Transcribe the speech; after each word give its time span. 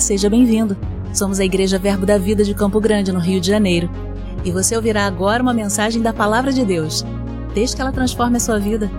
Seja 0.00 0.28
bem-vindo. 0.30 0.76
Somos 1.12 1.40
a 1.40 1.44
Igreja 1.44 1.78
Verbo 1.78 2.04
da 2.04 2.18
Vida 2.18 2.44
de 2.44 2.54
Campo 2.54 2.80
Grande, 2.80 3.12
no 3.12 3.18
Rio 3.18 3.40
de 3.40 3.48
Janeiro. 3.48 3.90
E 4.44 4.50
você 4.50 4.76
ouvirá 4.76 5.06
agora 5.06 5.42
uma 5.42 5.54
mensagem 5.54 6.02
da 6.02 6.12
Palavra 6.12 6.52
de 6.52 6.64
Deus. 6.64 7.04
Desde 7.54 7.74
que 7.74 7.82
ela 7.82 7.92
transforme 7.92 8.36
a 8.36 8.40
sua 8.40 8.58
vida. 8.58 8.90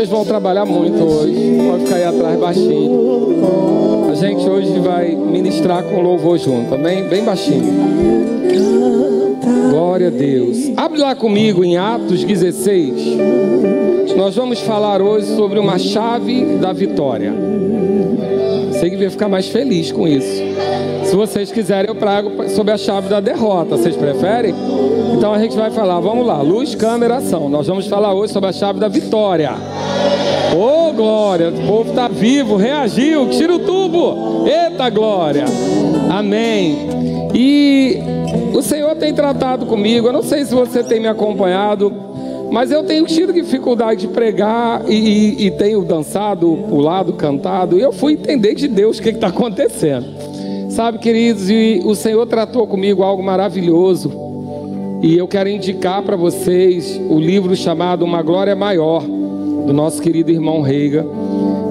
Vocês 0.00 0.08
vão 0.08 0.24
trabalhar 0.24 0.64
muito 0.64 1.04
hoje. 1.04 1.58
Pode 1.68 1.84
ficar 1.84 1.96
aí 1.96 2.04
atrás 2.04 2.40
baixinho. 2.40 4.10
A 4.10 4.14
gente 4.14 4.48
hoje 4.48 4.78
vai 4.78 5.14
ministrar 5.14 5.82
com 5.82 6.00
louvor 6.00 6.38
junto, 6.38 6.74
amém? 6.74 7.06
Bem 7.06 7.22
baixinho. 7.22 8.69
Glória 9.80 10.08
a 10.08 10.10
Deus. 10.10 10.70
Abre 10.76 11.00
lá 11.00 11.14
comigo 11.14 11.64
em 11.64 11.78
Atos 11.78 12.22
16. 12.22 13.16
Nós 14.14 14.36
vamos 14.36 14.60
falar 14.60 15.00
hoje 15.00 15.34
sobre 15.34 15.58
uma 15.58 15.78
chave 15.78 16.44
da 16.58 16.70
vitória. 16.70 17.32
Sei 18.78 18.90
que 18.90 18.98
vai 18.98 19.08
ficar 19.08 19.30
mais 19.30 19.48
feliz 19.48 19.90
com 19.90 20.06
isso. 20.06 20.42
Se 21.04 21.16
vocês 21.16 21.50
quiserem, 21.50 21.88
eu 21.88 21.94
prago 21.94 22.46
sobre 22.50 22.74
a 22.74 22.76
chave 22.76 23.08
da 23.08 23.20
derrota. 23.20 23.78
Vocês 23.78 23.96
preferem? 23.96 24.54
Então 25.16 25.32
a 25.32 25.38
gente 25.38 25.56
vai 25.56 25.70
falar. 25.70 25.98
Vamos 25.98 26.26
lá. 26.26 26.42
Luz, 26.42 26.74
câmera, 26.74 27.16
ação. 27.16 27.48
Nós 27.48 27.66
vamos 27.66 27.86
falar 27.86 28.12
hoje 28.12 28.34
sobre 28.34 28.50
a 28.50 28.52
chave 28.52 28.78
da 28.78 28.88
vitória. 28.88 29.52
Ô 30.54 30.90
oh, 30.90 30.92
glória, 30.92 31.48
o 31.48 31.66
povo 31.66 31.88
está 31.88 32.06
vivo, 32.06 32.56
reagiu, 32.56 33.30
tira 33.30 33.54
o 33.54 33.58
tubo. 33.60 34.46
Eita 34.46 34.90
glória. 34.90 35.46
Amém. 36.10 36.76
E 37.34 38.19
tem 39.00 39.12
tratado 39.14 39.66
comigo. 39.66 40.06
Eu 40.06 40.12
não 40.12 40.22
sei 40.22 40.44
se 40.44 40.54
você 40.54 40.84
tem 40.84 41.00
me 41.00 41.08
acompanhado, 41.08 41.92
mas 42.52 42.70
eu 42.70 42.84
tenho 42.84 43.06
tido 43.06 43.32
dificuldade 43.32 44.02
de 44.02 44.08
pregar 44.08 44.88
e, 44.88 44.94
e, 44.94 45.46
e 45.46 45.50
tenho 45.50 45.82
dançado, 45.82 46.56
pulado, 46.68 47.14
cantado. 47.14 47.76
E 47.76 47.80
eu 47.80 47.90
fui 47.90 48.12
entender 48.12 48.54
de 48.54 48.68
Deus 48.68 48.98
o 48.98 49.02
que 49.02 49.08
está 49.08 49.28
acontecendo. 49.28 50.06
Sabe, 50.68 50.98
queridos, 50.98 51.50
e 51.50 51.82
o 51.84 51.96
Senhor 51.96 52.24
tratou 52.26 52.66
comigo 52.66 53.02
algo 53.02 53.22
maravilhoso. 53.22 54.12
E 55.02 55.16
eu 55.16 55.26
quero 55.26 55.48
indicar 55.48 56.02
para 56.02 56.14
vocês 56.14 57.00
o 57.08 57.18
livro 57.18 57.56
chamado 57.56 58.04
Uma 58.04 58.22
Glória 58.22 58.54
Maior, 58.54 59.02
do 59.02 59.72
nosso 59.72 60.00
querido 60.00 60.30
irmão 60.30 60.60
Reiga 60.60 61.04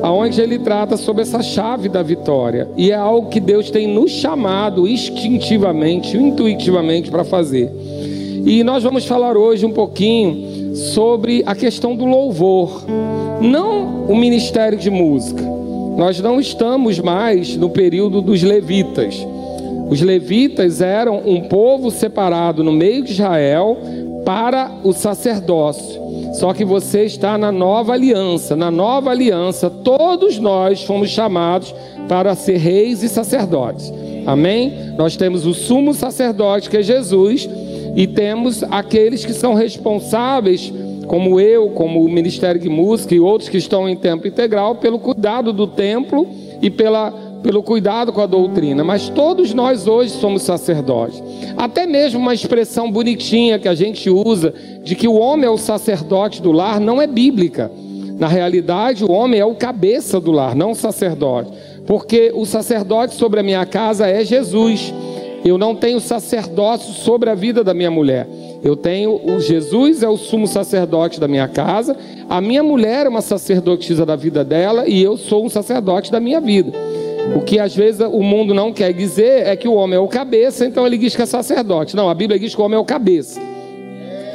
aonde 0.02 0.42
ele 0.42 0.60
trata 0.60 0.98
sobre 0.98 1.22
essa 1.22 1.42
chave 1.42 1.90
da 1.90 2.02
vitória. 2.02 2.70
E 2.78 2.92
é 2.92 2.96
algo 2.96 3.30
que 3.30 3.40
Deus 3.40 3.70
tem 3.70 3.88
nos 3.88 4.12
chamado 4.12 4.88
instintivamente, 4.88 6.18
intuitivamente 6.18 7.10
para 7.10 7.24
fazer. 7.24 7.72
E 8.46 8.64
nós 8.64 8.84
vamos 8.84 9.06
falar 9.06 9.36
hoje 9.38 9.66
um 9.66 9.72
pouquinho 9.72 10.76
sobre 10.76 11.44
a 11.46 11.56
questão 11.56 11.96
do 11.96 12.06
louvor, 12.06 12.84
não 13.42 14.06
o 14.08 14.16
ministério 14.16 14.78
de 14.78 14.90
música. 14.90 15.44
Nós 15.98 16.20
não 16.22 16.40
estamos 16.40 16.98
mais 17.00 17.58
no 17.58 17.70
período 17.70 18.22
dos 18.22 18.42
levitas. 18.42 19.16
Os 19.90 20.02
levitas 20.02 20.82
eram 20.82 21.22
um 21.26 21.42
povo 21.42 21.92
separado 21.92 22.64
no 22.64 22.72
meio 22.72 23.04
de 23.04 23.12
Israel 23.12 23.78
para 24.24 24.72
o 24.84 24.94
sacerdócio. 24.94 25.99
Só 26.40 26.54
que 26.54 26.64
você 26.64 27.04
está 27.04 27.38
na 27.38 27.52
nova 27.52 27.92
aliança. 27.92 28.56
Na 28.56 28.72
nova 28.72 29.12
aliança, 29.12 29.70
todos 29.70 30.40
nós 30.40 30.82
fomos 30.86 31.10
chamados 31.10 31.76
para 32.08 32.34
ser 32.34 32.56
reis 32.56 33.04
e 33.04 33.10
sacerdotes. 33.10 33.92
Amém? 34.26 34.72
Nós 34.98 35.18
temos 35.18 35.46
o 35.46 35.54
sumo 35.54 35.94
sacerdote, 35.94 36.70
que 36.70 36.78
é 36.78 36.82
Jesus, 36.82 37.50
e 37.94 38.08
temos 38.08 38.64
aqueles 38.64 39.26
que 39.26 39.34
são 39.34 39.54
responsáveis, 39.54 40.72
como 41.08 41.42
eu, 41.42 41.72
como 41.72 42.06
o 42.06 42.10
Ministério 42.10 42.62
de 42.62 42.70
Música 42.70 43.14
e 43.14 43.20
outros 43.20 43.50
que 43.50 43.58
estão 43.58 43.90
em 43.90 43.98
tempo 43.98 44.26
integral, 44.26 44.76
pelo 44.76 44.98
cuidado 44.98 45.52
do 45.52 45.68
templo 45.68 46.26
e 46.62 46.70
pela 46.70 47.14
pelo 47.42 47.64
cuidado 47.64 48.12
com 48.12 48.22
a 48.22 48.26
doutrina, 48.26 48.84
mas 48.84 49.10
todos 49.10 49.54
nós 49.54 49.88
hoje 49.88 50.12
somos 50.12 50.42
sacerdotes. 50.44 51.22
Até 51.58 51.86
mesmo 51.88 52.20
uma 52.20 52.34
expressão 52.34 52.92
bonitinha 52.92 53.60
que 53.60 53.68
a 53.68 53.76
gente 53.76 54.10
usa 54.10 54.54
de 54.84 54.96
que 54.96 55.08
o 55.08 55.16
homem 55.16 55.46
é 55.46 55.50
o 55.50 55.58
sacerdote 55.58 56.42
do 56.42 56.52
lar 56.52 56.80
não 56.80 57.02
é 57.02 57.08
bíblica. 57.08 57.72
Na 58.18 58.28
realidade, 58.28 59.06
o 59.06 59.12
homem 59.12 59.40
é 59.40 59.46
o 59.46 59.56
cabeça 59.56 60.20
do 60.20 60.32
lar, 60.32 60.54
não 60.54 60.72
o 60.72 60.76
sacerdote. 60.76 61.52
Porque 61.88 62.32
o 62.36 62.46
sacerdote 62.46 63.16
sobre 63.16 63.40
a 63.40 63.44
minha 63.44 63.66
casa 63.66 64.08
é 64.08 64.24
Jesus. 64.26 64.94
Eu 65.46 65.58
não 65.58 65.74
tenho 65.74 66.02
sacerdócio 66.02 66.94
sobre 66.94 67.30
a 67.30 67.36
vida 67.36 67.64
da 67.64 67.74
minha 67.74 67.90
mulher. 67.90 68.28
Eu 68.62 68.76
tenho 68.76 69.22
o 69.24 69.40
Jesus 69.40 70.04
é 70.04 70.10
o 70.10 70.18
sumo 70.18 70.46
sacerdote 70.46 71.18
da 71.18 71.30
minha 71.30 71.48
casa, 71.48 71.96
a 72.30 72.42
minha 72.42 72.62
mulher 72.62 73.06
é 73.06 73.10
uma 73.10 73.22
sacerdotisa 73.22 74.06
da 74.06 74.18
vida 74.18 74.44
dela 74.44 74.88
e 74.88 75.02
eu 75.02 75.16
sou 75.16 75.46
um 75.46 75.50
sacerdote 75.50 76.12
da 76.12 76.20
minha 76.20 76.42
vida. 76.42 76.74
O 77.36 77.42
que 77.42 77.60
às 77.60 77.76
vezes 77.76 78.02
o 78.02 78.24
mundo 78.24 78.54
não 78.54 78.74
quer 78.74 78.94
dizer 78.94 79.48
é 79.48 79.56
que 79.56 79.68
o 79.68 79.74
homem 79.74 79.98
é 79.98 80.00
o 80.00 80.08
cabeça, 80.08 80.66
então 80.66 80.86
ele 80.86 80.98
diz 80.98 81.16
que 81.16 81.22
é 81.22 81.26
sacerdote. 81.26 81.96
Não, 81.96 82.10
a 82.10 82.14
Bíblia 82.14 82.40
diz 82.40 82.56
que 82.56 82.62
o 82.62 82.66
homem 82.66 82.78
é 82.78 82.80
o 82.80 82.86
cabeça. 82.86 83.40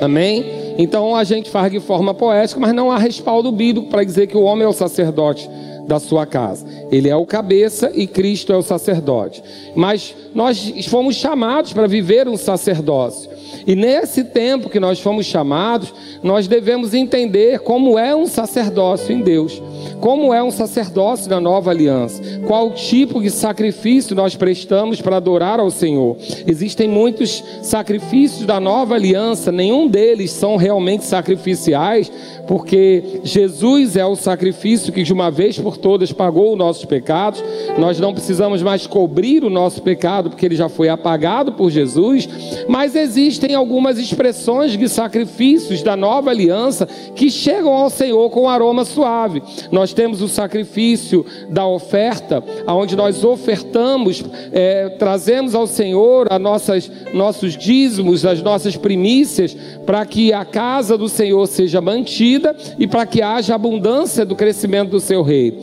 Amém? 0.00 0.44
Então 0.78 1.14
a 1.14 1.24
gente 1.24 1.50
faz 1.50 1.70
de 1.70 1.80
forma 1.80 2.14
poética, 2.14 2.60
mas 2.60 2.72
não 2.72 2.90
há 2.90 2.98
respaldo 2.98 3.50
bíblico 3.52 3.88
para 3.88 4.04
dizer 4.04 4.26
que 4.26 4.36
o 4.36 4.42
homem 4.42 4.64
é 4.64 4.68
o 4.68 4.72
sacerdote 4.72 5.48
da 5.86 5.98
sua 5.98 6.26
casa. 6.26 6.66
Ele 6.90 7.08
é 7.08 7.16
o 7.16 7.26
cabeça 7.26 7.90
e 7.94 8.06
Cristo 8.06 8.52
é 8.52 8.56
o 8.56 8.62
sacerdote. 8.62 9.42
Mas 9.74 10.14
nós 10.34 10.72
fomos 10.86 11.16
chamados 11.16 11.72
para 11.72 11.86
viver 11.86 12.28
um 12.28 12.36
sacerdócio. 12.36 13.30
E 13.66 13.74
nesse 13.74 14.24
tempo 14.24 14.68
que 14.68 14.80
nós 14.80 15.00
fomos 15.00 15.26
chamados, 15.26 15.92
nós 16.22 16.46
devemos 16.46 16.94
entender 16.94 17.60
como 17.60 17.98
é 17.98 18.14
um 18.14 18.26
sacerdócio 18.26 19.14
em 19.14 19.20
Deus. 19.20 19.62
Como 20.00 20.34
é 20.34 20.42
um 20.42 20.50
sacerdócio 20.50 21.30
na 21.30 21.40
nova 21.40 21.70
aliança? 21.70 22.22
Qual 22.46 22.72
tipo 22.72 23.22
de 23.22 23.30
sacrifício 23.30 24.14
nós 24.14 24.36
prestamos 24.36 25.00
para 25.00 25.16
adorar 25.16 25.60
ao 25.60 25.70
Senhor? 25.70 26.16
Existem 26.46 26.88
muitos 26.88 27.42
sacrifícios 27.62 28.46
da 28.46 28.60
nova 28.60 28.94
aliança, 28.94 29.50
nenhum 29.50 29.88
deles 29.88 30.30
são 30.30 30.56
realmente 30.56 31.04
sacrificiais, 31.04 32.10
porque 32.46 33.20
Jesus 33.22 33.96
é 33.96 34.04
o 34.04 34.16
sacrifício 34.16 34.92
que 34.92 35.02
de 35.02 35.12
uma 35.12 35.30
vez 35.30 35.58
por 35.58 35.76
todas 35.76 36.12
pagou 36.12 36.52
os 36.52 36.58
nossos 36.58 36.84
pecados. 36.84 37.42
Nós 37.78 37.98
não 37.98 38.12
precisamos 38.12 38.62
mais 38.62 38.86
cobrir 38.86 39.44
o 39.44 39.50
nosso 39.50 39.82
pecado, 39.82 40.30
porque 40.30 40.44
ele 40.44 40.56
já 40.56 40.68
foi 40.68 40.88
apagado 40.88 41.52
por 41.52 41.70
Jesus. 41.70 42.28
Mas 42.68 42.94
existem 42.94 43.43
algumas 43.52 43.98
expressões 43.98 44.76
de 44.76 44.88
sacrifícios 44.88 45.82
da 45.82 45.96
nova 45.96 46.30
aliança 46.30 46.86
que 47.16 47.30
chegam 47.30 47.72
ao 47.74 47.90
Senhor 47.90 48.30
com 48.30 48.48
aroma 48.48 48.84
suave. 48.84 49.42
Nós 49.72 49.92
temos 49.92 50.22
o 50.22 50.28
sacrifício 50.28 51.26
da 51.50 51.66
oferta, 51.66 52.42
onde 52.66 52.94
nós 52.94 53.24
ofertamos, 53.24 54.24
é, 54.52 54.90
trazemos 54.90 55.54
ao 55.54 55.66
Senhor 55.66 56.28
as 56.30 56.40
nossas, 56.40 56.90
nossos 57.12 57.56
dízimos, 57.56 58.24
as 58.24 58.40
nossas 58.40 58.76
primícias, 58.76 59.56
para 59.84 60.06
que 60.06 60.32
a 60.32 60.44
casa 60.44 60.96
do 60.96 61.08
Senhor 61.08 61.46
seja 61.48 61.80
mantida 61.80 62.56
e 62.78 62.86
para 62.86 63.04
que 63.04 63.20
haja 63.20 63.54
abundância 63.54 64.24
do 64.24 64.36
crescimento 64.36 64.90
do 64.90 65.00
seu 65.00 65.22
reino. 65.22 65.58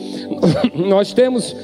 Nós 0.75 1.13
temos 1.13 1.55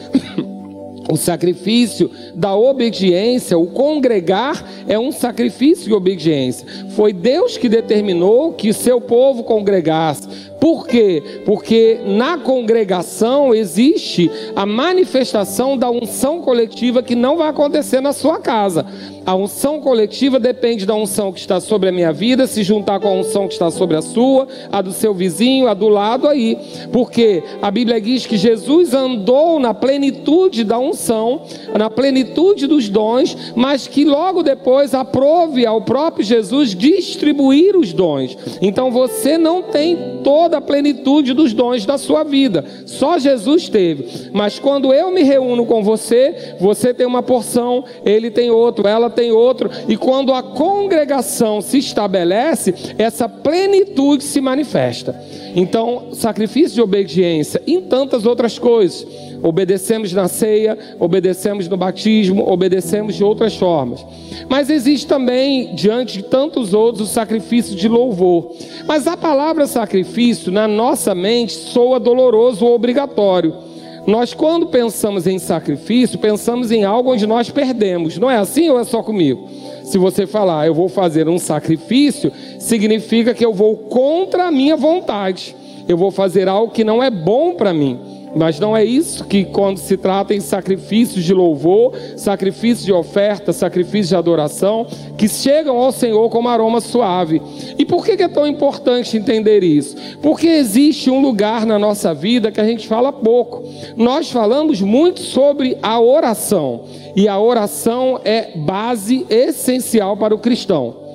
o 1.10 1.16
sacrifício 1.16 2.12
da 2.36 2.56
obediência, 2.56 3.58
o 3.58 3.68
congregar 3.68 4.64
é 4.88 5.00
um 5.00 5.12
sacrifício 5.12 5.86
de 5.86 5.94
obediência. 5.94 6.68
Foi 6.96 7.14
Deus 7.14 7.58
que 7.58 7.70
determinou 7.70 8.54
que 8.54 8.74
seu 8.74 9.00
povo 9.00 9.44
congregasse. 9.44 10.28
Por 10.60 10.88
quê? 10.88 11.42
Porque 11.46 12.00
na 12.06 12.38
congregação 12.38 13.54
existe 13.54 14.30
a 14.56 14.66
manifestação 14.66 15.78
da 15.78 15.90
unção 15.90 16.42
coletiva 16.42 17.04
que 17.04 17.16
não 17.16 17.38
vai 17.38 17.50
acontecer 17.50 18.02
na 18.02 18.12
sua 18.12 18.40
casa. 18.40 18.86
A 19.28 19.36
unção 19.36 19.82
coletiva 19.82 20.40
depende 20.40 20.86
da 20.86 20.96
unção 20.96 21.34
que 21.34 21.40
está 21.42 21.60
sobre 21.60 21.90
a 21.90 21.92
minha 21.92 22.14
vida, 22.14 22.48
se 22.48 22.64
juntar 22.64 22.98
com 23.02 23.10
a 23.10 23.12
unção 23.12 23.46
que 23.46 23.56
está 23.56 23.70
sobre 23.70 23.98
a 23.98 24.02
sua, 24.02 24.48
a 24.72 24.82
do 24.82 24.94
seu 24.94 25.14
vizinho, 25.14 25.68
a 25.68 25.74
do 25.74 25.90
lado 25.90 26.30
aí. 26.30 26.58
Porque 26.94 27.44
a 27.62 27.70
Bíblia 27.70 28.00
diz 28.00 28.26
que 28.26 28.38
Jesus 28.38 28.94
andou 28.94 29.60
na 29.60 29.74
plenitude 29.74 30.64
da 30.64 30.80
unção, 30.80 31.42
na 31.78 31.90
plenitude 31.90 32.68
dos 32.68 32.88
dons, 32.88 33.36
mas 33.54 33.86
que 33.86 34.06
logo 34.06 34.44
depois 34.44 34.94
aprove 34.94 35.66
ao 35.66 35.82
próprio 35.82 36.26
Jesus 36.26 36.74
distribuir 36.74 37.76
os 37.76 37.92
dons. 37.92 38.38
Então 38.62 38.92
você 38.92 39.38
não 39.38 39.62
tem 39.62 40.22
toda 40.24 40.56
a 40.56 40.62
plenitude 40.62 41.34
dos 41.34 41.52
dons 41.52 41.86
da 41.86 41.98
sua 41.98 42.24
vida, 42.24 42.64
só 42.86 43.20
Jesus 43.20 43.68
teve. 43.68 44.30
Mas 44.32 44.58
quando 44.58 44.94
eu 44.94 45.12
me 45.12 45.24
reúno 45.24 45.66
com 45.66 45.84
você, 45.84 46.56
você 46.62 46.94
tem 46.94 47.06
uma 47.06 47.22
porção, 47.22 47.84
ele 48.06 48.32
tem 48.32 48.50
outro, 48.50 48.88
ela 48.88 49.17
tem 49.18 49.32
outro, 49.32 49.68
e 49.88 49.98
quando 49.98 50.32
a 50.32 50.44
congregação 50.44 51.60
se 51.60 51.80
estabelece, 51.80 52.72
essa 53.00 53.28
plenitude 53.28 54.24
se 54.24 54.40
manifesta. 54.40 55.20
Então, 55.56 56.10
sacrifício 56.14 56.76
de 56.76 56.82
obediência 56.84 57.60
em 57.66 57.82
tantas 57.82 58.28
outras 58.28 58.60
coisas. 58.60 59.08
Obedecemos 59.42 60.14
na 60.14 60.28
ceia, 60.28 60.78
obedecemos 61.00 61.68
no 61.68 61.76
batismo, 61.76 62.48
obedecemos 62.48 63.16
de 63.16 63.24
outras 63.24 63.56
formas. 63.56 64.06
Mas 64.48 64.70
existe 64.70 65.08
também, 65.08 65.74
diante 65.74 66.18
de 66.18 66.24
tantos 66.24 66.76
outros, 66.76 67.10
o 67.10 67.12
sacrifício 67.12 67.76
de 67.76 67.88
louvor. 67.88 68.56
Mas 68.86 69.08
a 69.08 69.18
palavra 69.18 69.66
sacrifício, 69.66 70.52
na 70.52 70.68
nossa 70.68 71.16
mente, 71.16 71.54
soa 71.54 72.00
doloroso 72.00 72.66
ou 72.66 72.76
obrigatório. 72.76 73.67
Nós, 74.08 74.34
quando 74.34 74.68
pensamos 74.68 75.28
em 75.28 75.38
sacrifício, 75.38 76.18
pensamos 76.18 76.72
em 76.72 76.86
algo 76.86 77.12
onde 77.12 77.28
nós 77.28 77.50
perdemos. 77.50 78.18
Não 78.18 78.32
é 78.32 78.38
assim 78.38 78.70
ou 78.70 78.80
é 78.80 78.86
só 78.86 79.04
comigo? 79.04 79.50
Se 79.84 79.98
você 79.98 80.26
falar, 80.26 80.66
eu 80.66 80.74
vou 80.74 80.88
fazer 80.88 81.28
um 81.28 81.38
sacrifício, 81.38 82.32
significa 82.58 83.34
que 83.34 83.46
eu 83.46 83.54
vou 83.54 83.76
contra 83.76 84.46
a 84.46 84.52
minha 84.52 84.78
vontade. 84.78 85.54
Eu 85.90 85.98
vou 85.98 86.10
fazer 86.10 86.48
algo 86.48 86.72
que 86.72 86.86
não 86.86 87.04
é 87.04 87.10
bom 87.10 87.56
para 87.56 87.74
mim. 87.74 88.00
Mas 88.38 88.60
não 88.60 88.76
é 88.76 88.84
isso 88.84 89.26
que, 89.26 89.46
quando 89.46 89.78
se 89.78 89.98
trata 89.98 90.34
em 90.34 90.40
sacrifícios 90.40 91.24
de 91.24 91.34
louvor, 91.34 91.94
sacrifícios 92.16 92.86
de 92.86 92.94
oferta, 92.94 93.52
sacrifícios 93.52 94.10
de 94.10 94.16
adoração, 94.16 94.86
que 95.18 95.28
chegam 95.28 95.78
ao 95.78 95.92
Senhor 95.92 96.30
como 96.30 96.48
aroma 96.48 96.80
suave. 96.80 97.42
E 97.78 97.86
por 97.86 98.06
que 98.06 98.22
é 98.22 98.28
tão 98.28 98.46
importante 98.46 99.18
entender 99.18 99.64
isso? 99.64 99.96
Porque 100.22 100.48
existe 100.48 101.10
um 101.10 101.22
lugar 101.22 101.66
na 101.66 101.80
nossa 101.80 102.14
vida 102.14 102.52
que 102.52 102.62
a 102.62 102.66
gente 102.66 102.88
fala 102.88 103.12
pouco. 103.12 103.64
Nós 103.96 104.30
falamos 104.32 104.82
muito 104.82 105.20
sobre 105.22 105.78
a 105.82 106.00
oração, 106.00 106.82
e 107.16 107.28
a 107.28 107.40
oração 107.40 108.20
é 108.24 108.52
base 108.56 109.26
essencial 109.30 110.16
para 110.16 110.36
o 110.36 110.40
cristão. 110.40 111.07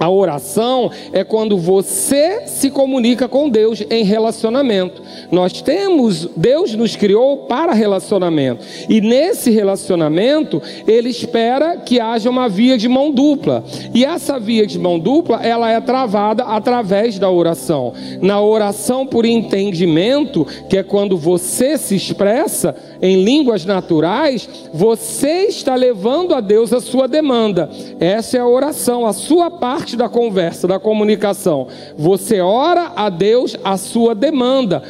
A 0.00 0.08
oração 0.08 0.90
é 1.12 1.22
quando 1.22 1.58
você 1.58 2.46
se 2.46 2.70
comunica 2.70 3.28
com 3.28 3.50
Deus 3.50 3.84
em 3.90 4.02
relacionamento. 4.02 5.02
Nós 5.30 5.60
temos, 5.60 6.26
Deus 6.34 6.74
nos 6.74 6.96
criou 6.96 7.44
para 7.44 7.74
relacionamento. 7.74 8.64
E 8.88 9.02
nesse 9.02 9.50
relacionamento, 9.50 10.62
ele 10.88 11.10
espera 11.10 11.76
que 11.76 12.00
haja 12.00 12.30
uma 12.30 12.48
via 12.48 12.78
de 12.78 12.88
mão 12.88 13.12
dupla. 13.12 13.62
E 13.92 14.02
essa 14.02 14.40
via 14.40 14.66
de 14.66 14.78
mão 14.78 14.98
dupla, 14.98 15.42
ela 15.42 15.70
é 15.70 15.78
travada 15.82 16.44
através 16.44 17.18
da 17.18 17.30
oração. 17.30 17.92
Na 18.22 18.40
oração 18.40 19.06
por 19.06 19.26
entendimento, 19.26 20.46
que 20.70 20.78
é 20.78 20.82
quando 20.82 21.18
você 21.18 21.76
se 21.76 21.94
expressa 21.94 22.74
em 23.02 23.22
línguas 23.24 23.64
naturais, 23.64 24.48
você 24.72 25.46
está 25.46 25.74
levando 25.74 26.34
a 26.34 26.40
Deus 26.40 26.72
a 26.72 26.80
sua 26.80 27.08
demanda. 27.08 27.70
Essa 27.98 28.36
é 28.36 28.40
a 28.40 28.46
oração, 28.46 29.06
a 29.06 29.12
sua 29.12 29.50
parte 29.50 29.96
da 29.96 30.08
conversa, 30.08 30.68
da 30.68 30.78
comunicação. 30.78 31.68
Você 31.96 32.40
ora 32.40 32.92
a 32.96 33.08
Deus 33.08 33.56
a 33.64 33.76
sua 33.76 34.14
demanda, 34.14 34.82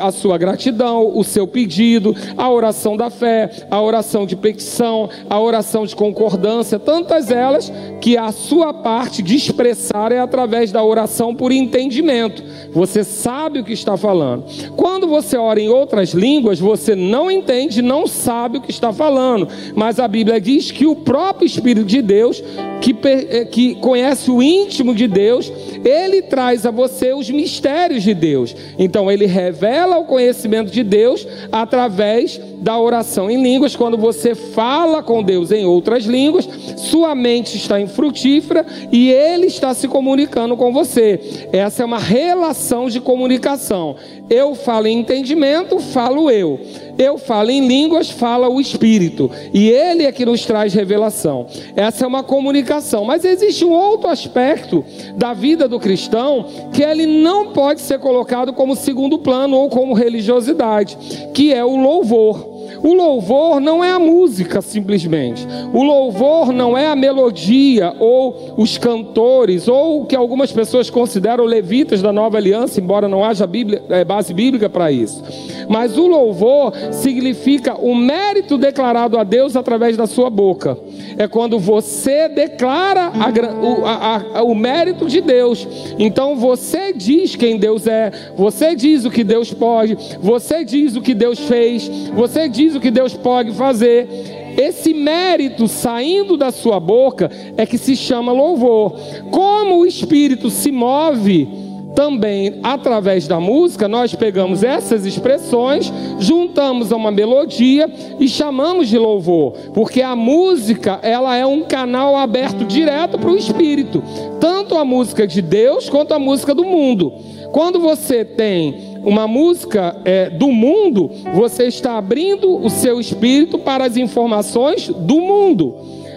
a 0.00 0.10
sua 0.10 0.36
gratidão, 0.36 1.12
o 1.16 1.22
seu 1.22 1.46
pedido, 1.46 2.14
a 2.36 2.50
oração 2.50 2.96
da 2.96 3.10
fé, 3.10 3.50
a 3.70 3.80
oração 3.80 4.26
de 4.26 4.36
petição, 4.36 5.08
a 5.28 5.38
oração 5.38 5.86
de 5.86 5.94
concordância, 5.94 6.78
tantas 6.78 7.30
elas 7.30 7.72
que 8.00 8.16
a 8.16 8.32
sua 8.32 8.74
parte 8.74 9.22
de 9.22 9.36
expressar 9.36 10.12
é 10.12 10.18
através 10.18 10.72
da 10.72 10.84
oração 10.84 11.34
por 11.34 11.52
entendimento. 11.52 12.42
Você 12.72 13.04
sabe 13.04 13.60
o 13.60 13.64
que 13.64 13.72
está 13.72 13.96
falando. 13.96 14.44
Quando 14.76 15.06
você 15.06 15.36
ora 15.36 15.60
em 15.60 15.68
outras 15.68 16.10
línguas, 16.10 16.58
você 16.58 16.94
não 16.94 17.30
entende, 17.30 17.43
não 17.82 18.06
sabe 18.06 18.58
o 18.58 18.60
que 18.60 18.70
está 18.70 18.92
falando. 18.92 19.48
Mas 19.74 19.98
a 19.98 20.08
Bíblia 20.08 20.40
diz 20.40 20.70
que 20.70 20.86
o 20.86 20.96
próprio 20.96 21.46
Espírito 21.46 21.86
de 21.86 22.02
Deus, 22.02 22.42
que, 22.80 22.96
eh, 23.04 23.44
que 23.44 23.74
conhece 23.76 24.30
o 24.30 24.42
íntimo 24.42 24.94
de 24.94 25.06
Deus, 25.06 25.52
ele 25.84 26.22
traz 26.22 26.66
a 26.66 26.70
você 26.70 27.12
os 27.12 27.30
mistérios 27.30 28.02
de 28.02 28.14
Deus. 28.14 28.54
Então 28.78 29.10
ele 29.10 29.26
revela 29.26 29.98
o 29.98 30.04
conhecimento 30.04 30.70
de 30.70 30.82
Deus 30.82 31.26
através 31.52 32.40
da 32.64 32.78
oração 32.78 33.30
em 33.30 33.42
línguas. 33.42 33.76
Quando 33.76 33.98
você 33.98 34.34
fala 34.34 35.02
com 35.02 35.22
Deus 35.22 35.52
em 35.52 35.66
outras 35.66 36.04
línguas, 36.04 36.48
sua 36.76 37.14
mente 37.14 37.56
está 37.56 37.80
infrutífera 37.80 38.64
e 38.90 39.10
ele 39.10 39.46
está 39.46 39.74
se 39.74 39.86
comunicando 39.86 40.56
com 40.56 40.72
você. 40.72 41.20
Essa 41.52 41.82
é 41.82 41.86
uma 41.86 41.98
relação 41.98 42.88
de 42.88 43.00
comunicação. 43.00 43.96
Eu 44.30 44.54
falo 44.54 44.86
em 44.86 44.98
entendimento, 44.98 45.78
falo 45.78 46.30
eu. 46.30 46.58
Eu 46.98 47.18
falo 47.18 47.50
em 47.50 47.66
línguas, 47.66 48.10
fala 48.10 48.48
o 48.48 48.60
Espírito. 48.60 49.30
E 49.52 49.68
Ele 49.68 50.04
é 50.04 50.12
que 50.12 50.24
nos 50.24 50.44
traz 50.44 50.74
revelação. 50.74 51.46
Essa 51.74 52.04
é 52.04 52.08
uma 52.08 52.22
comunicação. 52.22 53.04
Mas 53.04 53.24
existe 53.24 53.64
um 53.64 53.72
outro 53.72 54.08
aspecto 54.08 54.84
da 55.16 55.32
vida 55.32 55.68
do 55.68 55.80
cristão 55.80 56.46
que 56.72 56.82
ele 56.82 57.06
não 57.06 57.52
pode 57.52 57.80
ser 57.80 57.98
colocado 57.98 58.52
como 58.52 58.76
segundo 58.76 59.18
plano 59.18 59.56
ou 59.56 59.68
como 59.68 59.94
religiosidade, 59.94 60.96
que 61.32 61.52
é 61.52 61.64
o 61.64 61.76
louvor. 61.76 62.53
O 62.84 62.92
louvor 62.92 63.60
não 63.60 63.82
é 63.82 63.90
a 63.90 63.98
música 63.98 64.60
simplesmente. 64.60 65.46
O 65.72 65.82
louvor 65.82 66.52
não 66.52 66.76
é 66.76 66.86
a 66.86 66.94
melodia 66.94 67.94
ou 67.98 68.54
os 68.58 68.76
cantores 68.76 69.66
ou 69.66 70.02
o 70.02 70.04
que 70.04 70.14
algumas 70.14 70.52
pessoas 70.52 70.90
consideram 70.90 71.44
levitas 71.44 72.02
da 72.02 72.12
nova 72.12 72.36
aliança, 72.36 72.78
embora 72.82 73.08
não 73.08 73.24
haja 73.24 73.46
Bíblia, 73.46 73.82
é, 73.88 74.04
base 74.04 74.34
bíblica 74.34 74.68
para 74.68 74.92
isso. 74.92 75.24
Mas 75.66 75.96
o 75.96 76.06
louvor 76.06 76.74
significa 76.92 77.74
o 77.74 77.94
mérito 77.94 78.58
declarado 78.58 79.16
a 79.16 79.24
Deus 79.24 79.56
através 79.56 79.96
da 79.96 80.06
sua 80.06 80.28
boca. 80.28 80.76
É 81.16 81.26
quando 81.26 81.58
você 81.58 82.28
declara 82.28 83.10
a, 83.14 83.88
a, 83.88 84.38
a, 84.40 84.42
o 84.42 84.54
mérito 84.54 85.06
de 85.06 85.22
Deus. 85.22 85.66
Então 85.98 86.36
você 86.36 86.92
diz 86.92 87.34
quem 87.34 87.56
Deus 87.56 87.86
é, 87.86 88.12
você 88.36 88.76
diz 88.76 89.06
o 89.06 89.10
que 89.10 89.24
Deus 89.24 89.54
pode, 89.54 89.96
você 90.20 90.64
diz 90.66 90.96
o 90.96 91.00
que 91.00 91.14
Deus 91.14 91.38
fez, 91.38 91.88
você 92.14 92.46
diz 92.46 92.73
o 92.74 92.80
que 92.80 92.90
Deus 92.90 93.14
pode 93.14 93.52
fazer. 93.52 94.08
Esse 94.56 94.94
mérito 94.94 95.66
saindo 95.66 96.36
da 96.36 96.50
sua 96.50 96.78
boca 96.78 97.30
é 97.56 97.66
que 97.66 97.78
se 97.78 97.96
chama 97.96 98.32
louvor. 98.32 98.98
Como 99.30 99.78
o 99.78 99.86
Espírito 99.86 100.48
se 100.50 100.70
move 100.70 101.48
também 101.94 102.60
através 102.62 103.26
da 103.28 103.38
música, 103.38 103.88
nós 103.88 104.14
pegamos 104.14 104.62
essas 104.62 105.06
expressões, 105.06 105.92
juntamos 106.18 106.92
a 106.92 106.96
uma 106.96 107.10
melodia 107.10 107.88
e 108.18 108.28
chamamos 108.28 108.88
de 108.88 108.98
louvor, 108.98 109.52
porque 109.72 110.02
a 110.02 110.16
música 110.16 110.98
ela 111.02 111.36
é 111.36 111.46
um 111.46 111.62
canal 111.62 112.16
aberto 112.16 112.64
direto 112.64 113.18
para 113.18 113.30
o 113.30 113.36
Espírito, 113.36 114.02
tanto 114.40 114.76
a 114.76 114.84
música 114.84 115.26
de 115.26 115.40
Deus 115.40 115.88
quanto 115.88 116.12
a 116.12 116.18
música 116.18 116.54
do 116.54 116.64
mundo. 116.64 117.12
Quando 117.52 117.78
você 117.78 118.24
tem 118.24 118.93
uma 119.04 119.28
música 119.28 119.96
é, 120.04 120.30
do 120.30 120.48
mundo, 120.48 121.10
você 121.34 121.64
está 121.66 121.98
abrindo 121.98 122.56
o 122.56 122.70
seu 122.70 122.98
espírito 122.98 123.58
para 123.58 123.84
as 123.84 123.96
informações 123.96 124.88
do 124.88 125.20
mundo. 125.20 125.74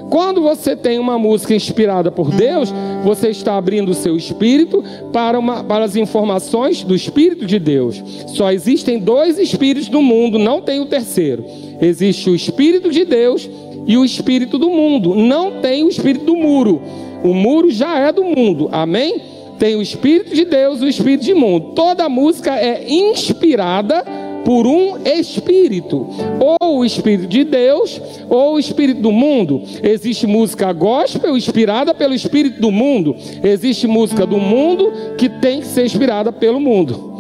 Quando 0.10 0.42
você 0.42 0.76
tem 0.76 1.00
uma 1.00 1.20
música 1.20 1.54
inspirada 1.54 2.10
por 2.10 2.32
Deus, 2.32 2.74
você 3.04 3.30
está 3.30 3.58
abrindo 3.58 3.90
o 3.90 3.94
seu 3.94 4.16
espírito 4.16 4.84
para, 5.12 5.38
uma, 5.38 5.64
para 5.64 5.84
as 5.84 5.96
informações 5.98 6.84
do 6.84 6.96
Espírito 6.96 7.46
de 7.46 7.60
Deus. 7.60 8.02
Só 8.28 8.52
existem 8.52 9.00
dois 9.00 9.38
espíritos 9.38 9.90
no 9.90 10.02
mundo, 10.02 10.40
não 10.40 10.62
tem 10.62 10.80
o 10.80 10.86
terceiro. 10.86 11.44
Existe 11.82 12.30
o 12.30 12.36
Espírito 12.36 12.90
de 12.90 13.04
Deus 13.04 13.50
e 13.86 13.98
o 13.98 14.06
Espírito 14.06 14.58
do 14.58 14.70
mundo. 14.70 15.14
Não 15.14 15.60
tem 15.62 15.84
o 15.84 15.90
Espírito 15.90 16.26
do 16.26 16.36
muro. 16.38 16.82
O 17.24 17.34
muro 17.34 17.70
já 17.70 18.00
é 18.00 18.12
do 18.12 18.24
mundo. 18.24 18.70
Amém? 18.72 19.37
Tem 19.60 19.76
o 19.76 19.82
Espírito 19.82 20.34
de 20.34 20.46
Deus 20.46 20.82
e 20.82 20.86
o 20.86 20.90
Espírito 20.90 21.24
de 21.24 21.34
mundo. 21.34 21.74
Toda 21.74 22.08
música 22.08 22.56
é 22.56 22.90
inspirada 22.90 24.04
por 24.48 24.66
um 24.66 25.00
espírito, 25.04 26.08
ou 26.40 26.78
o 26.78 26.86
espírito 26.86 27.28
de 27.28 27.44
Deus, 27.44 28.02
ou 28.30 28.54
o 28.54 28.60
espírito 28.60 29.02
do 29.02 29.12
mundo. 29.12 29.62
Existe 29.84 30.26
música 30.26 30.72
gospel 30.72 31.36
inspirada 31.36 31.94
pelo 31.94 32.14
espírito 32.14 32.62
do 32.62 32.72
mundo, 32.72 33.14
existe 33.44 33.88
música 33.88 34.26
do 34.26 34.38
mundo 34.38 34.90
que 35.18 35.28
tem 35.28 35.60
que 35.60 35.68
ser 35.68 35.86
inspirada 35.86 36.32
pelo 36.32 36.62
mundo. 36.62 37.18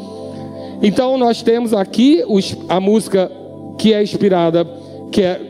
Então 0.82 1.17
nós 1.17 1.41
temos 1.41 1.74
aqui 1.74 2.24
a 2.70 2.79
música 2.79 3.29
que 3.77 3.94
é 3.94 4.01
inspirada, 4.01 4.65
que 5.12 5.22
é 5.22 5.41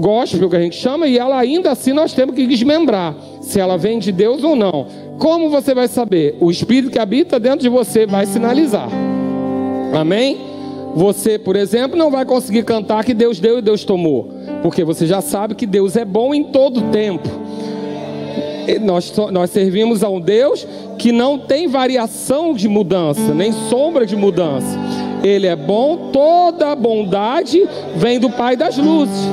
gospel 0.00 0.50
que 0.50 0.56
a 0.56 0.60
gente 0.60 0.76
chama, 0.76 1.06
e 1.06 1.16
ela 1.16 1.38
ainda 1.38 1.70
assim 1.70 1.92
nós 1.92 2.12
temos 2.12 2.34
que 2.34 2.44
desmembrar 2.44 3.14
se 3.40 3.60
ela 3.60 3.76
vem 3.76 4.00
de 4.00 4.10
Deus 4.10 4.42
ou 4.42 4.56
não. 4.56 4.86
Como 5.20 5.50
você 5.50 5.74
vai 5.74 5.86
saber? 5.86 6.34
O 6.40 6.50
Espírito 6.50 6.90
que 6.90 6.98
habita 6.98 7.38
dentro 7.38 7.60
de 7.60 7.68
você 7.68 8.06
vai 8.06 8.24
sinalizar. 8.24 8.88
Amém? 9.92 10.38
Você, 10.94 11.38
por 11.38 11.56
exemplo, 11.56 11.96
não 11.96 12.10
vai 12.10 12.24
conseguir 12.24 12.64
cantar 12.64 13.04
que 13.04 13.12
Deus 13.12 13.38
deu 13.38 13.58
e 13.58 13.62
Deus 13.62 13.84
tomou, 13.84 14.32
porque 14.62 14.82
você 14.82 15.06
já 15.06 15.20
sabe 15.20 15.54
que 15.54 15.66
Deus 15.66 15.94
é 15.94 16.06
bom 16.06 16.34
em 16.34 16.44
todo 16.44 16.90
tempo. 16.90 17.28
Nós, 18.80 19.12
nós 19.30 19.50
servimos 19.50 20.02
a 20.02 20.08
um 20.08 20.20
Deus 20.20 20.66
que 20.98 21.12
não 21.12 21.38
tem 21.38 21.68
variação 21.68 22.54
de 22.54 22.66
mudança, 22.66 23.34
nem 23.34 23.52
sombra 23.52 24.06
de 24.06 24.16
mudança. 24.16 24.78
Ele 25.22 25.46
é 25.46 25.54
bom, 25.54 26.10
toda 26.10 26.74
bondade 26.74 27.62
vem 27.94 28.18
do 28.18 28.30
Pai 28.30 28.56
das 28.56 28.78
luzes. 28.78 29.28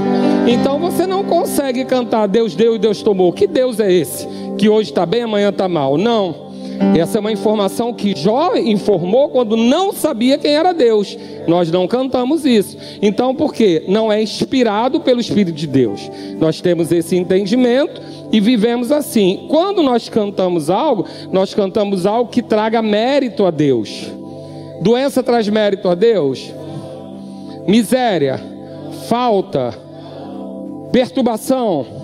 Então 0.45 0.79
você 0.79 1.07
não 1.07 1.23
consegue 1.23 1.85
cantar 1.85 2.27
Deus 2.27 2.55
deu 2.55 2.75
e 2.75 2.79
Deus 2.79 3.01
tomou. 3.01 3.31
Que 3.31 3.47
Deus 3.47 3.79
é 3.79 3.91
esse? 3.91 4.27
Que 4.57 4.69
hoje 4.69 4.89
está 4.89 5.05
bem, 5.05 5.21
amanhã 5.21 5.49
está 5.49 5.67
mal. 5.67 5.97
Não. 5.97 6.47
Essa 6.97 7.17
é 7.17 7.21
uma 7.21 7.31
informação 7.31 7.93
que 7.93 8.15
Jó 8.15 8.55
informou 8.55 9.29
quando 9.29 9.55
não 9.55 9.91
sabia 9.91 10.37
quem 10.37 10.55
era 10.55 10.73
Deus. 10.73 11.17
Nós 11.47 11.71
não 11.71 11.87
cantamos 11.87 12.45
isso. 12.45 12.77
Então, 13.01 13.33
por 13.33 13.53
quê? 13.53 13.83
Não 13.87 14.11
é 14.11 14.21
inspirado 14.21 14.99
pelo 14.99 15.19
Espírito 15.19 15.55
de 15.55 15.67
Deus. 15.67 16.09
Nós 16.39 16.61
temos 16.61 16.91
esse 16.91 17.15
entendimento 17.15 18.01
e 18.31 18.39
vivemos 18.39 18.91
assim. 18.91 19.47
Quando 19.49 19.81
nós 19.81 20.09
cantamos 20.09 20.69
algo, 20.69 21.05
nós 21.31 21.53
cantamos 21.53 22.05
algo 22.05 22.29
que 22.29 22.41
traga 22.41 22.81
mérito 22.81 23.45
a 23.45 23.51
Deus. 23.51 24.11
Doença 24.81 25.23
traz 25.23 25.47
mérito 25.49 25.89
a 25.89 25.95
Deus? 25.95 26.51
Miséria, 27.67 28.39
falta, 29.07 29.73
perturbação. 30.91 31.96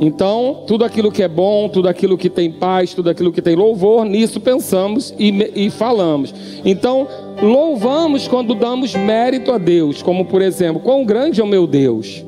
Então, 0.00 0.64
tudo 0.66 0.82
aquilo 0.82 1.12
que 1.12 1.22
é 1.22 1.28
bom, 1.28 1.68
tudo 1.68 1.86
aquilo 1.86 2.16
que 2.16 2.30
tem 2.30 2.50
paz, 2.50 2.94
tudo 2.94 3.10
aquilo 3.10 3.30
que 3.30 3.42
tem 3.42 3.54
louvor, 3.54 4.06
nisso 4.06 4.40
pensamos 4.40 5.14
e, 5.18 5.66
e 5.66 5.68
falamos. 5.68 6.34
Então, 6.64 7.06
louvamos 7.42 8.26
quando 8.26 8.54
damos 8.54 8.94
mérito 8.94 9.52
a 9.52 9.58
Deus, 9.58 10.02
como 10.02 10.24
por 10.24 10.40
exemplo, 10.40 10.80
quão 10.80 11.04
grande 11.04 11.42
é 11.42 11.44
o 11.44 11.46
meu 11.46 11.66
Deus. 11.66 12.24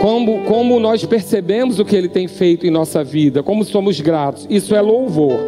Como, 0.00 0.42
como 0.46 0.80
nós 0.80 1.04
percebemos 1.04 1.78
o 1.78 1.84
que 1.84 1.94
Ele 1.94 2.08
tem 2.08 2.26
feito 2.26 2.66
em 2.66 2.70
nossa 2.70 3.04
vida, 3.04 3.40
como 3.40 3.64
somos 3.64 4.00
gratos. 4.00 4.44
Isso 4.50 4.74
é 4.74 4.80
louvor. 4.80 5.38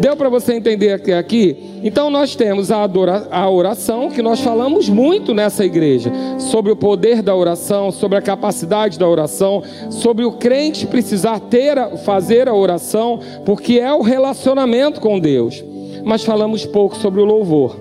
Deu 0.00 0.16
para 0.16 0.28
você 0.28 0.54
entender 0.54 0.92
até 0.92 1.16
aqui? 1.16 1.56
Então 1.82 2.10
nós 2.10 2.34
temos 2.34 2.70
a, 2.70 2.82
adora, 2.82 3.28
a 3.30 3.48
oração, 3.48 4.10
que 4.10 4.20
nós 4.20 4.40
falamos 4.40 4.88
muito 4.88 5.32
nessa 5.32 5.64
igreja, 5.64 6.10
sobre 6.38 6.72
o 6.72 6.76
poder 6.76 7.22
da 7.22 7.34
oração, 7.34 7.90
sobre 7.90 8.18
a 8.18 8.22
capacidade 8.22 8.98
da 8.98 9.08
oração, 9.08 9.62
sobre 9.90 10.24
o 10.24 10.32
crente 10.32 10.86
precisar 10.86 11.40
ter, 11.40 11.76
fazer 12.04 12.48
a 12.48 12.54
oração, 12.54 13.20
porque 13.44 13.78
é 13.78 13.92
o 13.92 14.02
relacionamento 14.02 15.00
com 15.00 15.18
Deus. 15.18 15.62
Mas 16.04 16.24
falamos 16.24 16.66
pouco 16.66 16.96
sobre 16.96 17.20
o 17.20 17.24
louvor. 17.24 17.76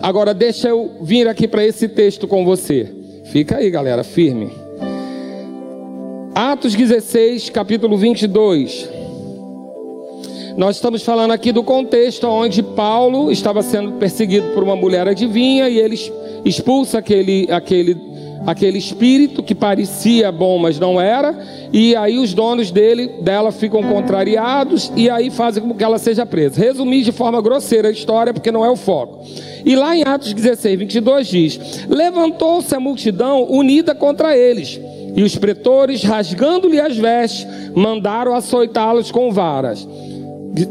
Agora 0.00 0.34
deixa 0.34 0.68
eu 0.68 0.90
vir 1.00 1.28
aqui 1.28 1.46
para 1.46 1.64
esse 1.64 1.88
texto 1.88 2.26
com 2.26 2.44
você. 2.44 2.90
Fica 3.24 3.58
aí, 3.58 3.70
galera, 3.70 4.04
firme. 4.04 4.50
Atos 6.34 6.74
16, 6.74 7.50
capítulo 7.50 7.96
22. 7.96 9.01
Nós 10.56 10.76
estamos 10.76 11.02
falando 11.02 11.30
aqui 11.30 11.50
do 11.50 11.62
contexto 11.62 12.26
onde 12.26 12.62
Paulo 12.62 13.30
estava 13.30 13.62
sendo 13.62 13.92
perseguido 13.92 14.48
por 14.48 14.62
uma 14.62 14.76
mulher 14.76 15.08
adivinha 15.08 15.68
e 15.68 15.78
ele 15.78 15.98
expulsa 16.44 16.98
aquele, 16.98 17.48
aquele, 17.50 17.96
aquele 18.46 18.76
espírito 18.76 19.42
que 19.42 19.54
parecia 19.54 20.30
bom, 20.30 20.58
mas 20.58 20.78
não 20.78 21.00
era, 21.00 21.34
e 21.72 21.96
aí 21.96 22.18
os 22.18 22.34
donos 22.34 22.70
dele, 22.70 23.08
dela 23.22 23.50
ficam 23.50 23.82
contrariados 23.82 24.92
e 24.94 25.08
aí 25.08 25.30
fazem 25.30 25.62
com 25.62 25.74
que 25.74 25.82
ela 25.84 25.98
seja 25.98 26.26
presa. 26.26 26.60
Resumir 26.60 27.02
de 27.02 27.12
forma 27.12 27.40
grosseira 27.40 27.88
a 27.88 27.92
história, 27.92 28.34
porque 28.34 28.52
não 28.52 28.64
é 28.64 28.70
o 28.70 28.76
foco. 28.76 29.24
E 29.64 29.74
lá 29.74 29.96
em 29.96 30.02
Atos 30.02 30.34
16, 30.34 30.78
22 30.78 31.28
diz: 31.28 31.86
Levantou-se 31.88 32.74
a 32.74 32.80
multidão 32.80 33.46
unida 33.48 33.94
contra 33.94 34.36
eles. 34.36 34.78
E 35.14 35.22
os 35.22 35.36
pretores, 35.36 36.02
rasgando-lhe 36.02 36.80
as 36.80 36.96
vestes, 36.96 37.46
mandaram 37.74 38.34
açoitá-los 38.34 39.10
com 39.10 39.30
varas. 39.30 39.86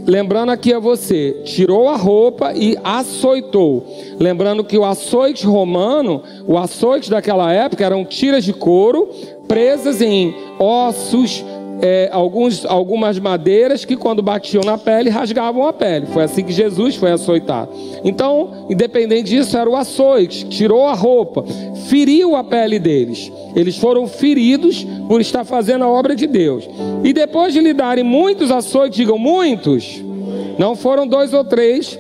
Lembrando 0.06 0.52
aqui 0.52 0.72
a 0.74 0.80
você, 0.80 1.42
tirou 1.44 1.90
a 1.90 1.96
roupa 1.96 2.54
e 2.54 2.78
açoitou. 2.84 3.84
Lembrando 4.20 4.64
que 4.64 4.78
o 4.78 4.86
açoite 4.86 5.46
romano, 5.46 6.22
o 6.46 6.58
açoite 6.58 7.10
daquela 7.10 7.52
época 7.52 7.84
eram 7.84 8.06
tiras 8.06 8.44
de 8.44 8.54
couro 8.54 9.10
presas 9.52 10.02
em 10.02 10.34
ossos, 10.58 11.44
é, 11.82 12.10
alguns, 12.12 12.64
algumas 12.64 13.18
madeiras 13.18 13.84
que, 13.84 13.98
quando 13.98 14.22
batiam 14.22 14.64
na 14.64 14.78
pele, 14.78 15.10
rasgavam 15.10 15.68
a 15.68 15.74
pele. 15.74 16.06
Foi 16.08 16.24
assim 16.24 16.44
que 16.44 16.54
Jesus 16.54 16.96
foi 16.96 17.12
açoitado. 17.12 17.72
Então, 18.04 18.68
independente 18.70 19.30
disso, 19.32 19.58
era 19.58 19.70
o 19.70 19.76
açoite, 19.76 20.46
tirou 20.46 20.86
a 20.86 20.94
roupa, 20.94 21.44
feriu 21.88 22.36
a 22.36 22.44
pele 22.44 22.78
deles. 22.78 23.32
Eles 23.56 23.78
foram 23.78 24.08
feridos 24.08 24.86
por 25.08 25.20
estar 25.20 25.44
fazendo 25.44 25.84
a 25.84 25.90
obra 25.90 26.16
de 26.16 26.28
Deus. 26.28 26.70
E 27.04 27.12
depois 27.12 27.52
de 27.52 27.60
lhe 27.60 27.74
darem 27.74 28.04
muitos 28.04 28.52
açoites, 28.52 28.98
digam 28.98 29.18
muitos, 29.18 30.02
não 30.60 30.76
foram 30.76 31.08
dois 31.08 31.34
ou 31.34 31.44
três, 31.44 31.98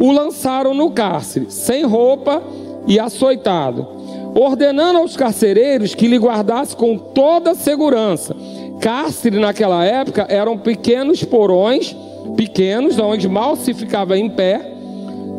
o 0.00 0.10
lançaram 0.10 0.72
no 0.72 0.90
cárcere, 0.90 1.46
sem 1.50 1.84
roupa 1.84 2.42
e 2.86 2.98
açoitado, 2.98 3.86
ordenando 4.34 5.00
aos 5.00 5.16
carcereiros 5.16 5.94
que 5.94 6.06
lhe 6.06 6.16
guardassem 6.16 6.78
com 6.78 6.96
toda 6.96 7.54
segurança 7.54 8.34
Cárcere 8.80 9.38
naquela 9.38 9.84
época 9.84 10.26
eram 10.28 10.56
pequenos 10.56 11.24
porões, 11.24 11.96
pequenos, 12.36 12.98
onde 12.98 13.28
mal 13.28 13.56
se 13.56 13.74
ficava 13.74 14.16
em 14.16 14.28
pé, 14.28 14.60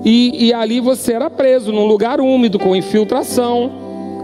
e, 0.04 0.48
e 0.48 0.54
ali 0.54 0.80
você 0.80 1.14
era 1.14 1.30
preso 1.30 1.72
num 1.72 1.86
lugar 1.86 2.20
úmido, 2.20 2.60
com 2.60 2.76
infiltração. 2.76 3.72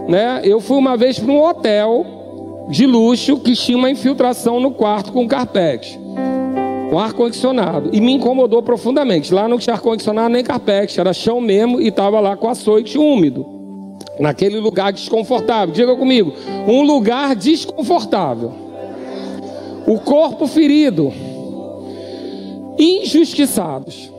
Né? 0.08 0.40
Eu 0.44 0.60
fui 0.60 0.76
uma 0.76 0.96
vez 0.96 1.18
para 1.18 1.32
um 1.32 1.42
hotel 1.42 2.66
de 2.68 2.86
luxo 2.86 3.38
que 3.38 3.52
tinha 3.52 3.78
uma 3.78 3.90
infiltração 3.90 4.60
no 4.60 4.70
quarto 4.70 5.12
com 5.12 5.26
carpete, 5.26 5.98
com 6.90 6.98
ar-condicionado, 6.98 7.90
e 7.92 8.00
me 8.00 8.12
incomodou 8.12 8.62
profundamente. 8.62 9.32
Lá 9.32 9.48
não 9.48 9.58
tinha 9.58 9.74
ar-condicionado 9.74 10.28
nem 10.28 10.44
carpete, 10.44 11.00
era 11.00 11.12
chão 11.12 11.40
mesmo 11.40 11.80
e 11.80 11.88
estava 11.88 12.20
lá 12.20 12.36
com 12.36 12.48
açoite 12.48 12.98
úmido, 12.98 13.46
naquele 14.18 14.58
lugar 14.58 14.92
desconfortável. 14.92 15.74
Diga 15.74 15.94
comigo, 15.96 16.32
um 16.66 16.82
lugar 16.82 17.34
desconfortável 17.34 18.65
o 19.86 19.98
corpo 19.98 20.46
ferido, 20.46 21.12
injustiçados. 22.78 24.10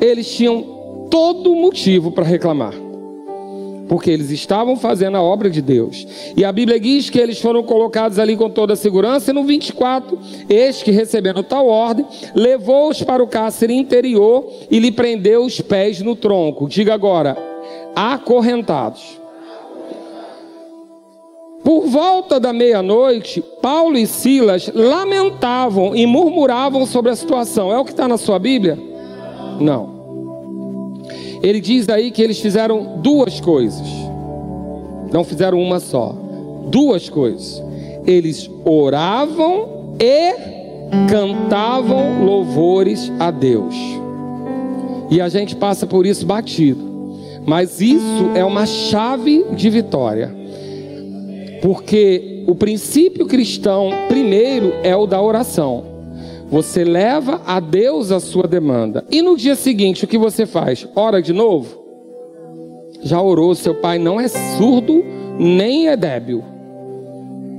Eles 0.00 0.30
tinham 0.32 1.08
todo 1.10 1.56
motivo 1.56 2.12
para 2.12 2.24
reclamar, 2.24 2.74
porque 3.88 4.10
eles 4.10 4.30
estavam 4.30 4.76
fazendo 4.76 5.16
a 5.16 5.22
obra 5.22 5.48
de 5.50 5.62
Deus. 5.62 6.06
E 6.36 6.44
a 6.44 6.52
Bíblia 6.52 6.78
diz 6.78 7.10
que 7.10 7.18
eles 7.18 7.40
foram 7.40 7.62
colocados 7.62 8.18
ali 8.18 8.36
com 8.36 8.50
toda 8.50 8.74
a 8.74 8.76
segurança. 8.76 9.30
E 9.30 9.34
no 9.34 9.42
24, 9.44 10.18
este 10.48 10.84
que 10.84 10.90
recebendo 10.90 11.42
tal 11.42 11.66
ordem, 11.66 12.06
levou-os 12.34 13.02
para 13.02 13.22
o 13.22 13.26
cárcere 13.26 13.74
interior 13.74 14.46
e 14.70 14.78
lhe 14.78 14.92
prendeu 14.92 15.44
os 15.44 15.60
pés 15.60 16.00
no 16.00 16.14
tronco. 16.14 16.68
Diga 16.68 16.94
agora, 16.94 17.36
acorrentados. 17.96 19.17
Por 21.68 21.86
volta 21.86 22.40
da 22.40 22.50
meia-noite, 22.50 23.44
Paulo 23.60 23.98
e 23.98 24.06
Silas 24.06 24.70
lamentavam 24.74 25.94
e 25.94 26.06
murmuravam 26.06 26.86
sobre 26.86 27.10
a 27.10 27.14
situação. 27.14 27.70
É 27.70 27.78
o 27.78 27.84
que 27.84 27.90
está 27.90 28.08
na 28.08 28.16
sua 28.16 28.38
Bíblia? 28.38 28.78
Não. 29.60 31.02
Ele 31.42 31.60
diz 31.60 31.86
aí 31.90 32.10
que 32.10 32.22
eles 32.22 32.40
fizeram 32.40 32.96
duas 33.02 33.38
coisas. 33.38 33.86
Não 35.12 35.22
fizeram 35.22 35.60
uma 35.60 35.78
só. 35.78 36.14
Duas 36.68 37.10
coisas. 37.10 37.62
Eles 38.06 38.50
oravam 38.64 39.94
e 40.00 40.32
cantavam 41.06 42.24
louvores 42.24 43.12
a 43.20 43.30
Deus. 43.30 43.74
E 45.10 45.20
a 45.20 45.28
gente 45.28 45.54
passa 45.54 45.86
por 45.86 46.06
isso 46.06 46.24
batido. 46.24 46.82
Mas 47.44 47.82
isso 47.82 48.30
é 48.34 48.42
uma 48.42 48.64
chave 48.64 49.44
de 49.52 49.68
vitória. 49.68 50.37
Porque 51.60 52.44
o 52.46 52.54
princípio 52.54 53.26
cristão, 53.26 53.90
primeiro, 54.08 54.72
é 54.82 54.96
o 54.96 55.06
da 55.06 55.20
oração. 55.20 55.84
Você 56.50 56.82
leva 56.82 57.42
a 57.46 57.60
Deus 57.60 58.10
a 58.10 58.20
sua 58.20 58.48
demanda. 58.48 59.04
E 59.10 59.20
no 59.20 59.36
dia 59.36 59.54
seguinte, 59.54 60.04
o 60.04 60.08
que 60.08 60.16
você 60.16 60.46
faz? 60.46 60.88
Ora 60.96 61.20
de 61.20 61.32
novo? 61.32 61.84
Já 63.02 63.20
orou, 63.20 63.54
seu 63.54 63.74
pai 63.74 63.98
não 63.98 64.18
é 64.18 64.28
surdo 64.28 65.04
nem 65.38 65.88
é 65.88 65.96
débil. 65.96 66.42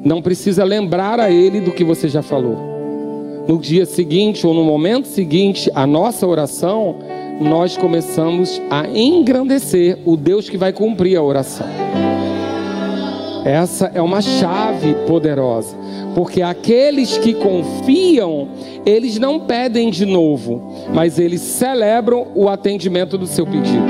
Não 0.04 0.22
precisa 0.22 0.64
lembrar 0.64 1.20
a 1.20 1.30
ele 1.30 1.62
do 1.62 1.72
que 1.72 1.84
você 1.84 2.10
já 2.10 2.22
falou. 2.22 2.58
No 3.48 3.58
dia 3.58 3.86
seguinte 3.86 4.46
ou 4.46 4.54
no 4.54 4.64
momento 4.64 5.08
seguinte, 5.08 5.72
a 5.74 5.88
nossa 5.88 6.26
oração, 6.28 6.98
nós 7.40 7.78
começamos 7.78 8.62
a 8.70 8.88
engrandecer 8.88 9.98
o 10.06 10.16
Deus 10.16 10.50
que 10.50 10.58
vai 10.58 10.74
cumprir 10.74 11.18
a 11.18 11.24
oração. 11.24 11.89
Essa 13.46 13.92
é 13.94 14.02
uma 14.02 14.22
chave 14.22 14.94
poderosa, 15.08 15.76
porque 16.14 16.42
aqueles 16.42 17.18
que 17.18 17.34
confiam, 17.34 18.50
eles 18.86 19.18
não 19.18 19.40
pedem 19.40 19.90
de 19.90 20.06
novo, 20.06 20.88
mas 20.94 21.18
eles 21.18 21.42
celebram 21.42 22.28
o 22.36 22.50
atendimento 22.50 23.18
do 23.18 23.26
seu 23.26 23.46
pedido. 23.46 23.88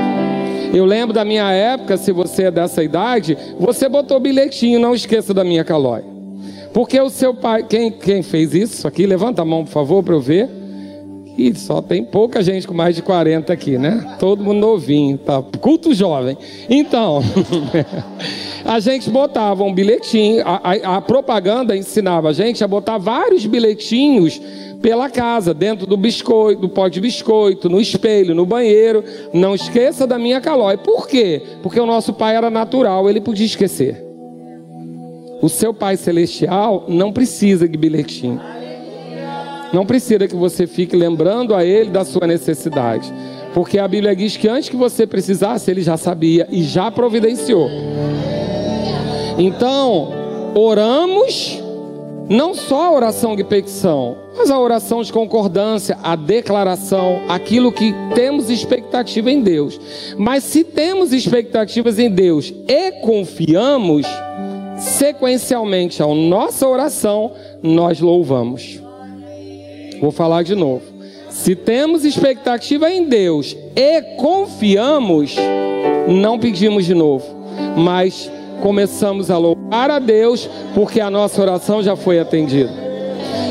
Eu 0.72 0.84
lembro 0.84 1.12
da 1.12 1.24
minha 1.24 1.50
época, 1.50 1.96
se 1.96 2.12
você 2.12 2.44
é 2.44 2.50
dessa 2.50 2.82
idade, 2.82 3.36
você 3.58 3.88
botou 3.88 4.20
bilhetinho, 4.20 4.78
não 4.78 4.94
esqueça 4.94 5.34
da 5.34 5.42
minha 5.42 5.64
calói. 5.64 6.04
Porque 6.72 7.00
o 7.00 7.10
seu 7.10 7.34
pai, 7.34 7.64
quem, 7.68 7.90
quem 7.90 8.22
fez 8.22 8.54
isso 8.54 8.86
aqui? 8.86 9.04
Levanta 9.04 9.42
a 9.42 9.44
mão, 9.44 9.64
por 9.64 9.72
favor, 9.72 10.04
para 10.04 10.14
eu 10.14 10.20
ver. 10.20 10.59
Ih, 11.40 11.54
só 11.54 11.80
tem 11.80 12.04
pouca 12.04 12.42
gente 12.42 12.68
com 12.68 12.74
mais 12.74 12.94
de 12.94 13.00
40 13.00 13.50
aqui, 13.50 13.78
né? 13.78 14.16
Todo 14.18 14.44
mundo 14.44 14.58
novinho, 14.58 15.16
tá? 15.16 15.42
Culto 15.58 15.94
jovem. 15.94 16.36
Então, 16.68 17.22
a 18.62 18.78
gente 18.78 19.08
botava 19.08 19.64
um 19.64 19.72
bilhetinho, 19.72 20.42
a, 20.46 20.60
a, 20.62 20.96
a 20.96 21.00
propaganda 21.00 21.74
ensinava 21.74 22.28
a 22.28 22.32
gente 22.34 22.62
a 22.62 22.68
botar 22.68 22.98
vários 22.98 23.46
bilhetinhos 23.46 24.38
pela 24.82 25.08
casa, 25.08 25.54
dentro 25.54 25.86
do 25.86 25.96
biscoito, 25.96 26.60
do 26.60 26.68
pó 26.68 26.88
de 26.88 27.00
biscoito, 27.00 27.70
no 27.70 27.80
espelho, 27.80 28.34
no 28.34 28.44
banheiro. 28.44 29.02
Não 29.32 29.54
esqueça 29.54 30.06
da 30.06 30.18
minha 30.18 30.42
calói. 30.42 30.76
Por 30.76 31.08
quê? 31.08 31.40
Porque 31.62 31.80
o 31.80 31.86
nosso 31.86 32.12
pai 32.12 32.36
era 32.36 32.50
natural, 32.50 33.08
ele 33.08 33.20
podia 33.20 33.46
esquecer. 33.46 34.04
O 35.40 35.48
seu 35.48 35.72
pai 35.72 35.96
celestial 35.96 36.84
não 36.86 37.10
precisa 37.10 37.66
de 37.66 37.78
bilhetinho. 37.78 38.38
Não 39.72 39.86
precisa 39.86 40.26
que 40.26 40.34
você 40.34 40.66
fique 40.66 40.96
lembrando 40.96 41.54
a 41.54 41.64
ele 41.64 41.90
da 41.90 42.04
sua 42.04 42.26
necessidade. 42.26 43.12
Porque 43.54 43.78
a 43.78 43.86
Bíblia 43.88 44.14
diz 44.14 44.36
que 44.36 44.48
antes 44.48 44.68
que 44.68 44.76
você 44.76 45.06
precisasse, 45.06 45.70
ele 45.70 45.82
já 45.82 45.96
sabia 45.96 46.46
e 46.50 46.62
já 46.62 46.90
providenciou. 46.90 47.68
Então, 49.38 50.08
oramos 50.54 51.60
não 52.28 52.54
só 52.54 52.84
a 52.84 52.92
oração 52.92 53.34
de 53.34 53.42
petição, 53.42 54.16
mas 54.36 54.50
a 54.50 54.58
oração 54.58 55.02
de 55.02 55.12
concordância, 55.12 55.98
a 56.00 56.14
declaração, 56.14 57.22
aquilo 57.28 57.72
que 57.72 57.92
temos 58.14 58.48
expectativa 58.48 59.30
em 59.30 59.42
Deus. 59.42 59.80
Mas 60.16 60.44
se 60.44 60.62
temos 60.62 61.12
expectativas 61.12 61.98
em 61.98 62.08
Deus 62.08 62.54
e 62.68 62.92
confiamos, 63.02 64.06
sequencialmente 64.78 66.02
a 66.02 66.06
nossa 66.06 66.68
oração, 66.68 67.32
nós 67.62 68.00
louvamos. 68.00 68.80
Vou 70.00 70.10
falar 70.10 70.42
de 70.42 70.54
novo. 70.54 70.82
Se 71.28 71.54
temos 71.54 72.04
expectativa 72.04 72.90
em 72.90 73.04
Deus 73.04 73.56
e 73.76 74.02
confiamos, 74.16 75.36
não 76.08 76.38
pedimos 76.38 76.84
de 76.84 76.94
novo, 76.94 77.24
mas 77.76 78.30
começamos 78.60 79.30
a 79.30 79.38
louvar 79.38 79.90
a 79.90 79.98
Deus 79.98 80.48
porque 80.74 81.00
a 81.00 81.10
nossa 81.10 81.40
oração 81.40 81.82
já 81.82 81.94
foi 81.94 82.18
atendida. 82.18 82.72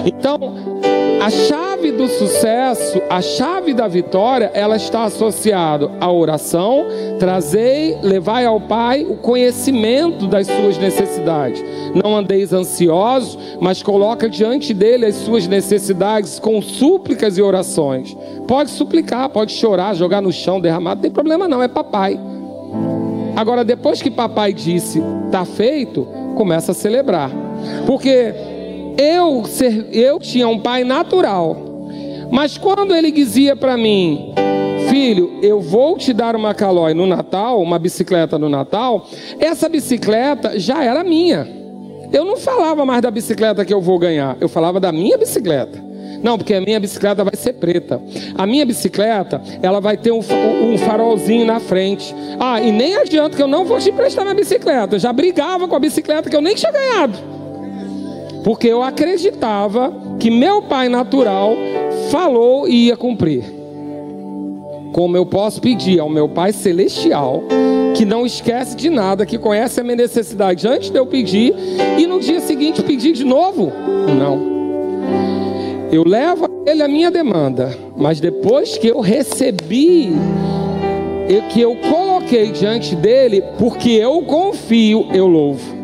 Então, 0.06 0.79
a 1.22 1.30
chave 1.30 1.92
do 1.92 2.08
sucesso, 2.08 3.02
a 3.10 3.22
chave 3.22 3.74
da 3.74 3.88
vitória, 3.88 4.50
ela 4.54 4.78
está 4.78 5.04
associada 5.04 5.92
à 6.00 6.12
oração, 6.12 6.86
trazei, 7.20 7.98
levai 8.02 8.46
ao 8.46 8.60
Pai 8.62 9.06
o 9.08 9.16
conhecimento 9.16 10.28
das 10.28 10.48
suas 10.48 10.78
necessidades. 10.78 11.64
Não 11.94 12.16
andeis 12.16 12.54
ansiosos, 12.54 13.38
mas 13.60 13.84
coloca 13.84 14.30
diante 14.30 14.74
dele 14.74 15.06
as 15.06 15.16
suas 15.16 15.48
necessidades 15.48 16.40
com 16.40 16.62
súplicas 16.62 17.38
e 17.38 17.42
orações. 17.42 18.16
Pode 18.48 18.70
suplicar, 18.70 19.30
pode 19.30 19.52
chorar, 19.52 19.96
jogar 19.96 20.22
no 20.22 20.32
chão, 20.32 20.62
derramar, 20.62 20.96
não 20.96 21.02
tem 21.02 21.12
problema 21.12 21.48
não, 21.48 21.62
é 21.62 21.68
papai. 21.68 22.20
Agora, 23.36 23.64
depois 23.64 24.02
que 24.02 24.12
papai 24.12 24.54
disse, 24.54 25.02
está 25.26 25.46
feito, 25.46 26.08
começa 26.36 26.72
a 26.72 26.76
celebrar. 26.76 27.32
Porque 27.86 28.34
eu, 28.98 29.44
eu 29.92 30.20
tinha 30.20 30.48
um 30.48 30.60
pai 30.60 30.84
natural. 30.84 31.70
Mas 32.32 32.58
quando 32.58 32.96
ele 32.96 33.12
dizia 33.12 33.56
para 33.56 33.76
mim, 33.76 34.34
filho, 34.90 35.40
eu 35.42 35.60
vou 35.60 35.98
te 35.98 36.14
dar 36.14 36.36
uma 36.36 36.54
calói 36.54 36.94
no 36.94 37.06
Natal, 37.06 37.62
uma 37.62 37.80
bicicleta 37.80 38.38
no 38.38 38.50
Natal, 38.50 39.08
essa 39.40 39.68
bicicleta 39.68 40.60
já 40.60 40.84
era 40.84 41.04
minha. 41.04 41.48
Eu 42.12 42.26
não 42.26 42.38
falava 42.38 42.86
mais 42.86 43.02
da 43.02 43.12
bicicleta 43.12 43.64
que 43.64 43.74
eu 43.74 43.82
vou 43.82 44.00
ganhar, 44.00 44.38
eu 44.42 44.50
falava 44.50 44.80
da 44.80 44.92
minha 44.92 45.18
bicicleta. 45.18 45.90
Não, 46.22 46.38
porque 46.38 46.54
a 46.54 46.60
minha 46.60 46.80
bicicleta 46.80 47.24
vai 47.24 47.36
ser 47.36 47.54
preta. 47.54 48.02
A 48.38 48.46
minha 48.46 48.66
bicicleta, 48.66 49.42
ela 49.62 49.80
vai 49.80 49.96
ter 49.96 50.12
um, 50.12 50.20
um, 50.20 50.78
farolzinho 50.78 51.46
na 51.46 51.60
frente. 51.60 52.14
Ah, 52.40 52.60
e 52.60 52.72
nem 52.72 52.96
adianta 52.98 53.38
que 53.38 53.42
eu 53.42 53.48
não 53.48 53.64
vou 53.64 53.80
te 53.80 53.90
emprestar 53.90 54.26
minha 54.26 54.36
bicicleta. 54.36 54.96
Eu 54.96 55.00
já 55.00 55.14
brigava 55.14 55.68
com 55.68 55.76
a 55.76 55.80
bicicleta 55.80 56.30
que 56.30 56.36
eu 56.36 56.42
nem 56.42 56.56
tinha 56.56 56.72
ganhado. 56.72 57.39
Porque 58.50 58.68
eu 58.68 58.82
acreditava 58.82 59.94
que 60.20 60.32
meu 60.32 60.64
pai 60.64 60.90
natural 60.90 61.56
falou 62.10 62.68
e 62.68 62.88
ia 62.88 62.98
cumprir. 62.98 63.44
Como 64.92 65.16
eu 65.16 65.24
posso 65.24 65.62
pedir 65.62 66.00
ao 66.00 66.10
meu 66.10 66.28
pai 66.28 66.52
celestial, 66.52 67.44
que 67.96 68.04
não 68.04 68.26
esquece 68.26 68.76
de 68.76 68.90
nada, 68.90 69.24
que 69.24 69.38
conhece 69.38 69.80
a 69.80 69.84
minha 69.84 69.98
necessidade 69.98 70.68
antes 70.68 70.90
de 70.90 70.98
eu 70.98 71.06
pedir, 71.06 71.54
e 71.96 72.08
no 72.08 72.20
dia 72.20 72.40
seguinte 72.40 72.82
pedir 72.82 73.14
de 73.14 73.24
novo? 73.24 73.72
Não. 74.18 74.42
Eu 75.92 76.04
levo 76.04 76.46
a 76.46 76.72
ele 76.72 76.82
a 76.82 76.88
minha 76.88 77.12
demanda, 77.12 77.78
mas 77.96 78.20
depois 78.20 78.80
que 78.80 78.88
eu 78.88 79.00
recebi, 79.00 80.12
que 81.54 81.62
eu 81.62 81.76
coloquei 81.76 82.52
diante 82.52 82.96
dele, 82.96 83.44
porque 83.60 83.92
eu 83.92 84.24
confio, 84.24 85.06
eu 85.14 85.28
louvo. 85.28 85.79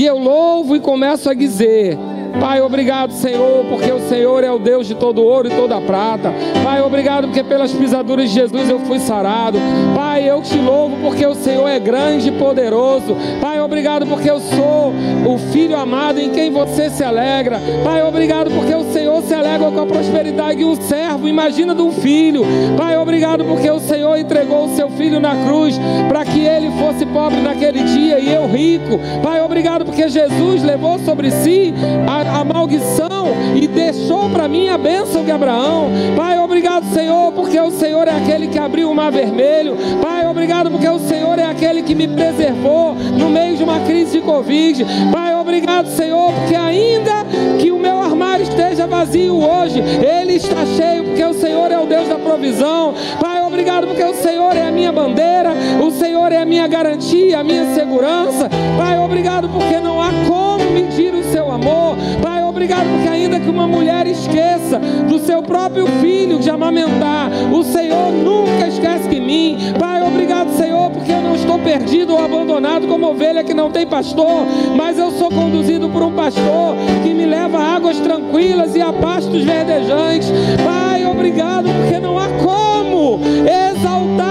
E 0.00 0.06
eu 0.06 0.18
louvo 0.18 0.74
e 0.74 0.80
começo 0.80 1.28
a 1.28 1.34
dizer: 1.34 1.98
Pai, 2.38 2.60
obrigado, 2.60 3.12
Senhor, 3.12 3.64
porque 3.66 3.90
o 3.90 4.00
Senhor 4.08 4.44
é 4.44 4.50
o 4.50 4.58
Deus 4.58 4.86
de 4.86 4.94
todo 4.94 5.22
ouro 5.22 5.48
e 5.48 5.50
toda 5.50 5.80
prata. 5.80 6.32
Pai, 6.62 6.80
obrigado 6.80 7.26
porque 7.26 7.42
pelas 7.42 7.72
pisaduras 7.72 8.28
de 8.28 8.34
Jesus 8.34 8.68
eu 8.68 8.78
fui 8.80 8.98
sarado. 8.98 9.58
Pai, 9.94 10.28
eu 10.28 10.42
te 10.42 10.58
louvo 10.58 10.96
porque 11.02 11.26
o 11.26 11.34
Senhor 11.34 11.66
é 11.68 11.78
grande 11.78 12.28
e 12.28 12.32
poderoso. 12.32 13.16
Pai, 13.40 13.60
obrigado 13.60 14.06
porque 14.06 14.30
eu 14.30 14.40
sou 14.40 14.92
o 15.26 15.38
filho 15.52 15.76
amado 15.76 16.20
em 16.20 16.30
quem 16.30 16.50
você 16.50 16.90
se 16.90 17.02
alegra. 17.02 17.60
Pai, 17.84 18.02
obrigado 18.02 18.50
porque 18.50 18.74
o 18.74 18.92
Senhor 18.92 19.22
se 19.22 19.34
alegra 19.34 19.70
com 19.70 19.80
a 19.80 19.86
prosperidade 19.86 20.58
de 20.58 20.64
um 20.64 20.76
servo. 20.76 21.28
Imagina 21.28 21.74
de 21.74 21.82
um 21.82 21.92
filho. 21.92 22.42
Pai, 22.76 22.96
obrigado 22.96 23.44
porque 23.44 23.70
o 23.70 23.80
Senhor 23.80 24.16
entregou 24.18 24.66
o 24.66 24.76
seu 24.76 24.90
filho 24.90 25.20
na 25.20 25.34
cruz 25.46 25.78
para 26.08 26.24
que 26.24 26.40
ele 26.40 26.70
fosse 26.72 27.06
pobre 27.06 27.40
naquele 27.40 27.82
dia 27.84 28.18
e 28.18 28.32
eu 28.32 28.46
rico. 28.46 28.98
Pai, 29.22 29.40
obrigado 29.40 29.84
porque 29.84 30.08
Jesus 30.08 30.62
levou 30.62 30.98
sobre 31.00 31.30
si 31.30 31.72
a 32.06 32.19
a, 32.26 32.44
maldição 32.44 33.28
e 33.54 33.66
deixou 33.66 34.28
para 34.30 34.48
mim 34.48 34.68
a 34.68 34.78
bênção 34.78 35.24
de 35.24 35.30
Abraão. 35.30 35.90
Pai, 36.16 36.38
obrigado, 36.38 36.84
Senhor, 36.92 37.32
porque 37.32 37.58
o 37.58 37.70
Senhor 37.70 38.06
é 38.08 38.16
aquele 38.16 38.48
que 38.48 38.58
abriu 38.58 38.90
o 38.90 38.94
mar 38.94 39.10
vermelho. 39.10 39.76
Pai, 40.00 40.26
obrigado 40.26 40.70
porque 40.70 40.88
o 40.88 40.98
Senhor 40.98 41.38
é 41.38 41.44
aquele 41.44 41.82
que 41.82 41.94
me 41.94 42.08
preservou 42.08 42.94
no 42.94 43.28
meio 43.30 43.56
de 43.56 43.64
uma 43.64 43.80
crise 43.80 44.18
de 44.18 44.20
Covid. 44.20 44.84
Pai, 45.12 45.34
obrigado, 45.34 45.86
Senhor, 45.88 46.32
porque 46.32 46.54
ainda 46.54 47.24
que 47.58 47.70
o 47.70 47.78
meu 47.78 48.00
armário 48.00 48.42
esteja 48.42 48.86
vazio 48.86 49.36
hoje, 49.36 49.80
ele 49.80 50.34
está 50.34 50.64
cheio, 50.76 51.04
porque 51.04 51.24
o 51.24 51.34
Senhor 51.34 51.70
é 51.70 51.78
o 51.78 51.86
Deus 51.86 52.08
da 52.08 52.16
provisão. 52.16 52.94
Pai, 53.20 53.42
obrigado 53.42 53.86
porque 53.86 54.04
o 54.04 54.14
Senhor 54.14 54.56
é 54.56 54.66
a 54.66 54.70
minha 54.70 54.92
bandeira, 54.92 55.52
o 55.82 55.90
Senhor 55.90 56.32
é 56.32 56.38
a 56.38 56.44
minha 56.44 56.66
garantia, 56.66 57.40
a 57.40 57.44
minha 57.44 57.74
segurança. 57.74 58.48
Pai, 58.76 58.98
obrigado 58.98 59.48
porque 59.48 59.78
não 59.80 60.00
há 60.00 60.10
como 60.26 60.49
medir 60.70 61.14
o 61.14 61.24
seu 61.24 61.50
amor. 61.50 61.96
Pai, 62.22 62.42
obrigado 62.44 62.86
porque 62.88 63.08
ainda 63.08 63.40
que 63.40 63.48
uma 63.48 63.66
mulher 63.66 64.06
esqueça 64.06 64.78
do 65.08 65.18
seu 65.18 65.42
próprio 65.42 65.86
filho 66.00 66.38
de 66.38 66.50
amamentar, 66.50 67.30
o 67.52 67.62
Senhor 67.62 68.12
nunca 68.12 68.68
esquece 68.68 69.08
de 69.08 69.20
mim. 69.20 69.58
Pai, 69.78 70.02
obrigado, 70.02 70.50
Senhor, 70.56 70.90
porque 70.90 71.12
eu 71.12 71.20
não 71.20 71.34
estou 71.34 71.58
perdido 71.58 72.14
ou 72.14 72.24
abandonado 72.24 72.86
como 72.86 73.08
ovelha 73.08 73.44
que 73.44 73.54
não 73.54 73.70
tem 73.70 73.86
pastor, 73.86 74.46
mas 74.76 74.98
eu 74.98 75.10
sou 75.12 75.30
conduzido 75.30 75.88
por 75.88 76.02
um 76.02 76.12
pastor 76.12 76.76
que 77.02 77.12
me 77.12 77.26
leva 77.26 77.58
a 77.58 77.74
águas 77.74 77.98
tranquilas 78.00 78.74
e 78.76 78.80
a 78.80 78.92
pastos 78.92 79.42
verdejantes. 79.42 80.30
Pai, 80.64 81.06
obrigado 81.06 81.68
porque 81.80 81.98
não 81.98 82.18
há 82.18 82.28
como 82.28 83.20
exaltar 83.46 84.29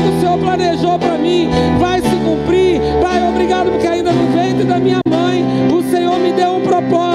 que 0.00 0.08
o 0.08 0.20
Senhor 0.20 0.38
planejou 0.38 0.98
para 0.98 1.18
mim 1.18 1.48
vai 1.78 2.00
se 2.00 2.16
cumprir. 2.16 2.80
Pai, 3.02 3.22
obrigado 3.28 3.70
porque 3.70 3.86
ainda 3.86 4.12
no 4.12 4.32
ventre 4.32 4.64
da 4.64 4.78
minha 4.78 5.00
mãe 5.08 5.44
o 5.72 5.82
Senhor 5.90 6.18
me 6.18 6.32
deu 6.32 6.56
um 6.56 6.60
propósito 6.62 7.09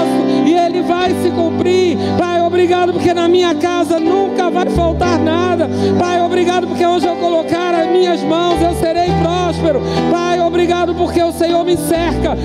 e 0.46 0.54
ele 0.54 0.80
vai 0.82 1.10
se 1.22 1.30
cumprir. 1.30 1.98
Pai, 2.16 2.40
obrigado 2.40 2.92
porque 2.92 3.12
na 3.12 3.28
minha 3.28 3.54
casa 3.54 3.98
nunca 3.98 4.48
vai 4.48 4.70
faltar 4.70 5.18
nada. 5.18 5.68
Pai, 5.98 6.20
obrigado 6.22 6.66
porque 6.66 6.86
onde 6.86 7.06
eu 7.06 7.16
colocar 7.16 7.74
as 7.74 7.90
minhas 7.90 8.22
mãos 8.22 8.62
eu 8.62 8.74
serei 8.74 9.08
próspero. 9.22 9.82
Pai, 10.10 10.40
obrigado 10.40 10.94
porque 10.94 11.22
o 11.22 11.32
Senhor 11.32 11.64
me 11.64 11.76
cerca 11.76 12.36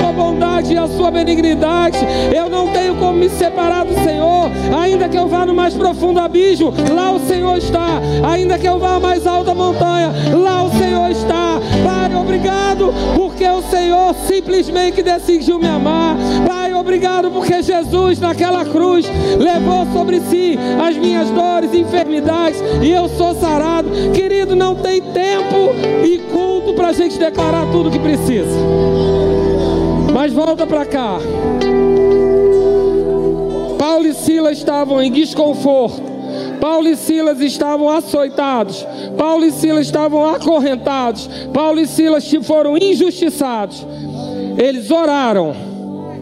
com 0.00 0.08
a 0.08 0.12
bondade 0.12 0.72
e 0.72 0.78
a 0.78 0.88
sua 0.88 1.10
benignidade. 1.10 1.98
Eu 2.34 2.48
não 2.48 2.68
tenho 2.68 2.96
como 2.96 3.18
me 3.18 3.28
separar 3.28 3.84
do 3.84 3.94
Senhor, 4.02 4.50
ainda 4.80 5.08
que 5.08 5.18
eu 5.18 5.28
vá 5.28 5.44
no 5.44 5.54
mais 5.54 5.74
profundo 5.74 6.20
abismo, 6.20 6.72
lá 6.94 7.12
o 7.12 7.20
Senhor 7.20 7.58
está. 7.58 8.00
Ainda 8.32 8.58
que 8.58 8.66
eu 8.66 8.78
vá 8.78 8.96
à 8.96 9.00
mais 9.00 9.26
alta 9.26 9.54
montanha, 9.54 10.12
lá 10.32 10.62
o 10.62 10.70
Senhor 10.70 11.10
está. 11.10 11.51
Obrigado 12.22 12.94
porque 13.16 13.44
o 13.44 13.60
Senhor 13.62 14.14
simplesmente 14.28 15.02
decidiu 15.02 15.58
me 15.58 15.66
amar. 15.66 16.16
Pai, 16.46 16.72
obrigado 16.72 17.32
porque 17.32 17.60
Jesus 17.60 18.20
naquela 18.20 18.64
cruz 18.64 19.04
levou 19.38 19.84
sobre 19.92 20.20
si 20.20 20.56
as 20.80 20.96
minhas 20.96 21.28
dores 21.30 21.72
e 21.72 21.80
enfermidades 21.80 22.62
e 22.80 22.90
eu 22.90 23.08
sou 23.08 23.34
sarado. 23.34 23.90
Querido, 24.14 24.54
não 24.54 24.76
tem 24.76 25.02
tempo 25.02 25.74
e 26.04 26.18
culto 26.32 26.74
para 26.74 26.88
a 26.88 26.92
gente 26.92 27.18
declarar 27.18 27.66
tudo 27.72 27.90
que 27.90 27.98
precisa. 27.98 28.56
Mas 30.14 30.32
volta 30.32 30.64
para 30.64 30.86
cá. 30.86 31.18
Paulo 33.76 34.06
e 34.06 34.14
Silas 34.14 34.58
estavam 34.58 35.02
em 35.02 35.10
desconforto. 35.10 36.11
Paulo 36.62 36.86
e 36.86 36.94
Silas 36.94 37.40
estavam 37.40 37.88
açoitados. 37.88 38.86
Paulo 39.18 39.44
e 39.44 39.50
Silas 39.50 39.84
estavam 39.84 40.24
acorrentados. 40.24 41.28
Paulo 41.52 41.80
e 41.80 41.88
Silas 41.88 42.32
foram 42.44 42.78
injustiçados. 42.78 43.84
Eles 44.56 44.88
oraram. 44.92 45.52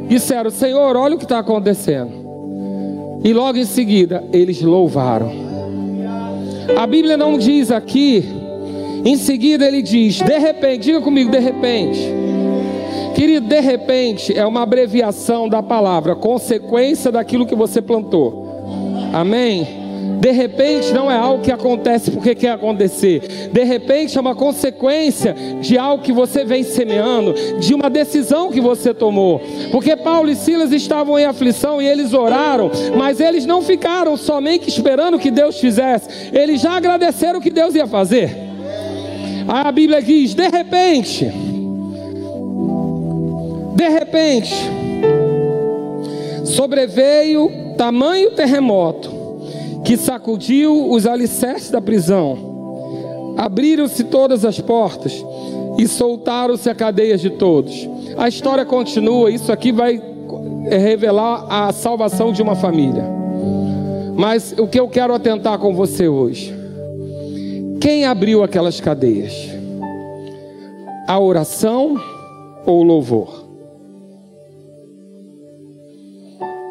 Disseram: 0.08 0.48
Senhor, 0.48 0.96
olha 0.96 1.14
o 1.14 1.18
que 1.18 1.26
está 1.26 1.40
acontecendo. 1.40 2.10
E 3.22 3.34
logo 3.34 3.58
em 3.58 3.66
seguida, 3.66 4.24
eles 4.32 4.62
louvaram. 4.62 5.30
A 6.74 6.86
Bíblia 6.86 7.18
não 7.18 7.36
diz 7.36 7.70
aqui. 7.70 8.24
Em 9.04 9.18
seguida, 9.18 9.66
ele 9.66 9.82
diz: 9.82 10.22
De 10.22 10.38
repente, 10.38 10.84
diga 10.84 11.02
comigo, 11.02 11.30
de 11.30 11.38
repente. 11.38 12.00
Querido, 13.14 13.46
de 13.46 13.60
repente 13.60 14.34
é 14.34 14.46
uma 14.46 14.62
abreviação 14.62 15.50
da 15.50 15.62
palavra, 15.62 16.16
consequência 16.16 17.12
daquilo 17.12 17.44
que 17.44 17.54
você 17.54 17.82
plantou. 17.82 18.48
Amém? 19.12 19.79
De 20.20 20.30
repente 20.30 20.92
não 20.92 21.10
é 21.10 21.16
algo 21.16 21.42
que 21.42 21.50
acontece 21.50 22.10
porque 22.10 22.34
quer 22.34 22.50
acontecer. 22.50 23.50
De 23.50 23.64
repente 23.64 24.16
é 24.16 24.20
uma 24.20 24.34
consequência 24.34 25.34
de 25.60 25.78
algo 25.78 26.02
que 26.02 26.12
você 26.12 26.44
vem 26.44 26.62
semeando, 26.62 27.34
de 27.58 27.74
uma 27.74 27.88
decisão 27.88 28.50
que 28.50 28.60
você 28.60 28.92
tomou. 28.92 29.40
Porque 29.70 29.96
Paulo 29.96 30.30
e 30.30 30.36
Silas 30.36 30.72
estavam 30.72 31.18
em 31.18 31.24
aflição 31.24 31.80
e 31.80 31.86
eles 31.86 32.12
oraram, 32.12 32.70
mas 32.96 33.20
eles 33.20 33.46
não 33.46 33.62
ficaram 33.62 34.16
somente 34.16 34.68
esperando 34.68 35.18
que 35.18 35.30
Deus 35.30 35.58
fizesse. 35.58 36.08
Eles 36.32 36.60
já 36.60 36.72
agradeceram 36.72 37.38
o 37.38 37.42
que 37.42 37.50
Deus 37.50 37.74
ia 37.74 37.86
fazer. 37.86 38.36
A 39.48 39.72
Bíblia 39.72 40.02
diz: 40.02 40.34
de 40.34 40.48
repente, 40.48 41.30
de 43.74 43.88
repente, 43.88 44.54
sobreveio 46.44 47.50
tamanho 47.76 48.32
terremoto 48.32 49.19
que 49.84 49.96
sacudiu 49.96 50.90
os 50.90 51.06
alicerces 51.06 51.70
da 51.70 51.80
prisão. 51.80 53.34
Abriram-se 53.36 54.04
todas 54.04 54.44
as 54.44 54.60
portas 54.60 55.24
e 55.78 55.86
soltaram-se 55.86 56.68
a 56.68 56.74
cadeias 56.74 57.20
de 57.20 57.30
todos. 57.30 57.88
A 58.16 58.28
história 58.28 58.64
continua, 58.64 59.30
isso 59.30 59.50
aqui 59.50 59.72
vai 59.72 60.02
é, 60.66 60.76
revelar 60.76 61.46
a 61.48 61.72
salvação 61.72 62.32
de 62.32 62.42
uma 62.42 62.54
família. 62.54 63.04
Mas 64.16 64.54
o 64.58 64.66
que 64.66 64.78
eu 64.78 64.88
quero 64.88 65.14
atentar 65.14 65.58
com 65.58 65.74
você 65.74 66.06
hoje? 66.06 66.54
Quem 67.80 68.04
abriu 68.04 68.42
aquelas 68.42 68.78
cadeias? 68.78 69.32
A 71.08 71.18
oração 71.18 71.96
ou 72.66 72.80
o 72.80 72.82
louvor? 72.82 73.46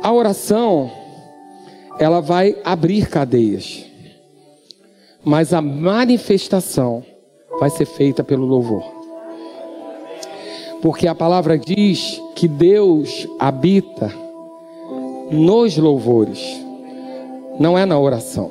A 0.04 0.14
oração 0.14 0.92
ela 2.00 2.22
vai 2.22 2.56
abrir 2.64 3.10
cadeias. 3.10 3.86
Mas 5.24 5.54
a 5.54 5.62
manifestação 5.62 7.04
vai 7.60 7.70
ser 7.70 7.86
feita 7.86 8.24
pelo 8.24 8.46
louvor. 8.46 8.84
Porque 10.82 11.08
a 11.08 11.14
palavra 11.14 11.58
diz 11.58 12.22
que 12.36 12.48
Deus 12.48 13.28
habita 13.38 14.12
nos 15.30 15.78
louvores, 15.78 16.40
não 17.60 17.78
é 17.78 17.86
na 17.86 18.00
oração. 18.00 18.50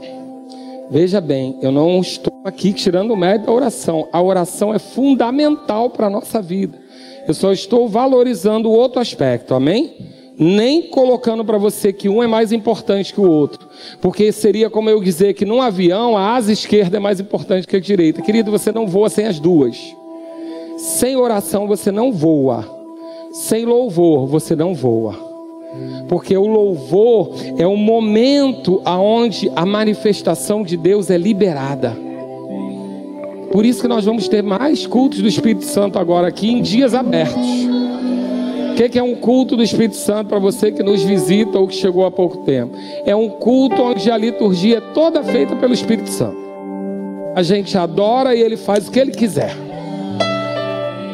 Veja 0.90 1.20
bem, 1.20 1.58
eu 1.62 1.72
não 1.72 2.00
estou 2.00 2.32
aqui 2.44 2.72
tirando 2.72 3.12
o 3.12 3.16
mérito 3.16 3.46
da 3.46 3.52
oração. 3.52 4.08
A 4.12 4.22
oração 4.22 4.74
é 4.74 4.78
fundamental 4.78 5.90
para 5.90 6.06
a 6.06 6.10
nossa 6.10 6.40
vida. 6.40 6.78
Eu 7.26 7.34
só 7.34 7.52
estou 7.52 7.88
valorizando 7.88 8.68
o 8.68 8.72
outro 8.72 9.00
aspecto, 9.00 9.54
amém? 9.54 10.17
Nem 10.38 10.82
colocando 10.82 11.44
para 11.44 11.58
você 11.58 11.92
que 11.92 12.08
um 12.08 12.22
é 12.22 12.26
mais 12.28 12.52
importante 12.52 13.12
que 13.12 13.20
o 13.20 13.28
outro, 13.28 13.66
porque 14.00 14.30
seria 14.30 14.70
como 14.70 14.88
eu 14.88 15.02
dizer 15.02 15.34
que 15.34 15.44
num 15.44 15.60
avião 15.60 16.16
a 16.16 16.36
asa 16.36 16.52
esquerda 16.52 16.98
é 16.98 17.00
mais 17.00 17.18
importante 17.18 17.66
que 17.66 17.76
a 17.76 17.80
direita. 17.80 18.22
Querido, 18.22 18.50
você 18.50 18.70
não 18.70 18.86
voa 18.86 19.08
sem 19.08 19.26
as 19.26 19.40
duas. 19.40 19.76
Sem 20.76 21.16
oração 21.16 21.66
você 21.66 21.90
não 21.90 22.12
voa. 22.12 22.64
Sem 23.32 23.64
louvor 23.64 24.28
você 24.28 24.54
não 24.54 24.74
voa. 24.74 25.26
Porque 26.08 26.36
o 26.36 26.46
louvor 26.46 27.32
é 27.58 27.66
o 27.66 27.76
momento 27.76 28.80
aonde 28.84 29.50
a 29.56 29.66
manifestação 29.66 30.62
de 30.62 30.76
Deus 30.76 31.10
é 31.10 31.18
liberada. 31.18 31.96
Por 33.50 33.66
isso 33.66 33.82
que 33.82 33.88
nós 33.88 34.04
vamos 34.04 34.28
ter 34.28 34.42
mais 34.42 34.86
cultos 34.86 35.20
do 35.20 35.28
Espírito 35.28 35.64
Santo 35.64 35.98
agora 35.98 36.28
aqui 36.28 36.50
em 36.50 36.62
dias 36.62 36.94
abertos 36.94 37.87
que, 38.78 38.90
que 38.90 38.98
é 38.98 39.02
um 39.02 39.16
culto 39.16 39.56
do 39.56 39.62
Espírito 39.64 39.96
Santo 39.96 40.28
para 40.28 40.38
você 40.38 40.70
que 40.70 40.84
nos 40.84 41.02
visita 41.02 41.58
ou 41.58 41.66
que 41.66 41.74
chegou 41.74 42.06
há 42.06 42.12
pouco 42.12 42.44
tempo? 42.44 42.76
É 43.04 43.14
um 43.14 43.28
culto 43.28 43.82
onde 43.82 44.08
a 44.08 44.16
liturgia 44.16 44.78
é 44.78 44.80
toda 44.94 45.20
feita 45.20 45.56
pelo 45.56 45.74
Espírito 45.74 46.08
Santo. 46.08 46.38
A 47.34 47.42
gente 47.42 47.76
adora 47.76 48.36
e 48.36 48.40
ele 48.40 48.56
faz 48.56 48.86
o 48.86 48.92
que 48.92 49.00
ele 49.00 49.10
quiser. 49.10 49.52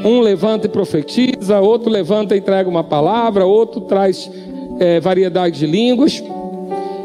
Um 0.05 0.20
levanta 0.20 0.66
e 0.66 0.68
profetiza, 0.68 1.59
outro 1.59 1.88
levanta 1.90 2.35
e 2.35 2.38
entrega 2.38 2.68
uma 2.68 2.85
palavra, 2.85 3.46
outro 3.46 3.81
traz 3.81 4.31
é, 4.79 5.00
variedade 5.00 5.61
de 5.61 5.66
línguas. 5.66 6.22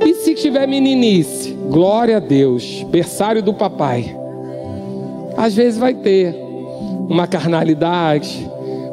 E 0.06 0.14
se 0.16 0.36
tiver 0.36 0.68
meninice, 0.68 1.54
glória 1.70 2.18
a 2.18 2.20
Deus, 2.20 2.86
berçário 2.90 3.42
do 3.42 3.54
papai. 3.54 4.14
Às 5.38 5.56
vezes 5.56 5.80
vai 5.80 5.94
ter 5.94 6.36
uma 7.08 7.28
carnalidade, 7.28 8.46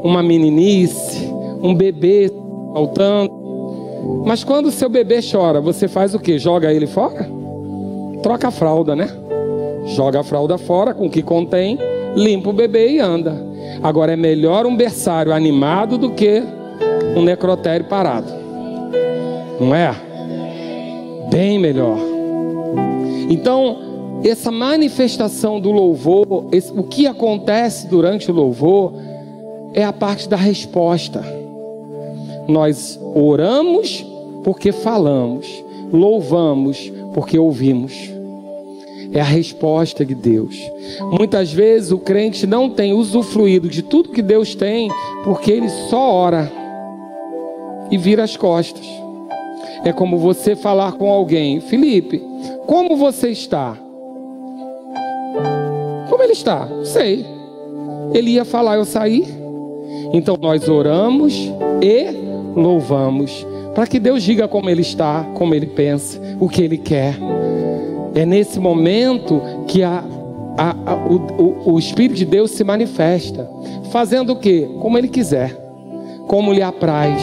uma 0.05 0.23
meninice, 0.23 1.35
um 1.63 1.75
bebê 1.75 2.31
faltando. 2.73 3.33
Mas 4.25 4.45
quando 4.45 4.67
o 4.67 4.71
seu 4.71 4.89
bebê 4.89 5.21
chora, 5.21 5.61
você 5.61 5.89
faz 5.89 6.15
o 6.15 6.19
que? 6.19 6.39
Joga 6.39 6.73
ele 6.73 6.87
fora? 6.87 7.29
Troca 8.23 8.49
a 8.49 8.51
fralda, 8.51 8.95
né? 8.95 9.09
Joga 9.87 10.21
a 10.21 10.25
fralda 10.25 10.59
fora 10.59 10.93
com 10.93 11.07
o 11.07 11.11
que 11.11 11.23
contém, 11.23 11.79
limpa 12.15 12.51
o 12.51 12.53
bebê 12.53 12.93
e 12.93 13.01
anda. 13.01 13.35
Agora 13.83 14.13
é 14.13 14.17
melhor 14.17 14.67
um 14.67 14.77
berçário 14.77 15.33
animado 15.33 15.97
do 15.99 16.11
que 16.11 16.43
um 17.17 17.23
necrotério 17.23 17.87
parado. 17.87 18.33
Não 19.61 19.75
é? 19.75 19.95
Bem 21.31 21.59
melhor. 21.59 21.99
Então, 23.29 23.79
essa 24.25 24.51
manifestação 24.51 25.61
do 25.61 25.71
louvor, 25.71 26.47
esse, 26.53 26.73
o 26.73 26.83
que 26.83 27.07
acontece 27.07 27.87
durante 27.89 28.31
o 28.31 28.35
louvor, 28.35 28.93
é 29.73 29.85
a 29.85 29.93
parte 29.93 30.29
da 30.29 30.37
resposta. 30.37 31.23
Nós 32.49 32.99
oramos 33.15 34.05
porque 34.45 34.73
falamos, 34.73 35.47
louvamos 35.93 36.93
porque 37.13 37.39
ouvimos. 37.39 37.93
É 39.13 39.21
a 39.21 39.25
resposta 39.25 40.05
de 40.05 40.15
Deus. 40.15 40.57
Muitas 41.19 41.53
vezes 41.53 41.93
o 41.93 41.99
crente 41.99 42.47
não 42.47 42.69
tem 42.69 42.93
usufruído 42.93 43.69
de 43.69 43.83
tudo 43.83 44.11
que 44.11 44.21
Deus 44.21 44.55
tem 44.55 44.91
porque 45.25 45.51
ele 45.53 45.69
só 45.69 46.13
ora 46.13 46.53
e 47.91 47.97
vira 47.97 48.25
as 48.25 48.37
costas. 48.37 48.87
É 49.85 49.93
como 49.93 50.19
você 50.19 50.57
falar 50.57 50.93
com 50.93 51.11
alguém: 51.11 51.61
Felipe, 51.61 52.23
como 52.67 52.97
você 52.97 53.31
está? 53.31 53.77
Como 56.09 56.23
ele 56.23 56.33
está? 56.33 56.69
Sei. 56.85 57.25
Ele 58.13 58.31
ia 58.31 58.45
falar, 58.45 58.77
eu 58.77 58.85
saí. 58.85 59.25
Então 60.13 60.37
nós 60.41 60.69
oramos 60.69 61.35
e 61.83 62.26
louvamos, 62.57 63.47
para 63.75 63.87
que 63.87 64.01
Deus 64.01 64.23
diga 64.23 64.49
como 64.49 64.71
Ele 64.71 64.81
está, 64.81 65.25
como 65.35 65.55
Ele 65.55 65.67
pensa, 65.67 66.19
o 66.41 66.49
que 66.49 66.63
Ele 66.63 66.79
quer. 66.79 67.15
É 68.15 68.25
nesse 68.25 68.59
momento 68.59 69.41
que 69.69 69.83
a, 69.83 70.03
a, 70.57 70.71
a, 70.71 70.95
o, 70.95 71.75
o 71.75 71.79
Espírito 71.79 72.17
de 72.17 72.25
Deus 72.25 72.53
se 72.53 72.65
manifesta, 72.65 73.49
fazendo 73.91 74.33
o 74.33 74.37
que? 74.37 74.63
Como 74.81 74.97
Ele 74.97 75.09
quiser, 75.09 75.55
como 76.27 76.53
lhe 76.53 76.63
apraz. 76.63 77.23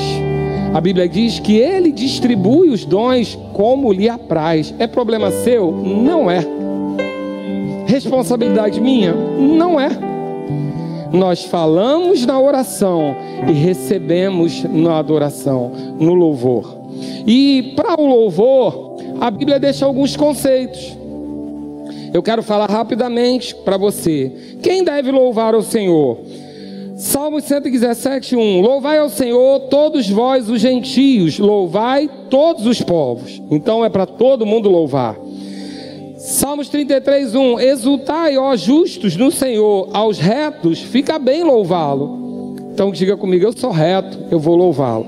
A 0.71 0.79
Bíblia 0.79 1.09
diz 1.09 1.39
que 1.39 1.57
Ele 1.57 1.91
distribui 1.91 2.69
os 2.69 2.85
dons 2.85 3.37
como 3.53 3.91
lhe 3.91 4.07
apraz. 4.07 4.73
É 4.77 4.85
problema 4.85 5.31
seu? 5.31 5.71
Não 5.71 6.29
é. 6.29 6.45
Responsabilidade 7.87 8.79
minha? 8.79 9.13
Não 9.13 9.79
é 9.79 10.12
nós 11.13 11.45
falamos 11.45 12.25
na 12.25 12.39
oração 12.39 13.15
e 13.47 13.51
recebemos 13.51 14.63
na 14.63 14.97
adoração, 14.97 15.71
no 15.99 16.15
louvor. 16.15 16.75
E 17.27 17.73
para 17.75 18.01
o 18.01 18.05
louvor, 18.05 18.97
a 19.21 19.29
Bíblia 19.29 19.59
deixa 19.59 19.85
alguns 19.85 20.17
conceitos. 20.17 20.97
Eu 22.11 22.21
quero 22.21 22.41
falar 22.41 22.69
rapidamente 22.69 23.55
para 23.55 23.77
você. 23.77 24.57
Quem 24.61 24.83
deve 24.83 25.11
louvar 25.11 25.55
o 25.55 25.61
Senhor? 25.61 26.19
Salmo 26.95 27.41
117, 27.41 28.35
1. 28.35 28.61
Louvai 28.61 28.97
ao 28.99 29.09
Senhor 29.09 29.61
todos 29.61 30.09
vós 30.09 30.49
os 30.49 30.61
gentios, 30.61 31.39
louvai 31.39 32.09
todos 32.29 32.65
os 32.65 32.81
povos. 32.81 33.41
Então 33.51 33.83
é 33.83 33.89
para 33.89 34.05
todo 34.05 34.45
mundo 34.45 34.69
louvar. 34.69 35.22
Salmos 36.25 36.69
33, 36.69 37.35
1. 37.35 37.59
Exultai, 37.59 38.37
ó 38.37 38.55
justos, 38.55 39.17
no 39.17 39.29
Senhor, 39.29 39.89
aos 39.91 40.17
retos, 40.17 40.79
fica 40.79 41.19
bem 41.19 41.43
louvá-lo. 41.43 42.55
Então 42.71 42.93
diga 42.93 43.17
comigo, 43.17 43.43
eu 43.43 43.51
sou 43.51 43.71
reto, 43.71 44.17
eu 44.31 44.39
vou 44.39 44.55
louvá-lo. 44.55 45.05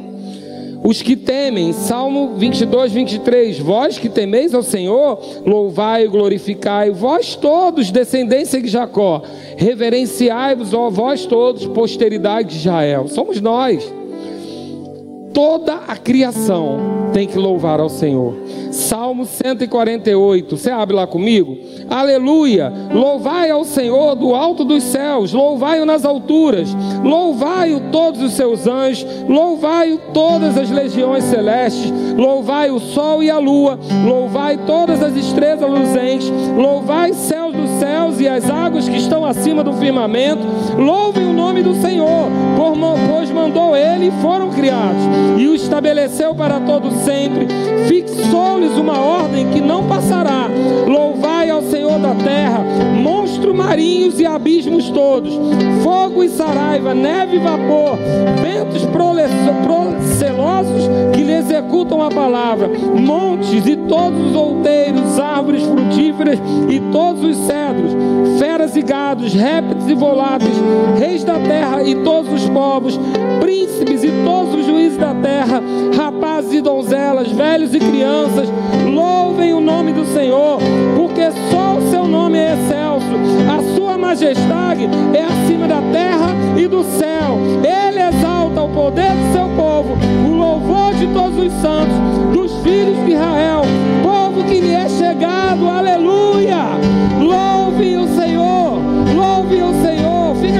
Os 0.84 1.02
que 1.02 1.16
temem, 1.16 1.72
Salmo 1.72 2.34
22, 2.36 2.92
23. 2.92 3.60
Vós 3.60 3.98
que 3.98 4.10
temeis 4.10 4.54
ao 4.54 4.62
Senhor, 4.62 5.18
louvai 5.46 6.04
e 6.04 6.10
glorificai. 6.10 6.92
Vós 6.92 7.34
todos, 7.34 7.92
descendência 7.92 8.62
de 8.62 8.68
Jacó, 8.68 9.24
reverenciai-vos, 9.56 10.74
ó 10.74 10.90
vós 10.90 11.26
todos, 11.26 11.66
posteridade 11.66 12.50
de 12.50 12.58
Israel. 12.58 13.08
Somos 13.08 13.40
nós. 13.40 13.90
Toda 15.34 15.76
a 15.88 15.96
criação 15.96 16.78
tem 17.14 17.26
que 17.26 17.38
louvar 17.38 17.80
ao 17.80 17.90
Senhor. 17.90 18.45
Salmo 18.72 19.26
148. 19.26 20.58
Você 20.58 20.70
abre 20.70 20.96
lá 20.96 21.08
comigo? 21.08 21.58
Aleluia! 21.90 22.72
Louvai 22.94 23.50
ao 23.50 23.64
Senhor 23.64 24.16
do 24.16 24.34
alto 24.34 24.64
dos 24.64 24.84
céus, 24.84 25.34
louvai-o 25.34 25.86
nas 25.86 26.04
alturas, 26.04 26.76
louvai-o 27.04 27.92
todos 27.92 28.22
os 28.22 28.34
seus 28.34 28.68
anjos, 28.68 29.06
louvai-o 29.28 29.98
todas 30.14 30.58
as 30.58 30.70
legiões 30.70 31.24
celestes, 31.26 31.94
louvai 32.18 32.72
o 32.72 32.80
sol 32.80 33.24
e 33.24 33.30
a 33.30 33.38
lua, 33.38 33.80
louvai 34.06 34.58
todas 34.66 35.02
as 35.02 35.16
estrelas 35.16 35.70
luzentes, 35.70 36.32
louvai 36.58 37.14
céus 37.14 37.54
dos 37.56 37.70
céus 37.80 38.20
e 38.20 38.28
as 38.28 38.50
águas 38.50 38.90
que 38.90 38.98
estão 38.98 39.26
acima 39.26 39.64
do 39.64 39.74
firmamento, 39.74 40.42
louvem 40.78 41.26
o 41.26 41.34
nome 41.34 41.62
do 41.62 41.76
Senhor, 41.76 42.30
pois 43.08 43.32
mandou 43.32 43.76
ele 43.76 44.08
e 44.08 44.22
foram 44.22 44.50
criados, 44.50 45.04
e 45.38 45.48
o 45.48 45.56
estabeleceu 45.56 46.34
para 46.34 46.60
todo 46.60 46.92
sempre, 47.04 47.48
fixou-lhes 48.46 48.78
uma 48.78 49.00
ordem 49.00 49.50
que 49.50 49.60
não 49.60 49.88
passará. 49.88 50.48
Louvai 50.88 51.50
ao 51.50 51.64
Senhor 51.64 52.00
da 52.00 52.14
terra, 52.14 52.64
monstros 53.02 53.56
marinhos 53.56 54.20
e 54.20 54.26
abismos 54.26 54.90
todos, 54.90 55.34
fogo 55.84 56.24
e 56.24 56.30
saraiva, 56.30 56.94
neve 56.94 57.38
e 57.38 57.40
vapor, 57.40 57.98
ventos 58.42 58.86
procelosos 58.86 60.90
que 61.14 61.24
lhe 61.24 61.34
executam 61.34 62.02
a 62.02 62.10
palavra, 62.10 62.68
montes 62.68 63.66
e 63.66 63.76
todos 63.76 64.30
os 64.30 64.36
outeiros, 64.36 65.20
árvores 65.20 65.64
frutíferas 65.64 66.40
e 66.70 66.80
todos 66.92 67.24
os 67.24 67.38
cedros, 67.48 67.92
feras 68.66 68.76
e 68.76 68.82
gados, 68.82 69.34
répteis 69.34 69.88
e 69.88 69.94
voláteis, 69.94 70.56
reis 70.98 71.24
da 71.24 71.38
terra 71.40 71.84
e 71.84 71.96
todos 71.96 72.32
os 72.32 72.50
povos, 72.50 73.00
príncipes 73.40 74.04
e 74.04 74.12
todos 74.24 74.56
os 74.56 74.66
juízes 74.66 74.98
da 74.98 75.14
terra, 75.14 75.62
rapazes 75.96 76.54
e 76.54 76.62
donzelas, 76.62 77.32
velhos 77.32 77.76
e 77.76 77.80
crianças, 77.80 78.50
louvem 78.92 79.54
o 79.54 79.62
nome 79.62 79.94
do 79.94 80.06
Senhor, 80.06 80.60
porque 80.96 81.32
só 81.52 81.78
o 81.78 81.92
seu 81.92 82.08
nome 82.08 82.40
é 82.40 82.54
excelso, 82.54 83.06
a 83.50 83.76
sua 83.76 83.98
majestade 83.98 84.90
é 85.14 85.24
acima 85.24 85.68
da 85.68 85.82
terra 85.92 86.34
e 86.58 86.68
do 86.68 86.84
céu. 86.84 87.38
Ele 87.64 88.02
exalta 88.02 88.64
o 88.64 88.70
poder 88.70 89.12
do 89.12 89.34
seu 89.34 89.48
povo, 89.50 89.96
o 90.28 90.34
louvor 90.34 90.94
de 90.96 91.08
todos 91.08 91.38
os 91.38 91.54
santos, 91.62 91.96
dos 92.34 92.52
filhos 92.64 92.98
de 93.06 93.12
Israel, 93.12 93.62
povo 94.02 94.44
que 94.44 94.60
lhe 94.60 94.74
é 94.74 94.90
chegado. 94.90 95.70
Aleluia! 95.70 96.66
Louve 97.20 97.55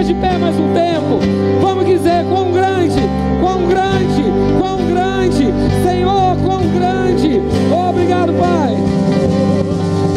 de 0.06 0.14
pé 0.14 0.38
mais 0.38 0.56
um 0.60 0.72
tempo. 0.72 1.20
Vamos 1.62 1.86
dizer 1.86 2.26
quão 2.30 2.52
grande, 2.52 3.02
quão 3.42 3.66
grande, 3.66 4.24
quão 4.60 4.86
grande, 4.86 5.52
Senhor, 5.84 6.38
quão 6.46 6.62
grande. 6.68 7.42
Obrigado, 7.90 8.32
Pai. 8.34 8.76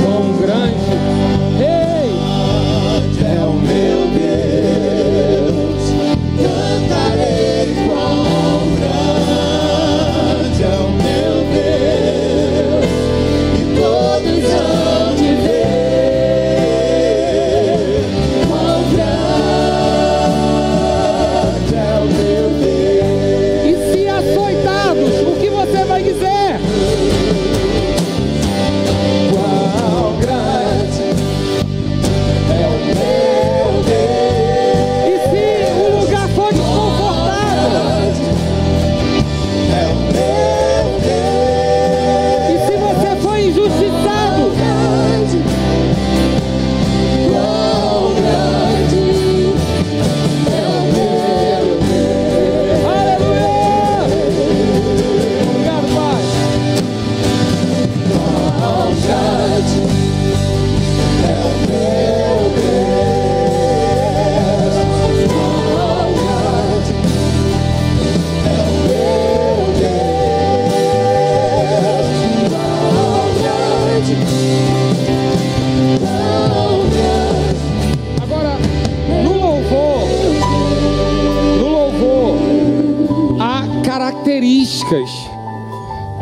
Quão 0.03 0.37
grande. 0.43 0.91
Ei, 1.59 1.88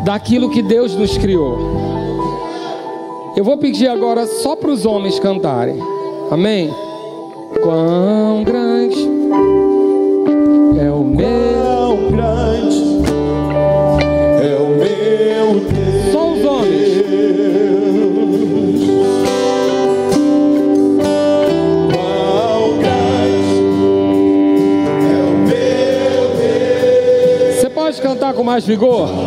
daquilo 0.03 0.49
que 0.49 0.61
Deus 0.61 0.95
nos 0.95 1.17
criou. 1.17 1.57
Eu 3.35 3.43
vou 3.43 3.57
pedir 3.57 3.87
agora 3.87 4.25
só 4.25 4.55
para 4.55 4.71
os 4.71 4.85
homens 4.85 5.19
cantarem. 5.19 5.79
Amém? 6.31 6.73
Quão 7.61 8.43
grande 8.43 9.16
cantar 28.27 28.33
com 28.33 28.43
mais 28.43 28.65
vigor? 28.65 29.26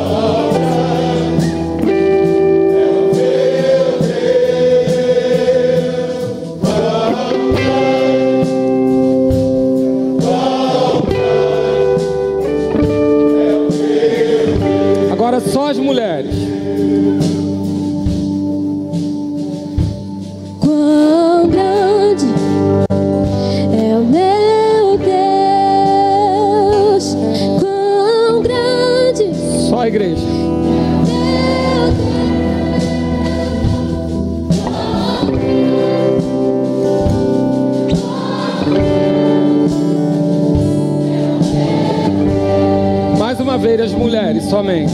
somente. 44.50 44.90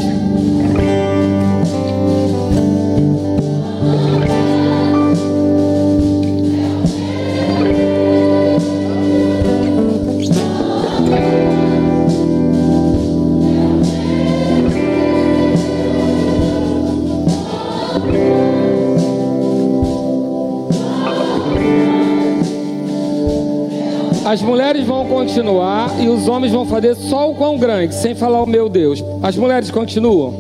As 24.29 24.43
mulheres 24.43 24.76
continuar 25.07 25.91
e 26.01 26.09
os 26.09 26.29
homens 26.29 26.53
vão 26.53 26.67
fazer 26.67 26.95
só 26.95 27.31
o 27.31 27.35
quão 27.35 27.59
grande, 27.59 27.95
sem 27.95 28.15
falar 28.15 28.43
o 28.43 28.47
meu 28.47 28.69
Deus. 28.69 29.03
As 29.23 29.37
mulheres 29.37 29.71
continuam. 29.71 30.33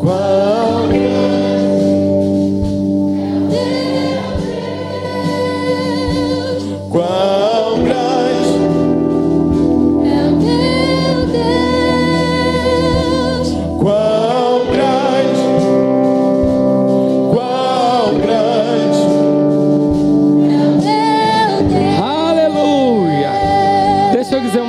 Quão 0.00 1.53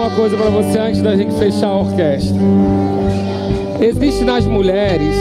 uma 0.06 0.15
coisa 0.15 0.38
para 0.38 0.52
você 0.52 0.78
antes 0.78 1.02
da 1.02 1.15
gente 1.15 1.34
fechar 1.34 1.65
a 1.65 1.80
orquestra. 1.80 2.38
Existe 3.82 4.24
nas 4.24 4.46
mulheres, 4.46 5.15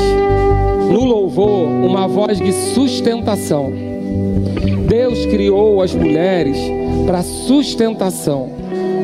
no 0.93 1.05
louvor, 1.05 1.67
uma 1.69 2.07
voz 2.07 2.39
de 2.39 2.53
sustentação. 2.53 3.73
Deus 4.87 5.25
criou 5.25 5.81
as 5.81 5.95
mulheres 5.95 6.59
para 7.07 7.23
sustentação. 7.23 8.51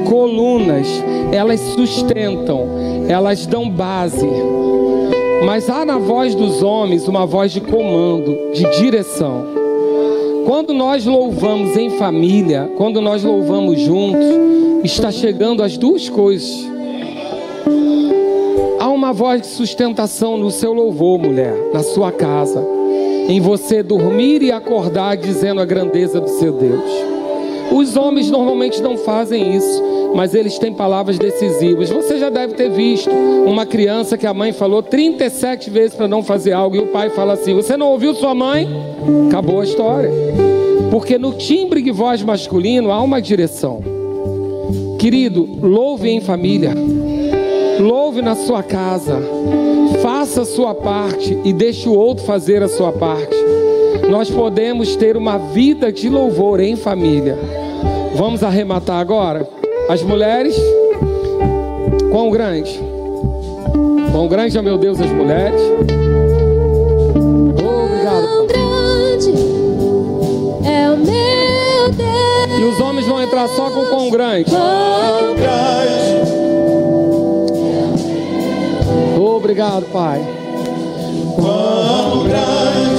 Colunas, 0.07 0.87
elas 1.33 1.61
sustentam, 1.61 2.67
elas 3.09 3.47
dão 3.47 3.71
base. 3.71 4.29
Mas 5.47 5.71
há 5.71 5.87
na 5.87 5.97
voz 5.97 6.35
dos 6.35 6.63
homens 6.63 7.09
uma 7.09 7.25
voz 7.25 7.53
de 7.53 7.61
comando, 7.63 8.37
de 8.53 8.69
direção. 8.79 9.47
Quando 10.45 10.75
nós 10.75 11.07
louvamos 11.07 11.75
em 11.75 11.89
família, 11.97 12.71
quando 12.77 13.01
nós 13.01 13.25
louvamos 13.25 13.81
juntos, 13.81 14.27
está 14.85 15.11
chegando 15.11 15.63
as 15.63 15.77
duas 15.77 16.09
coisas. 16.09 16.69
Há 18.79 18.89
uma 18.89 19.13
voz 19.13 19.43
de 19.43 19.47
sustentação 19.49 20.39
no 20.39 20.51
seu 20.51 20.73
louvor, 20.73 21.19
mulher, 21.19 21.55
na 21.73 21.83
sua 21.83 22.11
casa, 22.11 22.67
em 23.29 23.41
você 23.41 23.83
dormir 23.83 24.43
e 24.43 24.51
acordar 24.51 25.17
dizendo 25.17 25.61
a 25.61 25.67
grandeza 25.67 26.21
do 26.21 26.29
seu 26.29 26.53
Deus. 26.53 26.91
Os 27.71 27.97
homens 27.97 28.31
normalmente 28.31 28.83
não 28.83 28.97
fazem 28.97 29.55
isso, 29.55 29.83
mas 30.15 30.35
eles 30.35 30.59
têm 30.59 30.73
palavras 30.73 31.19
decisivas. 31.19 31.91
Você 31.91 32.19
já 32.19 32.31
deve 32.31 32.55
ter 32.55 32.71
visto 32.71 33.11
uma 33.11 33.65
criança 33.65 34.19
que 34.19 34.27
a 34.27 34.35
mãe 34.35 34.53
falou 34.53 34.83
37 34.83 35.71
vezes 35.71 35.95
para 35.95 36.09
não 36.09 36.23
fazer 36.23 36.53
algo 36.53 36.75
e 36.75 36.81
o 36.81 36.87
pai 36.87 37.11
fala 37.11 37.35
assim: 37.35 37.55
Você 37.55 37.77
não 37.77 37.89
ouviu 37.89 38.15
sua 38.15 38.35
mãe? 38.35 38.69
Acabou 39.29 39.61
a 39.61 39.65
história. 39.65 40.11
Porque 40.91 41.17
no 41.17 41.35
timbre 41.35 41.81
de 41.81 41.93
voz 41.93 42.23
masculino 42.23 42.91
há 42.91 43.01
uma 43.01 43.23
direção. 43.23 44.00
Querido, 45.01 45.49
louve 45.63 46.11
em 46.11 46.21
família. 46.21 46.75
Louve 47.81 48.21
na 48.21 48.35
sua 48.35 48.63
casa. 48.63 49.19
Faça 50.03 50.43
a 50.43 50.45
sua 50.45 50.75
parte 50.75 51.39
e 51.43 51.55
deixe 51.55 51.89
o 51.89 51.95
outro 51.95 52.23
fazer 52.27 52.63
a 52.63 52.69
sua 52.69 52.93
parte. 52.93 53.35
Nós 54.11 54.29
podemos 54.29 54.97
ter 54.97 55.17
uma 55.17 55.39
vida 55.39 55.91
de 55.91 56.11
louvor 56.11 56.61
em 56.61 56.77
família. 56.77 57.39
Vamos 58.15 58.45
arrematar 58.45 59.01
agora? 59.01 59.49
As 59.89 60.03
mulheres, 60.03 60.55
quão 62.11 62.29
grande? 62.31 62.79
Quão 64.13 64.29
grande 64.29 64.59
é 64.59 64.61
meu 64.61 64.77
Deus 64.77 65.01
as 65.01 65.11
mulheres? 65.11 65.63
Entrar 73.23 73.49
só 73.49 73.71
com 73.71 74.11
grande? 74.11 74.51
quão 74.51 75.35
grande, 75.35 76.21
Obrigado, 79.19 79.85
Pai. 79.93 80.21
quão 81.37 82.25
grande, 82.25 82.90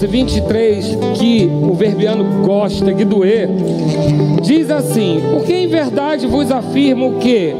11, 0.00 0.06
23, 0.06 0.98
que 1.18 1.50
o 1.62 1.74
verbiano 1.74 2.42
gosta 2.42 2.92
de 2.94 3.04
doer, 3.04 3.48
diz 4.40 4.70
assim: 4.70 5.20
Porque 5.30 5.52
em 5.52 5.66
verdade 5.66 6.26
vos 6.26 6.50
afirmo 6.50 7.18
que, 7.18 7.54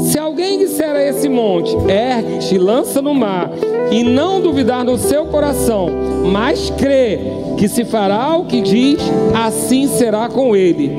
se 0.00 0.18
alguém 0.18 0.58
disser 0.58 0.90
a 0.90 1.02
esse 1.02 1.28
monte, 1.28 1.76
ergue-te, 1.88 2.56
lança 2.56 3.02
no 3.02 3.14
mar, 3.14 3.50
e 3.90 4.02
não 4.02 4.40
duvidar 4.40 4.84
no 4.84 4.96
seu 4.96 5.26
coração, 5.26 5.86
mas 6.32 6.70
crê 6.70 7.18
que 7.58 7.68
se 7.68 7.84
fará 7.84 8.36
o 8.36 8.46
que 8.46 8.62
diz, 8.62 8.98
assim 9.34 9.86
será 9.86 10.30
com 10.30 10.56
ele. 10.56 10.92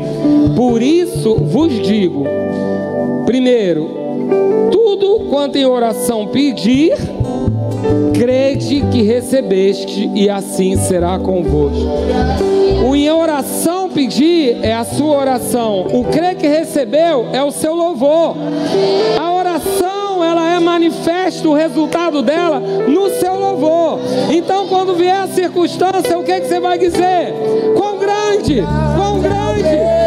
Por 0.55 0.79
isso 0.79 1.35
vos 1.35 1.73
digo: 1.81 2.23
primeiro, 3.25 3.89
tudo 4.71 5.21
quanto 5.31 5.57
em 5.57 5.65
oração 5.65 6.27
pedir, 6.27 6.93
crede 8.13 8.83
que 8.91 9.01
recebeste 9.01 10.09
e 10.13 10.29
assim 10.29 10.75
será 10.77 11.17
convosco. 11.19 11.87
O 12.87 12.95
em 12.95 13.09
oração 13.09 13.89
pedir 13.89 14.63
é 14.63 14.73
a 14.73 14.83
sua 14.83 15.17
oração. 15.17 15.87
O 15.87 16.05
crer 16.05 16.35
que 16.35 16.47
recebeu 16.47 17.27
é 17.31 17.43
o 17.43 17.51
seu 17.51 17.73
louvor. 17.73 18.35
A 19.19 19.33
oração, 19.33 20.23
ela 20.23 20.53
é 20.53 20.59
manifesta 20.59 21.47
o 21.47 21.53
resultado 21.53 22.21
dela 22.21 22.59
no 22.59 23.09
seu 23.11 23.35
louvor. 23.39 23.99
Então, 24.31 24.67
quando 24.67 24.95
vier 24.95 25.21
a 25.21 25.27
circunstância, 25.27 26.17
o 26.17 26.23
que, 26.23 26.41
que 26.41 26.47
você 26.47 26.59
vai 26.59 26.77
dizer? 26.77 27.33
Quão 27.75 27.99
grande, 27.99 28.63
quão 28.95 29.19
grande. 29.19 30.02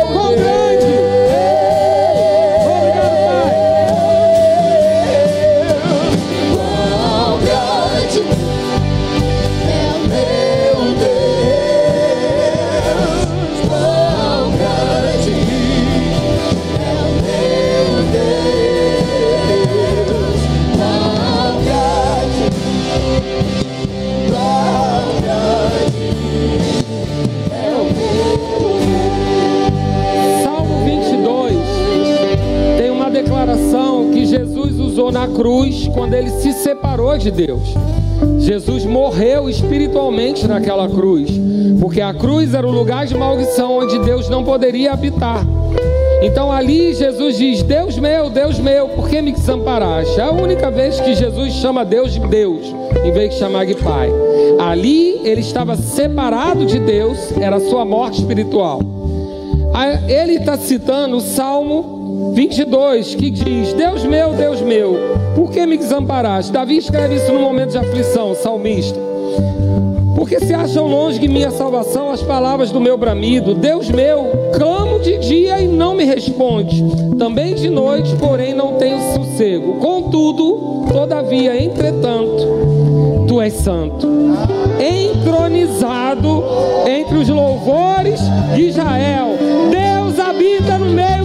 Usou 34.96 35.12
na 35.12 35.28
cruz 35.28 35.86
quando 35.92 36.14
ele 36.14 36.30
se 36.30 36.54
separou 36.54 37.18
de 37.18 37.30
Deus. 37.30 37.60
Jesus 38.38 38.86
morreu 38.86 39.50
espiritualmente 39.50 40.48
naquela 40.48 40.88
cruz, 40.88 41.30
porque 41.78 42.00
a 42.00 42.14
cruz 42.14 42.54
era 42.54 42.66
o 42.66 42.70
lugar 42.70 43.06
de 43.06 43.14
maldição 43.14 43.76
onde 43.76 43.98
Deus 43.98 44.30
não 44.30 44.42
poderia 44.42 44.94
habitar. 44.94 45.46
Então 46.22 46.50
ali 46.50 46.94
Jesus 46.94 47.36
diz: 47.36 47.62
Deus 47.62 47.98
meu, 47.98 48.30
Deus 48.30 48.58
meu, 48.58 48.88
por 48.88 49.06
que 49.10 49.20
me 49.20 49.32
desamparaste? 49.32 50.18
É 50.18 50.22
a 50.22 50.30
única 50.30 50.70
vez 50.70 50.98
que 50.98 51.14
Jesus 51.14 51.52
chama 51.52 51.84
Deus 51.84 52.14
de 52.14 52.20
Deus, 52.20 52.74
em 53.04 53.12
vez 53.12 53.34
de 53.34 53.38
chamar 53.38 53.66
de 53.66 53.74
Pai. 53.74 54.10
Ali 54.58 55.20
ele 55.24 55.42
estava 55.42 55.76
separado 55.76 56.64
de 56.64 56.78
Deus, 56.78 57.18
era 57.38 57.60
sua 57.60 57.84
morte 57.84 58.20
espiritual. 58.20 58.80
Ele 60.08 60.36
está 60.36 60.56
citando 60.56 61.18
o 61.18 61.20
Salmo 61.20 61.95
22, 62.36 63.14
que 63.14 63.30
diz: 63.30 63.72
Deus 63.72 64.04
meu, 64.04 64.34
Deus 64.34 64.60
meu, 64.60 64.98
por 65.34 65.50
que 65.50 65.64
me 65.64 65.78
desamparaste? 65.78 66.52
Davi 66.52 66.76
escreve 66.76 67.14
isso 67.14 67.32
no 67.32 67.40
momento 67.40 67.70
de 67.70 67.78
aflição, 67.78 68.34
salmista. 68.34 69.00
Porque 70.14 70.38
se 70.40 70.52
acham 70.52 70.86
longe 70.86 71.18
de 71.18 71.28
minha 71.28 71.50
salvação 71.50 72.10
as 72.10 72.22
palavras 72.22 72.70
do 72.70 72.78
meu 72.78 72.98
bramido, 72.98 73.54
Deus 73.54 73.88
meu, 73.88 74.50
clamo 74.54 75.00
de 75.00 75.16
dia 75.16 75.58
e 75.60 75.66
não 75.66 75.94
me 75.94 76.04
responde, 76.04 76.84
também 77.18 77.54
de 77.54 77.70
noite, 77.70 78.14
porém 78.16 78.54
não 78.54 78.74
tenho 78.74 78.98
sossego. 79.14 79.76
Contudo, 79.76 80.84
todavia, 80.92 81.58
entretanto, 81.58 83.24
tu 83.26 83.40
és 83.40 83.54
santo, 83.54 84.06
entronizado 84.78 86.44
entre 86.86 87.16
os 87.16 87.30
louvores 87.30 88.20
de 88.54 88.68
Israel. 88.68 89.28
Deus 89.70 90.18
habita 90.18 90.76
no 90.76 90.90
meio 90.90 91.15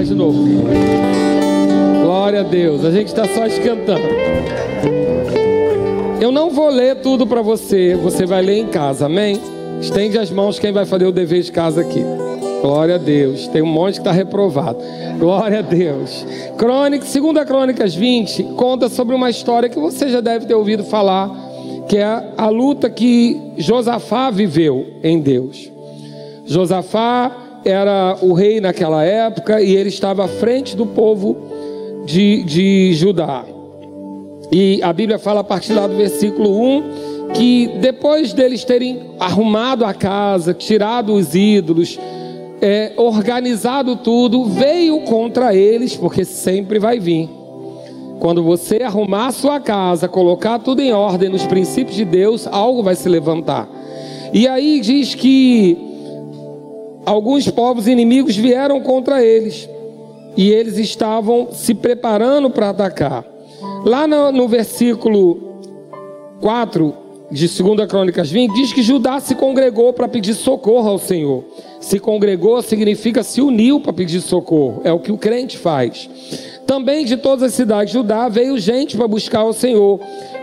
sentar 0.00 0.04
de 0.04 0.14
novo. 0.14 0.44
Glória 2.02 2.40
a 2.40 2.42
Deus. 2.42 2.84
A 2.84 2.90
gente 2.90 3.08
está 3.08 3.26
só 3.26 3.46
esquentando. 3.46 4.02
Eu 6.20 6.30
não 6.30 6.50
vou 6.50 6.68
ler 6.68 6.96
tudo 6.96 7.26
para 7.26 7.42
você. 7.42 7.94
Você 8.02 8.26
vai 8.26 8.42
ler 8.42 8.58
em 8.58 8.66
casa. 8.66 9.06
Amém? 9.06 9.40
Estende 9.80 10.18
as 10.18 10.30
mãos 10.30 10.58
quem 10.58 10.72
vai 10.72 10.84
fazer 10.84 11.06
o 11.06 11.12
dever 11.12 11.42
de 11.42 11.52
casa 11.52 11.80
aqui. 11.80 12.04
Glória 12.60 12.96
a 12.96 12.98
Deus. 12.98 13.48
Tem 13.48 13.62
um 13.62 13.66
monte 13.66 13.94
que 13.94 14.00
está 14.00 14.12
reprovado. 14.12 14.78
Glória 15.18 15.60
a 15.60 15.62
Deus. 15.62 16.26
Crônica, 16.58 17.04
2 17.04 17.44
Crônicas 17.46 17.94
20 17.94 18.42
conta 18.56 18.88
sobre 18.88 19.14
uma 19.14 19.30
história 19.30 19.68
que 19.68 19.78
você 19.78 20.08
já 20.08 20.20
deve 20.20 20.46
ter 20.46 20.54
ouvido 20.54 20.84
falar, 20.84 21.30
que 21.88 21.96
é 21.96 22.32
a 22.36 22.48
luta 22.48 22.90
que 22.90 23.40
Josafá 23.56 24.30
viveu 24.30 24.86
em 25.02 25.18
Deus. 25.20 25.70
Josafá 26.44 27.49
era 27.64 28.16
o 28.20 28.32
rei 28.32 28.60
naquela 28.60 29.04
época 29.04 29.60
e 29.60 29.76
ele 29.76 29.88
estava 29.88 30.24
à 30.24 30.28
frente 30.28 30.76
do 30.76 30.86
povo 30.86 31.36
de, 32.04 32.42
de 32.44 32.94
Judá. 32.94 33.44
E 34.52 34.82
a 34.82 34.92
Bíblia 34.92 35.18
fala 35.18 35.40
a 35.40 35.44
partir 35.44 35.74
lá 35.74 35.86
do 35.86 35.96
versículo 35.96 36.50
1 36.50 37.10
que 37.34 37.70
depois 37.80 38.32
deles 38.32 38.64
terem 38.64 39.00
arrumado 39.18 39.84
a 39.84 39.94
casa, 39.94 40.52
tirado 40.52 41.14
os 41.14 41.34
ídolos, 41.34 41.98
é, 42.60 42.92
organizado 42.96 43.96
tudo, 43.96 44.44
veio 44.44 45.00
contra 45.02 45.54
eles, 45.54 45.96
porque 45.96 46.24
sempre 46.24 46.78
vai 46.78 46.98
vir. 46.98 47.28
Quando 48.18 48.42
você 48.42 48.82
arrumar 48.82 49.32
sua 49.32 49.60
casa, 49.60 50.08
colocar 50.08 50.58
tudo 50.58 50.82
em 50.82 50.92
ordem 50.92 51.30
nos 51.30 51.46
princípios 51.46 51.96
de 51.96 52.04
Deus, 52.04 52.46
algo 52.46 52.82
vai 52.82 52.94
se 52.94 53.08
levantar. 53.08 53.68
E 54.32 54.46
aí 54.46 54.80
diz 54.80 55.14
que 55.14 55.89
alguns 57.04 57.48
povos 57.50 57.86
inimigos 57.86 58.36
vieram 58.36 58.80
contra 58.80 59.24
eles 59.24 59.68
e 60.36 60.50
eles 60.50 60.78
estavam 60.78 61.48
se 61.52 61.74
preparando 61.74 62.50
para 62.50 62.70
atacar. 62.70 63.24
Lá 63.84 64.06
no, 64.06 64.30
no 64.32 64.48
versículo 64.48 65.50
4 66.40 66.94
de 67.30 67.46
2 67.46 67.86
Crônicas 67.88 68.30
20, 68.30 68.54
diz 68.54 68.72
que 68.72 68.82
Judá 68.82 69.20
se 69.20 69.34
congregou 69.34 69.92
para 69.92 70.08
pedir 70.08 70.34
socorro 70.34 70.88
ao 70.88 70.98
Senhor. 70.98 71.44
Se 71.80 71.98
congregou 71.98 72.60
significa 72.62 73.22
se 73.22 73.40
uniu 73.40 73.80
para 73.80 73.92
pedir 73.92 74.20
socorro, 74.20 74.82
é 74.84 74.92
o 74.92 74.98
que 74.98 75.12
o 75.12 75.18
crente 75.18 75.56
faz. 75.56 76.10
Também 76.66 77.04
de 77.04 77.16
todas 77.16 77.44
as 77.44 77.54
cidades 77.54 77.92
de 77.92 77.98
Judá 77.98 78.28
veio 78.28 78.58
gente 78.58 78.96
para 78.96 79.08
buscar 79.08 79.44
o 79.44 79.52
Senhor. 79.52 79.98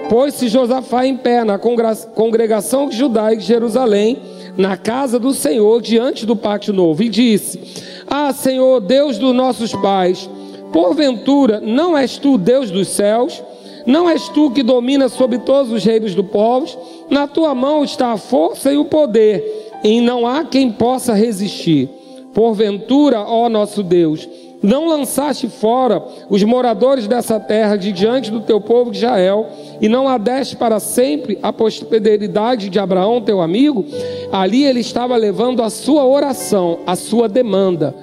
Pôs-se 0.09 0.47
Josafá 0.47 1.05
em 1.05 1.15
pé 1.15 1.43
na 1.43 1.57
congregação 1.57 2.87
de 2.87 2.97
Judá 2.97 3.33
e 3.33 3.37
de 3.37 3.43
Jerusalém, 3.43 4.17
na 4.57 4.75
casa 4.75 5.19
do 5.19 5.33
Senhor, 5.33 5.81
diante 5.81 6.25
do 6.25 6.35
pátio 6.35 6.73
novo, 6.73 7.03
e 7.03 7.09
disse: 7.09 7.59
Ah, 8.07 8.33
Senhor, 8.33 8.81
Deus 8.81 9.17
dos 9.17 9.33
nossos 9.33 9.73
pais, 9.73 10.29
porventura 10.73 11.59
não 11.61 11.97
és 11.97 12.17
tu 12.17 12.37
Deus 12.37 12.71
dos 12.71 12.87
céus? 12.87 13.41
Não 13.85 14.09
és 14.09 14.27
tu 14.27 14.51
que 14.51 14.63
domina 14.63 15.07
sobre 15.07 15.37
todos 15.37 15.71
os 15.71 15.81
reinos 15.83 16.13
do 16.13 16.23
povo? 16.23 16.67
Na 17.09 17.25
tua 17.25 17.55
mão 17.55 17.85
está 17.85 18.11
a 18.11 18.17
força 18.17 18.73
e 18.73 18.77
o 18.77 18.83
poder, 18.83 19.71
e 19.81 20.01
não 20.01 20.27
há 20.27 20.43
quem 20.43 20.69
possa 20.69 21.13
resistir. 21.13 21.87
Porventura, 22.33 23.21
ó 23.21 23.47
nosso 23.47 23.81
Deus, 23.81 24.27
não 24.61 24.87
lançaste 24.87 25.47
fora 25.47 26.03
os 26.29 26.43
moradores 26.43 27.07
dessa 27.07 27.39
terra 27.39 27.75
de 27.75 27.91
diante 27.91 28.31
do 28.31 28.41
teu 28.41 28.59
povo 28.59 28.91
Israel, 28.91 29.47
e 29.79 29.87
não 29.87 30.07
adeste 30.07 30.55
para 30.55 30.79
sempre 30.79 31.37
a 31.41 31.53
posteridade 31.53 32.69
de 32.69 32.79
Abraão, 32.79 33.21
teu 33.21 33.41
amigo? 33.41 33.85
Ali 34.31 34.65
ele 34.65 34.79
estava 34.79 35.15
levando 35.15 35.61
a 35.61 35.69
sua 35.69 36.05
oração, 36.05 36.79
a 36.85 36.95
sua 36.95 37.29
demanda, 37.29 37.93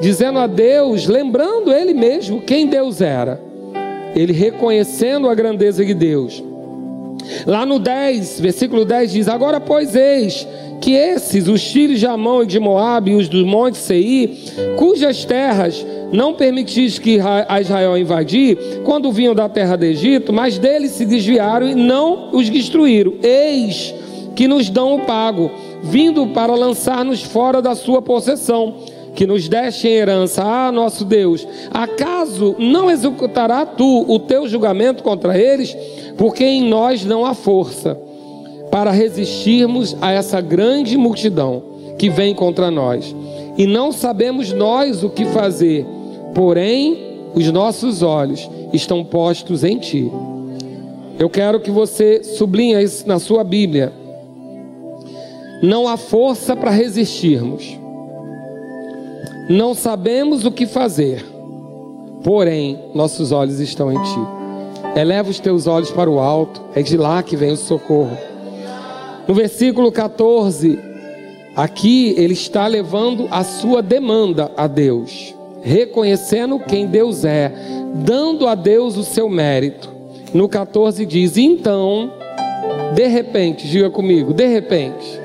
dizendo 0.00 0.38
a 0.38 0.46
Deus, 0.46 1.06
lembrando 1.06 1.72
ele 1.72 1.94
mesmo 1.94 2.40
quem 2.42 2.66
Deus 2.66 3.00
era 3.00 3.46
ele 4.16 4.32
reconhecendo 4.32 5.28
a 5.28 5.34
grandeza 5.34 5.84
de 5.84 5.92
Deus. 5.92 6.42
Lá 7.46 7.64
no 7.64 7.78
10, 7.78 8.40
versículo 8.40 8.84
10 8.84 9.12
diz: 9.12 9.28
Agora, 9.28 9.60
pois, 9.60 9.94
eis 9.94 10.46
que 10.80 10.92
esses, 10.92 11.48
os 11.48 11.64
filhos 11.72 11.98
de 11.98 12.06
Amão 12.06 12.42
e 12.42 12.46
de 12.46 12.58
Moabe, 12.58 13.12
e 13.12 13.14
os 13.14 13.28
do 13.28 13.46
monte 13.46 13.78
Seir, 13.78 14.30
cujas 14.76 15.24
terras 15.24 15.84
não 16.12 16.34
permitiste 16.34 17.00
que 17.00 17.18
a 17.20 17.60
Israel 17.60 17.96
invadir, 17.98 18.58
quando 18.84 19.10
vinham 19.10 19.34
da 19.34 19.48
terra 19.48 19.76
do 19.76 19.84
Egito, 19.84 20.32
mas 20.32 20.58
deles 20.58 20.92
se 20.92 21.04
desviaram 21.04 21.68
e 21.68 21.74
não 21.74 22.30
os 22.32 22.48
destruíram. 22.48 23.14
Eis 23.22 23.94
que 24.34 24.46
nos 24.46 24.68
dão 24.68 24.96
o 24.96 25.00
pago, 25.00 25.50
vindo 25.82 26.26
para 26.28 26.54
lançar-nos 26.54 27.22
fora 27.22 27.62
da 27.62 27.74
sua 27.74 28.02
possessão 28.02 28.76
que 29.16 29.26
nos 29.26 29.48
deste 29.48 29.88
em 29.88 29.92
herança, 29.92 30.44
ah, 30.44 30.70
nosso 30.70 31.02
Deus, 31.04 31.48
acaso 31.72 32.54
não 32.58 32.90
executará 32.90 33.64
tu 33.64 34.04
o 34.06 34.18
teu 34.18 34.46
julgamento 34.46 35.02
contra 35.02 35.38
eles? 35.38 35.74
Porque 36.18 36.44
em 36.44 36.68
nós 36.68 37.02
não 37.04 37.24
há 37.24 37.32
força 37.32 37.98
para 38.70 38.90
resistirmos 38.90 39.96
a 40.02 40.12
essa 40.12 40.40
grande 40.42 40.98
multidão 40.98 41.62
que 41.98 42.10
vem 42.10 42.34
contra 42.34 42.70
nós. 42.70 43.16
E 43.56 43.66
não 43.66 43.90
sabemos 43.90 44.52
nós 44.52 45.02
o 45.02 45.08
que 45.08 45.24
fazer, 45.24 45.86
porém 46.34 46.98
os 47.34 47.50
nossos 47.50 48.02
olhos 48.02 48.48
estão 48.70 49.02
postos 49.02 49.64
em 49.64 49.78
ti. 49.78 50.12
Eu 51.18 51.30
quero 51.30 51.58
que 51.58 51.70
você 51.70 52.22
sublinhe 52.22 52.82
isso 52.82 53.08
na 53.08 53.18
sua 53.18 53.42
Bíblia. 53.42 53.90
Não 55.62 55.88
há 55.88 55.96
força 55.96 56.54
para 56.54 56.70
resistirmos. 56.70 57.85
Não 59.48 59.74
sabemos 59.74 60.44
o 60.44 60.50
que 60.50 60.66
fazer, 60.66 61.24
porém 62.24 62.80
nossos 62.92 63.30
olhos 63.30 63.60
estão 63.60 63.92
em 63.92 64.02
ti. 64.02 64.98
Eleva 64.98 65.30
os 65.30 65.38
teus 65.38 65.68
olhos 65.68 65.88
para 65.92 66.10
o 66.10 66.18
alto, 66.18 66.60
é 66.74 66.82
de 66.82 66.96
lá 66.96 67.22
que 67.22 67.36
vem 67.36 67.52
o 67.52 67.56
socorro. 67.56 68.18
No 69.28 69.34
versículo 69.34 69.92
14, 69.92 70.80
aqui 71.54 72.12
ele 72.18 72.32
está 72.32 72.66
levando 72.66 73.28
a 73.30 73.44
sua 73.44 73.80
demanda 73.80 74.50
a 74.56 74.66
Deus, 74.66 75.32
reconhecendo 75.62 76.58
quem 76.58 76.88
Deus 76.88 77.24
é, 77.24 77.52
dando 77.94 78.48
a 78.48 78.56
Deus 78.56 78.96
o 78.96 79.04
seu 79.04 79.28
mérito. 79.28 79.88
No 80.34 80.48
14 80.48 81.06
diz: 81.06 81.36
Então, 81.36 82.10
de 82.96 83.06
repente, 83.06 83.68
diga 83.68 83.90
comigo, 83.90 84.34
de 84.34 84.46
repente, 84.46 85.20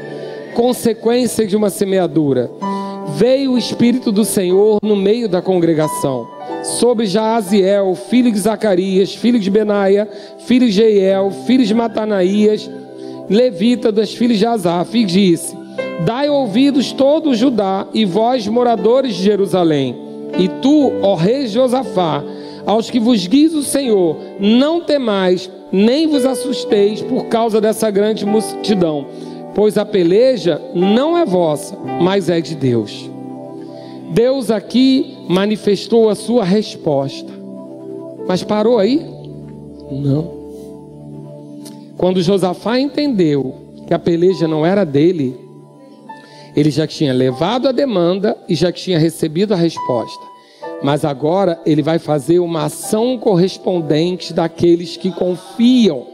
consequência 0.54 1.48
de 1.48 1.56
uma 1.56 1.72
semeadura 1.72 2.52
veio 3.10 3.54
o 3.54 3.58
Espírito 3.58 4.12
do 4.12 4.24
Senhor 4.24 4.80
no 4.82 4.96
meio 4.96 5.28
da 5.28 5.42
congregação, 5.42 6.28
sobre 6.64 7.06
Jaaziel, 7.06 7.96
filho 7.96 8.32
de 8.32 8.40
Zacarias, 8.40 9.16
filho 9.16 9.40
de 9.40 9.50
Benaia, 9.50 10.08
filho 10.40 10.68
de 10.68 10.72
Jeiel, 10.72 11.32
filho 11.46 11.66
de 11.66 11.74
Matanaías, 11.74 12.70
levita 13.30 13.92
dos 13.92 14.14
filhos 14.14 14.38
de 14.38 14.46
Asaf, 14.46 14.98
e 14.98 15.06
disse: 15.06 15.58
Dai 16.06 16.30
ouvidos 16.30 16.92
todo 16.92 17.36
Judá 17.36 17.88
e 17.94 18.06
vós, 18.06 18.48
moradores 18.48 19.16
de 19.16 19.24
Jerusalém, 19.24 19.96
e 20.38 20.48
tu, 20.48 20.94
ó 21.02 21.16
rei 21.16 21.48
Josafá, 21.48 22.24
aos 22.66 22.90
que 22.90 23.00
vos 23.00 23.26
guiz 23.26 23.54
o 23.54 23.64
Senhor, 23.64 24.18
não 24.40 24.82
temais, 24.82 25.50
nem 25.72 26.08
vos 26.08 26.26
assusteis 26.26 27.02
por 27.02 27.26
causa 27.26 27.60
dessa 27.60 27.90
grande 27.90 28.26
multidão 28.26 29.08
pois 29.56 29.78
a 29.78 29.86
peleja 29.86 30.62
não 30.74 31.18
é 31.18 31.26
vossa, 31.26 31.78
mas 32.02 32.30
é 32.30 32.40
de 32.42 32.56
Deus. 32.56 33.10
Deus 34.12 34.52
aqui 34.52 35.18
manifestou 35.30 36.10
a 36.10 36.16
sua 36.16 36.44
resposta. 36.44 37.32
Mas 38.28 38.44
parou 38.44 38.78
aí? 38.78 39.06
Não. 39.90 40.42
Quando 41.98 42.22
Josafá 42.22 42.80
entendeu 42.80 43.56
que 43.92 43.94
a 43.94 44.00
peleja 44.00 44.48
não 44.48 44.66
era 44.66 44.86
dele. 44.86 45.38
Ele 46.56 46.72
já 46.72 46.88
tinha 46.88 47.14
levado 47.14 47.68
a 47.68 47.74
demanda 47.74 48.38
e 48.48 48.56
já 48.56 48.72
tinha 48.72 48.98
recebido 48.98 49.54
a 49.54 49.58
resposta. 49.58 50.26
Mas 50.82 51.04
agora 51.04 51.60
ele 51.66 51.82
vai 51.82 52.00
fazer 52.00 52.40
uma 52.40 52.66
ação 52.66 53.18
correspondente 53.18 54.34
daqueles 54.34 54.96
que 54.96 55.12
confiam. 55.12 56.08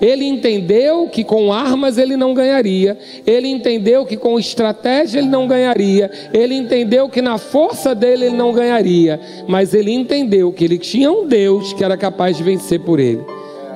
Ele 0.00 0.24
entendeu 0.24 1.08
que 1.08 1.22
com 1.22 1.52
armas 1.52 1.98
ele 1.98 2.16
não 2.16 2.32
ganharia, 2.32 2.98
ele 3.26 3.48
entendeu 3.48 4.06
que 4.06 4.16
com 4.16 4.38
estratégia 4.38 5.18
ele 5.18 5.28
não 5.28 5.46
ganharia, 5.46 6.10
ele 6.32 6.54
entendeu 6.54 7.08
que 7.08 7.20
na 7.20 7.36
força 7.36 7.94
dele 7.94 8.26
ele 8.26 8.36
não 8.36 8.52
ganharia, 8.52 9.20
mas 9.46 9.74
ele 9.74 9.92
entendeu 9.92 10.52
que 10.52 10.64
ele 10.64 10.78
tinha 10.78 11.12
um 11.12 11.26
Deus 11.26 11.72
que 11.74 11.84
era 11.84 11.96
capaz 11.96 12.36
de 12.36 12.42
vencer 12.42 12.80
por 12.80 12.98
ele. 12.98 13.22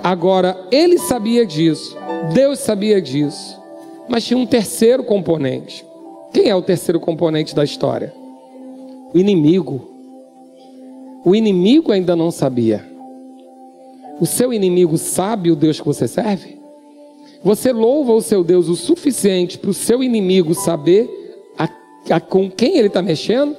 Agora, 0.03 0.57
ele 0.71 0.99
sabia 0.99 1.45
disso, 1.45 1.97
Deus 2.33 2.59
sabia 2.59 3.01
disso, 3.03 3.61
mas 4.09 4.25
tinha 4.25 4.39
um 4.39 4.47
terceiro 4.47 5.05
componente. 5.05 5.85
Quem 6.33 6.49
é 6.49 6.55
o 6.55 6.63
terceiro 6.63 6.99
componente 6.99 7.55
da 7.55 7.65
história? 7.65 8.13
O 9.15 9.19
inimigo. 9.19 9.89
O 11.25 11.35
inimigo 11.35 11.93
ainda 11.93 12.17
não 12.17 12.31
sabia. 12.31 12.94
O 14.21 14.27
seu 14.27 14.53
inimigo 14.53 14.97
sabe 14.97 15.51
o 15.51 15.57
Deus 15.57 15.81
que 15.81 15.87
você 15.87 16.07
serve? 16.07 16.59
Você 17.43 17.73
louva 17.73 18.13
o 18.13 18.23
seu 18.23 18.43
Deus 18.43 18.69
o 18.69 18.77
suficiente 18.77 19.59
para 19.59 19.71
o 19.71 19.75
seu 19.75 20.03
inimigo 20.03 20.55
saber 20.55 21.11
a, 21.59 21.69
a, 22.11 22.21
com 22.21 22.51
quem 22.51 22.79
ele 22.79 22.89
está 22.89 23.03
mexendo? 23.03 23.57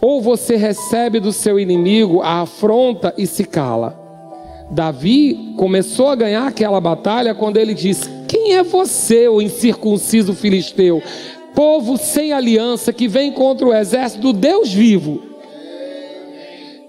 Ou 0.00 0.20
você 0.20 0.56
recebe 0.56 1.18
do 1.18 1.32
seu 1.32 1.58
inimigo 1.58 2.20
a 2.20 2.42
afronta 2.42 3.14
e 3.16 3.26
se 3.26 3.44
cala? 3.44 3.98
Davi 4.70 5.54
começou 5.56 6.08
a 6.08 6.14
ganhar 6.14 6.46
aquela 6.46 6.80
batalha 6.80 7.34
quando 7.34 7.56
ele 7.56 7.72
disse: 7.72 8.08
Quem 8.28 8.54
é 8.56 8.62
você, 8.62 9.26
o 9.26 9.40
incircunciso 9.40 10.34
filisteu? 10.34 11.02
Povo 11.54 11.96
sem 11.96 12.32
aliança 12.32 12.92
que 12.92 13.08
vem 13.08 13.32
contra 13.32 13.66
o 13.66 13.74
exército 13.74 14.20
do 14.20 14.32
Deus 14.32 14.72
vivo. 14.72 15.27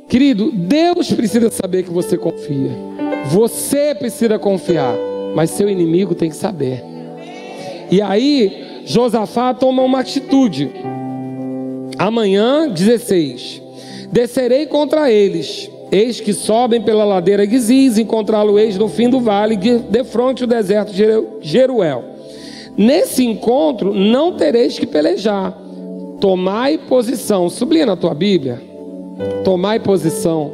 Querido, 0.09 0.51
Deus 0.51 1.13
precisa 1.13 1.51
saber 1.51 1.83
que 1.83 1.91
você 1.91 2.17
confia. 2.17 2.71
Você 3.27 3.93
precisa 3.93 4.39
confiar, 4.39 4.95
mas 5.35 5.51
seu 5.51 5.69
inimigo 5.69 6.15
tem 6.15 6.31
que 6.31 6.35
saber. 6.35 6.83
E 7.91 8.01
aí, 8.01 8.81
Josafá 8.85 9.53
toma 9.53 9.83
uma 9.83 9.99
atitude. 9.99 10.71
Amanhã, 11.95 12.67
16: 12.67 13.61
Descerei 14.11 14.65
contra 14.65 15.11
eles. 15.11 15.69
Eis 15.91 16.19
que 16.19 16.33
sobem 16.33 16.81
pela 16.81 17.03
ladeira 17.03 17.45
Guiziz, 17.45 17.97
encontrá-lo-eis 17.97 18.77
no 18.77 18.87
fim 18.87 19.09
do 19.09 19.19
vale, 19.19 19.55
de 19.57 20.03
fronte 20.03 20.43
o 20.43 20.47
deserto 20.47 20.91
de 20.91 21.03
Jeruel. 21.41 22.03
Nesse 22.77 23.25
encontro 23.25 23.93
não 23.93 24.33
tereis 24.33 24.77
que 24.77 24.87
pelejar. 24.87 25.55
Tomai 26.19 26.77
posição. 26.77 27.49
Sublinha 27.49 27.87
na 27.87 27.95
tua 27.95 28.13
Bíblia. 28.13 28.68
Tomai 29.43 29.79
posição. 29.79 30.51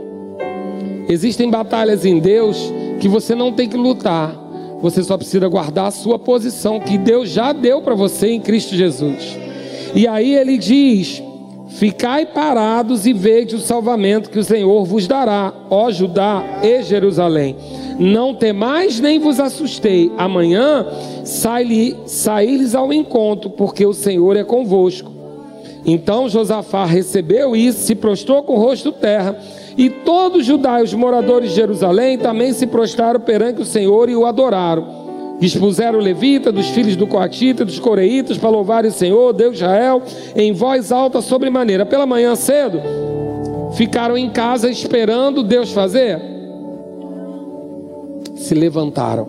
Existem 1.07 1.49
batalhas 1.49 2.05
em 2.05 2.20
Deus 2.20 2.72
que 2.99 3.07
você 3.07 3.36
não 3.36 3.51
tem 3.51 3.70
que 3.70 3.78
lutar. 3.78 4.43
Você 4.82 5.03
só 5.03 5.18
precisa 5.18 5.47
guardar 5.47 5.88
a 5.88 5.91
sua 5.91 6.20
posição 6.20 6.80
que 6.80 6.97
Deus 6.97 7.30
já 7.30 7.53
deu 7.53 7.82
para 7.82 7.95
você 7.95 8.30
em 8.30 8.41
Cristo 8.41 8.76
Jesus. 8.76 9.38
E 9.93 10.07
aí 10.07 10.36
ele 10.36 10.57
diz: 10.57 11.24
Ficai 11.70 12.26
parados 12.26 13.05
e 13.05 13.13
vede 13.13 13.55
o 13.55 13.59
salvamento 13.59 14.30
que 14.30 14.39
o 14.39 14.43
Senhor 14.43 14.86
vos 14.86 15.07
dará, 15.07 15.53
ó 15.70 15.91
Judá 15.91 16.43
e 16.63 16.82
Jerusalém. 16.84 17.55
Não 17.99 18.34
temais 18.34 18.99
nem 18.99 19.20
vos 19.20 19.39
assustei. 19.39 20.11
Amanhã 20.18 20.86
sai-lhes 21.24 22.76
ao 22.76 22.93
encontro, 22.93 23.49
porque 23.49 23.86
o 23.86 23.93
Senhor 23.93 24.38
é 24.38 24.43
convosco. 24.43 25.14
Então 25.86 26.27
Josafá 26.27 26.83
recebeu 26.86 27.55
isso, 27.55 27.79
se 27.81 27.93
prostrou 27.93 28.41
com 28.41 28.55
o 28.55 28.59
rosto 28.59 28.91
terra, 28.91 29.38
e 29.77 29.89
todos 29.89 30.39
os 30.41 30.45
judaus, 30.45 30.93
moradores 30.93 31.49
de 31.49 31.55
Jerusalém, 31.55 32.17
também 32.17 32.53
se 32.53 32.65
prostraram 32.65 33.19
perante 33.19 33.61
o 33.61 33.65
Senhor 33.65 34.09
e 34.09 34.15
o 34.15 34.25
adoraram. 34.25 35.05
Dispuseram 35.39 35.99
o 35.99 36.01
levita, 36.01 36.51
dos 36.51 36.69
filhos 36.69 36.95
do 36.95 37.05
coatita, 37.05 37.65
dos 37.65 37.77
coreitas, 37.77 38.38
para 38.38 38.49
louvar 38.49 38.86
o 38.86 38.91
Senhor, 38.91 39.33
Deus 39.33 39.57
de 39.57 39.63
Israel, 39.63 40.01
em 40.36 40.53
voz 40.53 40.91
alta 40.91 41.21
sobremaneira. 41.21 41.86
Pela 41.86 42.05
manhã 42.05 42.36
cedo, 42.36 42.81
ficaram 43.75 44.17
em 44.17 44.29
casa 44.29 44.69
esperando 44.69 45.43
Deus 45.43 45.71
fazer. 45.71 46.19
Se 48.38 48.55
levantaram. 48.55 49.27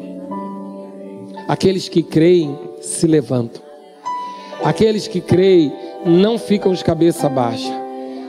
Aqueles 1.49 1.89
que 1.89 2.03
creem 2.03 2.57
se 2.81 3.07
levantam. 3.07 3.61
Aqueles 4.63 5.09
que 5.09 5.21
creem 5.21 5.73
não 6.07 6.39
ficam 6.39 6.73
de 6.73 6.85
cabeça 6.85 7.29
baixa. 7.29 7.73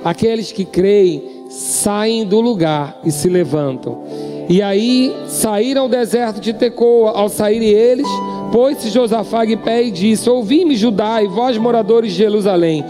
Aqueles 0.03 0.51
que 0.51 0.65
creem 0.65 1.37
saem 1.49 2.25
do 2.25 2.41
lugar 2.41 2.99
e 3.03 3.11
se 3.11 3.29
levantam. 3.29 4.03
E 4.49 4.61
aí 4.61 5.13
saíram 5.27 5.83
ao 5.83 5.89
deserto 5.89 6.39
de 6.39 6.53
Tecoa. 6.53 7.11
Ao 7.11 7.29
saírem 7.29 7.69
eles, 7.69 8.07
pôs-se 8.51 8.89
Josafá 8.89 9.45
em 9.45 9.57
pé 9.57 9.83
e 9.83 9.91
disse: 9.91 10.29
Ouvi-me, 10.29 10.75
Judá, 10.75 11.21
e 11.21 11.27
vós, 11.27 11.57
moradores 11.57 12.11
de 12.11 12.17
Jerusalém, 12.17 12.83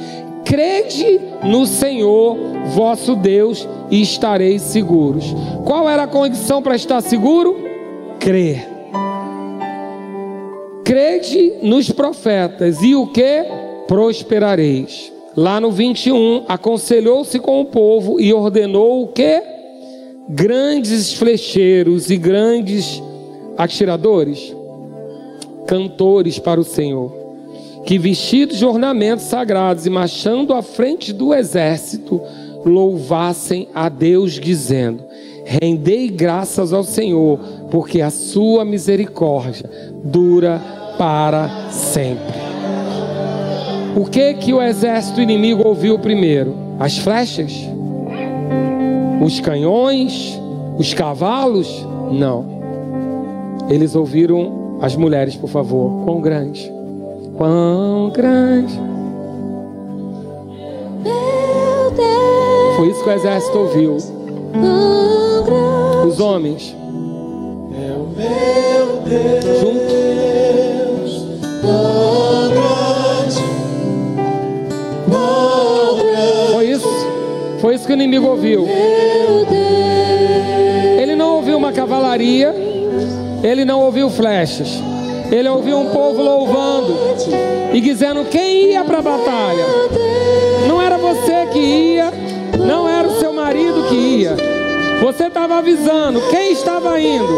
crede 0.46 1.20
no 1.44 1.66
Senhor 1.66 2.38
vosso 2.68 3.16
Deus 3.16 3.68
e 3.90 4.02
estareis 4.02 4.62
seguros. 4.62 5.36
Qual 5.66 5.90
era 5.90 6.04
a 6.04 6.08
condição 6.08 6.62
para 6.62 6.76
estar 6.76 7.02
seguro? 7.02 7.58
Crer. 8.20 8.68
Crede 10.84 11.54
nos 11.62 11.92
profetas 11.92 12.82
e 12.82 12.96
o 12.96 13.08
que? 13.08 13.67
Prosperareis. 13.88 15.12
Lá 15.36 15.62
no 15.62 15.72
21, 15.72 16.46
aconselhou-se 16.48 17.40
com 17.40 17.62
o 17.62 17.66
povo 17.66 18.20
e 18.20 18.34
ordenou 18.34 19.04
o 19.04 19.08
que? 19.08 19.42
Grandes 20.28 21.14
flecheiros 21.14 22.10
e 22.10 22.18
grandes 22.18 23.02
atiradores, 23.56 24.54
cantores 25.68 26.40
para 26.40 26.60
o 26.60 26.64
Senhor, 26.64 27.12
que 27.86 27.98
vestidos 27.98 28.58
de 28.58 28.66
ornamentos 28.66 29.26
sagrados 29.26 29.86
e 29.86 29.90
marchando 29.90 30.54
à 30.54 30.62
frente 30.62 31.14
do 31.14 31.34
exército, 31.34 32.22
louvassem 32.66 33.70
a 33.74 33.90
Deus, 33.90 34.34
dizendo: 34.34 35.04
Rendei 35.46 36.10
graças 36.10 36.74
ao 36.74 36.84
Senhor, 36.84 37.40
porque 37.72 38.02
a 38.02 38.10
sua 38.10 38.66
misericórdia 38.66 39.70
dura 40.04 40.62
para 40.98 41.70
sempre. 41.70 42.47
O 43.98 44.06
que 44.06 44.36
que 44.36 44.54
o 44.54 44.62
exército 44.62 45.20
inimigo 45.20 45.68
ouviu 45.68 45.98
primeiro? 45.98 46.54
As 46.80 47.00
flechas? 47.00 47.52
Os 49.20 49.40
canhões? 49.40 50.40
Os 50.78 50.94
cavalos? 50.94 51.84
Não. 52.12 52.46
Eles 53.68 53.96
ouviram 53.96 54.78
as 54.82 54.96
mulheres, 54.96 55.36
por 55.36 55.50
favor. 55.50 56.06
Quão 56.06 56.22
grande? 56.22 56.72
Quão 57.36 58.12
grande? 58.12 58.80
Meu 61.04 61.92
Deus, 61.96 62.76
Foi 62.76 62.90
isso 62.90 63.04
que 63.04 63.10
o 63.10 63.14
exército 63.14 63.58
ouviu. 63.58 63.98
Os 66.08 66.20
homens. 66.20 66.76
Junto. 69.60 69.88
Foi 70.20 70.27
Foi 77.68 77.76
isso 77.76 77.86
que 77.86 77.92
o 77.92 77.96
inimigo 77.96 78.26
ouviu. 78.26 78.66
Ele 81.02 81.18
não 81.18 81.36
ouviu 81.36 81.58
uma 81.58 81.74
cavalaria. 81.74 82.56
Ele 83.44 83.66
não 83.66 83.82
ouviu 83.82 84.10
flechas. 84.10 84.82
Ele 85.30 85.50
ouviu 85.50 85.78
um 85.78 85.90
povo 85.90 86.22
louvando 86.22 86.96
e 87.74 87.82
dizendo 87.82 88.24
quem 88.24 88.72
ia 88.72 88.86
para 88.86 89.00
a 89.00 89.02
batalha. 89.02 89.66
Não 90.66 90.82
era 90.82 90.98
você 90.98 91.46
que 91.52 91.60
ia, 91.60 92.10
não 92.58 92.88
era 92.88 93.06
o 93.06 93.20
seu 93.20 93.34
marido 93.34 93.90
que 93.90 93.96
ia. 93.96 94.38
Você 95.02 95.26
estava 95.26 95.58
avisando 95.58 96.22
quem 96.30 96.54
estava 96.54 96.98
indo. 96.98 97.38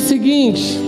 O 0.00 0.02
seguinte: 0.02 0.78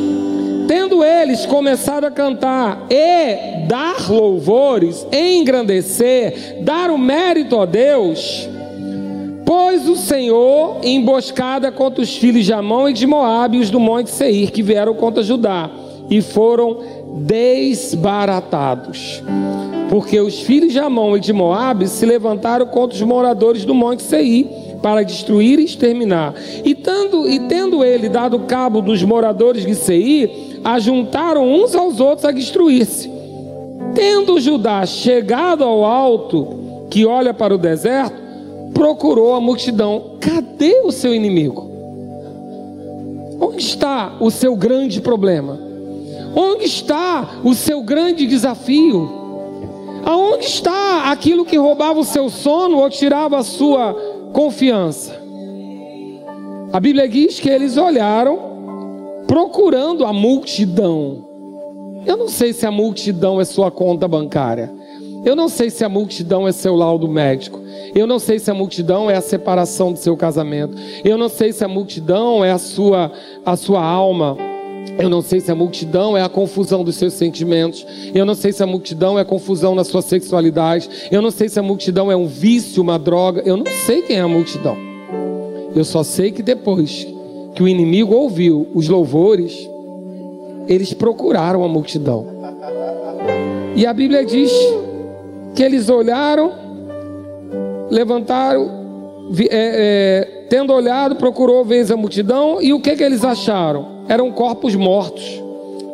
tendo 0.66 1.04
eles 1.04 1.44
começado 1.44 2.04
a 2.04 2.10
cantar 2.10 2.86
e 2.90 3.66
dar 3.68 4.10
louvores, 4.10 5.06
engrandecer, 5.12 6.62
dar 6.62 6.90
o 6.90 6.96
mérito 6.96 7.60
a 7.60 7.66
Deus, 7.66 8.48
pôs 9.44 9.86
o 9.86 9.96
Senhor 9.96 10.78
emboscada 10.82 11.70
contra 11.70 12.02
os 12.02 12.16
filhos 12.16 12.46
de 12.46 12.54
Amon 12.54 12.88
e 12.88 12.94
de 12.94 13.06
Moabe, 13.06 13.58
os 13.58 13.70
do 13.70 13.78
monte 13.78 14.10
Seir, 14.10 14.50
que 14.50 14.62
vieram 14.62 14.94
contra 14.94 15.22
Judá, 15.22 15.70
e 16.08 16.22
foram 16.22 16.78
desbaratados. 17.18 19.22
Porque 19.90 20.18
os 20.18 20.40
filhos 20.40 20.72
de 20.72 20.78
Amon 20.78 21.18
e 21.18 21.20
de 21.20 21.34
Moabe 21.34 21.86
se 21.86 22.06
levantaram 22.06 22.66
contra 22.66 22.96
os 22.96 23.02
moradores 23.02 23.66
do 23.66 23.74
Monte 23.74 24.02
Seir 24.02 24.61
para 24.82 25.04
destruir 25.04 25.60
e 25.60 25.64
exterminar. 25.64 26.34
E 26.64 26.74
tendo, 26.74 27.28
e 27.28 27.38
tendo 27.40 27.84
ele 27.84 28.08
dado 28.08 28.40
cabo 28.40 28.82
dos 28.82 29.02
moradores 29.02 29.64
de 29.64 29.74
Seir, 29.74 30.60
ajuntaram 30.64 31.48
uns 31.48 31.74
aos 31.74 32.00
outros 32.00 32.24
a 32.24 32.32
destruir-se. 32.32 33.10
Tendo 33.94 34.40
Judá 34.40 34.84
chegado 34.84 35.62
ao 35.62 35.84
alto 35.84 36.86
que 36.90 37.06
olha 37.06 37.32
para 37.32 37.54
o 37.54 37.58
deserto, 37.58 38.20
procurou 38.74 39.34
a 39.34 39.40
multidão. 39.40 40.16
Cadê 40.20 40.82
o 40.84 40.90
seu 40.90 41.14
inimigo? 41.14 41.70
Onde 43.40 43.62
está 43.62 44.16
o 44.20 44.30
seu 44.30 44.56
grande 44.56 45.00
problema? 45.00 45.58
Onde 46.34 46.64
está 46.64 47.40
o 47.44 47.54
seu 47.54 47.82
grande 47.82 48.26
desafio? 48.26 49.20
Aonde 50.04 50.46
está 50.46 51.10
aquilo 51.10 51.44
que 51.44 51.56
roubava 51.56 52.00
o 52.00 52.04
seu 52.04 52.28
sono 52.28 52.78
ou 52.78 52.90
tirava 52.90 53.38
a 53.38 53.42
sua 53.44 53.96
confiança? 54.32 55.20
A 56.72 56.80
Bíblia 56.80 57.08
diz 57.08 57.38
que 57.38 57.48
eles 57.48 57.76
olharam 57.76 58.52
procurando 59.26 60.04
a 60.04 60.12
multidão. 60.12 61.28
Eu 62.06 62.16
não 62.16 62.28
sei 62.28 62.52
se 62.52 62.66
a 62.66 62.70
multidão 62.70 63.40
é 63.40 63.44
sua 63.44 63.70
conta 63.70 64.08
bancária. 64.08 64.72
Eu 65.24 65.36
não 65.36 65.48
sei 65.48 65.70
se 65.70 65.84
a 65.84 65.88
multidão 65.88 66.48
é 66.48 66.52
seu 66.52 66.74
laudo 66.74 67.06
médico. 67.06 67.60
Eu 67.94 68.06
não 68.06 68.18
sei 68.18 68.38
se 68.38 68.50
a 68.50 68.54
multidão 68.54 69.08
é 69.08 69.16
a 69.16 69.20
separação 69.20 69.92
do 69.92 69.98
seu 69.98 70.16
casamento. 70.16 70.76
Eu 71.04 71.16
não 71.16 71.28
sei 71.28 71.52
se 71.52 71.64
a 71.64 71.68
multidão 71.68 72.44
é 72.44 72.50
a 72.50 72.58
sua, 72.58 73.12
a 73.44 73.54
sua 73.54 73.84
alma. 73.84 74.36
Eu 74.98 75.08
não 75.08 75.22
sei 75.22 75.40
se 75.40 75.50
a 75.50 75.54
multidão 75.54 76.16
é 76.16 76.22
a 76.22 76.28
confusão 76.28 76.84
dos 76.84 76.96
seus 76.96 77.14
sentimentos. 77.14 77.86
Eu 78.14 78.24
não 78.24 78.34
sei 78.34 78.52
se 78.52 78.62
a 78.62 78.66
multidão 78.66 79.18
é 79.18 79.22
a 79.22 79.24
confusão 79.24 79.74
na 79.74 79.84
sua 79.84 80.02
sexualidade. 80.02 80.88
Eu 81.10 81.22
não 81.22 81.30
sei 81.30 81.48
se 81.48 81.58
a 81.58 81.62
multidão 81.62 82.10
é 82.10 82.16
um 82.16 82.26
vício, 82.26 82.82
uma 82.82 82.98
droga. 82.98 83.42
Eu 83.44 83.56
não 83.56 83.66
sei 83.86 84.02
quem 84.02 84.16
é 84.16 84.20
a 84.20 84.28
multidão. 84.28 84.76
Eu 85.74 85.84
só 85.84 86.02
sei 86.02 86.30
que 86.30 86.42
depois 86.42 87.06
que 87.54 87.62
o 87.62 87.68
inimigo 87.68 88.14
ouviu 88.14 88.68
os 88.74 88.88
louvores, 88.88 89.68
eles 90.68 90.92
procuraram 90.92 91.64
a 91.64 91.68
multidão. 91.68 92.26
E 93.74 93.86
a 93.86 93.92
Bíblia 93.92 94.24
diz 94.24 94.52
que 95.54 95.62
eles 95.62 95.88
olharam, 95.88 96.52
levantaram, 97.90 98.70
é, 99.38 99.46
é, 99.50 100.46
tendo 100.48 100.72
olhado, 100.72 101.16
procurou 101.16 101.64
vez 101.64 101.90
a 101.90 101.96
multidão, 101.96 102.60
e 102.60 102.72
o 102.72 102.80
que, 102.80 102.94
que 102.96 103.02
eles 103.02 103.24
acharam? 103.24 103.91
Eram 104.08 104.30
corpos 104.32 104.74
mortos, 104.74 105.24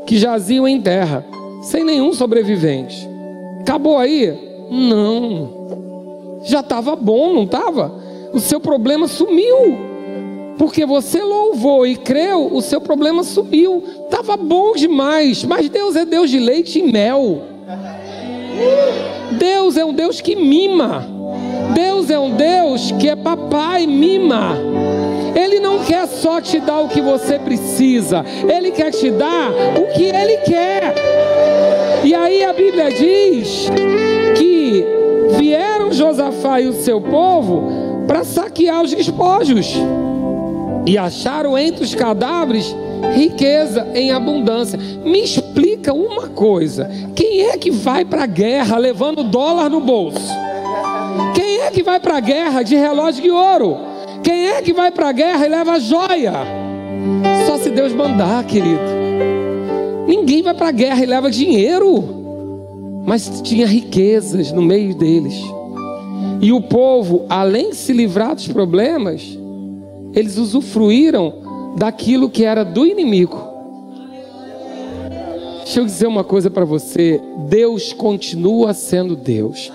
que 0.06 0.16
jaziam 0.16 0.66
em 0.66 0.80
terra, 0.80 1.24
sem 1.62 1.84
nenhum 1.84 2.12
sobrevivente. 2.12 3.08
Acabou 3.60 3.98
aí? 3.98 4.66
Não. 4.70 5.58
Já 6.44 6.60
estava 6.60 6.96
bom, 6.96 7.34
não 7.34 7.44
estava? 7.44 7.92
O 8.32 8.40
seu 8.40 8.60
problema 8.60 9.06
sumiu. 9.08 9.88
Porque 10.56 10.84
você 10.84 11.22
louvou 11.22 11.86
e 11.86 11.96
creu, 11.96 12.48
o 12.52 12.60
seu 12.60 12.80
problema 12.80 13.22
sumiu. 13.22 13.84
Estava 14.04 14.36
bom 14.36 14.72
demais, 14.72 15.44
mas 15.44 15.68
Deus 15.68 15.94
é 15.94 16.04
Deus 16.04 16.30
de 16.30 16.38
leite 16.38 16.80
e 16.80 16.82
mel. 16.82 17.42
Deus 19.38 19.76
é 19.76 19.84
um 19.84 19.92
Deus 19.92 20.20
que 20.20 20.34
mima. 20.34 21.06
Deus 21.74 22.10
é 22.10 22.18
um 22.18 22.30
Deus 22.34 22.92
que 22.92 23.08
é 23.08 23.14
papai 23.14 23.86
mima. 23.86 24.56
Ele 25.38 25.60
não 25.60 25.84
quer 25.84 26.08
só 26.08 26.40
te 26.40 26.58
dar 26.58 26.80
o 26.80 26.88
que 26.88 27.00
você 27.00 27.38
precisa, 27.38 28.24
ele 28.48 28.72
quer 28.72 28.90
te 28.90 29.08
dar 29.08 29.52
o 29.80 29.86
que 29.94 30.02
ele 30.04 30.38
quer. 30.38 30.94
E 32.02 32.12
aí 32.12 32.42
a 32.42 32.52
Bíblia 32.52 32.90
diz 32.90 33.68
que 34.36 34.84
vieram 35.38 35.92
Josafá 35.92 36.60
e 36.60 36.66
o 36.66 36.72
seu 36.72 37.00
povo 37.00 38.04
para 38.08 38.24
saquear 38.24 38.82
os 38.82 38.92
despojos 38.92 39.74
e 40.84 40.98
acharam 40.98 41.56
entre 41.56 41.84
os 41.84 41.94
cadáveres 41.94 42.74
riqueza 43.14 43.86
em 43.94 44.10
abundância. 44.10 44.76
Me 45.04 45.22
explica 45.22 45.92
uma 45.92 46.28
coisa: 46.28 46.90
quem 47.14 47.42
é 47.42 47.56
que 47.56 47.70
vai 47.70 48.04
para 48.04 48.24
a 48.24 48.26
guerra 48.26 48.76
levando 48.76 49.22
dólar 49.22 49.68
no 49.68 49.80
bolso? 49.80 50.32
Quem 51.32 51.60
é 51.60 51.70
que 51.70 51.82
vai 51.84 52.00
para 52.00 52.16
a 52.16 52.20
guerra 52.20 52.62
de 52.64 52.74
relógio 52.74 53.22
de 53.22 53.30
ouro? 53.30 53.87
Quem 54.22 54.48
é 54.48 54.62
que 54.62 54.72
vai 54.72 54.90
para 54.90 55.08
a 55.08 55.12
guerra 55.12 55.46
e 55.46 55.48
leva 55.48 55.78
joia? 55.80 56.32
Só 57.46 57.58
se 57.58 57.70
Deus 57.70 57.92
mandar, 57.92 58.44
querido. 58.44 58.80
Ninguém 60.06 60.42
vai 60.42 60.54
para 60.54 60.68
a 60.68 60.72
guerra 60.72 61.02
e 61.02 61.06
leva 61.06 61.30
dinheiro, 61.30 63.02
mas 63.06 63.40
tinha 63.42 63.66
riquezas 63.66 64.52
no 64.52 64.62
meio 64.62 64.94
deles. 64.94 65.34
E 66.40 66.52
o 66.52 66.60
povo, 66.60 67.26
além 67.28 67.70
de 67.70 67.76
se 67.76 67.92
livrar 67.92 68.34
dos 68.34 68.48
problemas, 68.48 69.38
eles 70.14 70.36
usufruíram 70.36 71.74
daquilo 71.76 72.30
que 72.30 72.44
era 72.44 72.64
do 72.64 72.86
inimigo. 72.86 73.48
Deixa 75.64 75.80
eu 75.80 75.84
dizer 75.84 76.06
uma 76.06 76.24
coisa 76.24 76.50
para 76.50 76.64
você: 76.64 77.20
Deus 77.48 77.92
continua 77.92 78.72
sendo 78.72 79.14
Deus, 79.14 79.70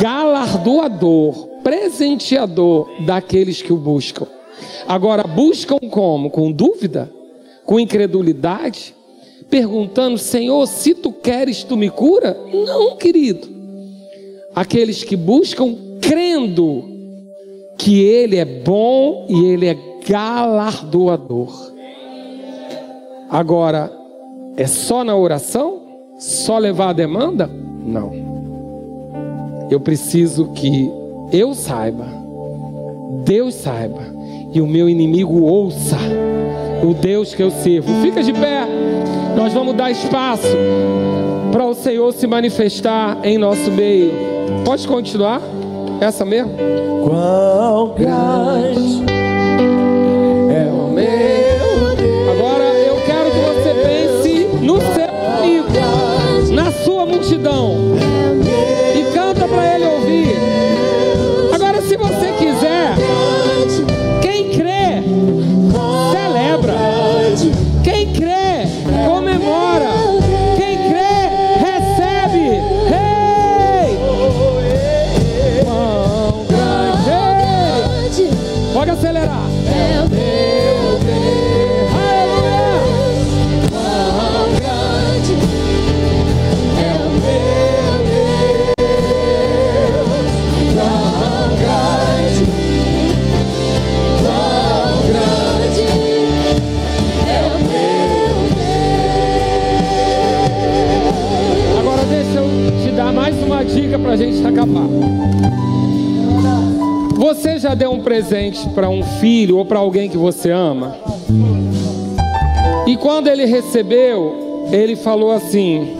galardoador, 0.00 1.48
presenteador 1.62 2.88
daqueles 3.04 3.62
que 3.62 3.72
o 3.72 3.76
buscam. 3.76 4.26
Agora, 4.86 5.22
buscam 5.24 5.78
como? 5.90 6.30
Com 6.30 6.50
dúvida? 6.50 7.10
Com 7.64 7.78
incredulidade? 7.78 8.94
Perguntando, 9.48 10.18
Senhor, 10.18 10.66
se 10.66 10.94
tu 10.94 11.12
queres, 11.12 11.62
tu 11.62 11.76
me 11.76 11.90
cura? 11.90 12.36
Não, 12.52 12.96
querido. 12.96 13.48
Aqueles 14.54 15.04
que 15.04 15.16
buscam 15.16 15.76
crendo 16.00 16.84
que 17.78 18.02
Ele 18.02 18.36
é 18.36 18.44
bom 18.44 19.26
e 19.28 19.44
Ele 19.44 19.66
é 19.66 19.76
galardoador. 20.06 21.72
Agora, 23.30 23.90
é 24.56 24.66
só 24.66 25.04
na 25.04 25.16
oração? 25.16 25.80
Só 26.18 26.58
levar 26.58 26.90
a 26.90 26.92
demanda? 26.92 27.46
Não. 27.46 28.12
Eu 29.70 29.80
preciso 29.80 30.52
que 30.52 30.90
eu 31.32 31.54
saiba, 31.54 32.04
Deus 33.24 33.54
saiba, 33.54 34.02
e 34.52 34.60
o 34.60 34.66
meu 34.66 34.88
inimigo 34.88 35.42
ouça 35.42 35.96
o 36.82 36.92
Deus 36.92 37.34
que 37.34 37.42
eu 37.42 37.50
sirvo. 37.50 37.92
Fica 38.02 38.22
de 38.22 38.32
pé, 38.32 38.66
nós 39.36 39.52
vamos 39.52 39.74
dar 39.74 39.90
espaço 39.90 40.56
para 41.50 41.66
o 41.66 41.74
Senhor 41.74 42.12
se 42.12 42.26
manifestar 42.26 43.18
em 43.22 43.38
nosso 43.38 43.70
meio. 43.70 44.12
Pode 44.64 44.86
continuar? 44.86 45.40
Essa 46.00 46.24
mesmo? 46.24 46.52
Grande 47.96 49.01
para 104.12 104.14
a 104.14 104.30
gente 104.30 104.46
acabar. 104.46 104.86
Você 107.16 107.58
já 107.58 107.74
deu 107.74 107.92
um 107.92 108.02
presente 108.02 108.68
para 108.70 108.90
um 108.90 109.02
filho 109.02 109.56
ou 109.56 109.64
para 109.64 109.78
alguém 109.78 110.10
que 110.10 110.18
você 110.18 110.50
ama? 110.50 110.94
E 112.86 112.94
quando 112.98 113.28
ele 113.28 113.46
recebeu, 113.46 114.66
ele 114.70 114.96
falou 114.96 115.30
assim: 115.32 115.96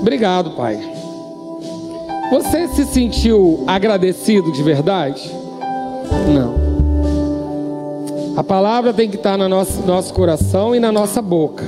Obrigado, 0.00 0.56
pai. 0.56 0.80
Você 2.32 2.66
se 2.66 2.84
sentiu 2.86 3.62
agradecido 3.64 4.50
de 4.50 4.62
verdade? 4.64 5.30
Não. 6.34 6.62
A 8.36 8.42
palavra 8.42 8.92
tem 8.92 9.08
que 9.08 9.16
estar 9.16 9.38
no 9.38 9.48
nosso, 9.48 9.86
nosso 9.86 10.12
coração 10.12 10.74
e 10.74 10.80
na 10.80 10.90
nossa 10.90 11.22
boca. 11.22 11.62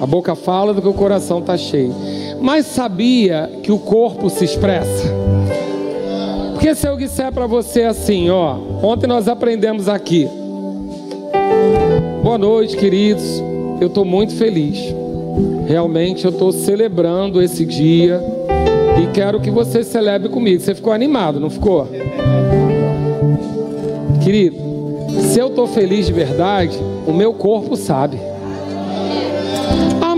A 0.00 0.06
boca 0.06 0.34
fala 0.34 0.74
do 0.74 0.82
que 0.82 0.88
o 0.88 0.94
coração 0.94 1.38
está 1.38 1.56
cheio. 1.56 1.94
Mas 2.40 2.66
sabia 2.66 3.50
que 3.62 3.70
o 3.70 3.78
corpo 3.78 4.30
se 4.30 4.44
expressa? 4.44 5.08
Porque 6.52 6.74
se 6.74 6.86
eu 6.86 6.96
disser 6.96 7.32
para 7.32 7.46
você 7.46 7.84
assim, 7.84 8.30
ó, 8.30 8.56
ontem 8.82 9.06
nós 9.06 9.28
aprendemos 9.28 9.88
aqui. 9.88 10.28
Boa 12.22 12.38
noite, 12.38 12.76
queridos. 12.76 13.42
Eu 13.80 13.88
estou 13.88 14.04
muito 14.04 14.34
feliz. 14.36 14.78
Realmente 15.66 16.24
eu 16.24 16.30
estou 16.30 16.52
celebrando 16.52 17.42
esse 17.42 17.64
dia 17.64 18.20
e 19.02 19.06
quero 19.12 19.40
que 19.40 19.50
você 19.50 19.82
celebre 19.82 20.28
comigo. 20.28 20.60
Você 20.60 20.74
ficou 20.74 20.92
animado, 20.92 21.40
não 21.40 21.48
ficou? 21.48 21.88
Querido, 24.22 24.56
se 25.22 25.38
eu 25.38 25.48
estou 25.48 25.66
feliz 25.66 26.06
de 26.06 26.12
verdade, 26.12 26.76
o 27.06 27.12
meu 27.12 27.32
corpo 27.32 27.76
sabe. 27.76 28.29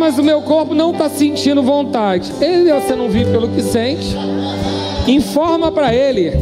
Mas 0.03 0.19
o 0.19 0.23
meu 0.25 0.43
corpo 0.43 0.75
não 0.75 0.91
está 0.91 1.09
sentindo 1.09 1.63
vontade. 1.63 2.33
Ele, 2.41 2.73
você 2.73 2.97
não 2.97 3.09
vive 3.09 3.31
pelo 3.31 3.47
que 3.47 3.63
sente. 3.63 4.17
Informa 5.07 5.71
para 5.71 5.95
ele. 5.95 6.33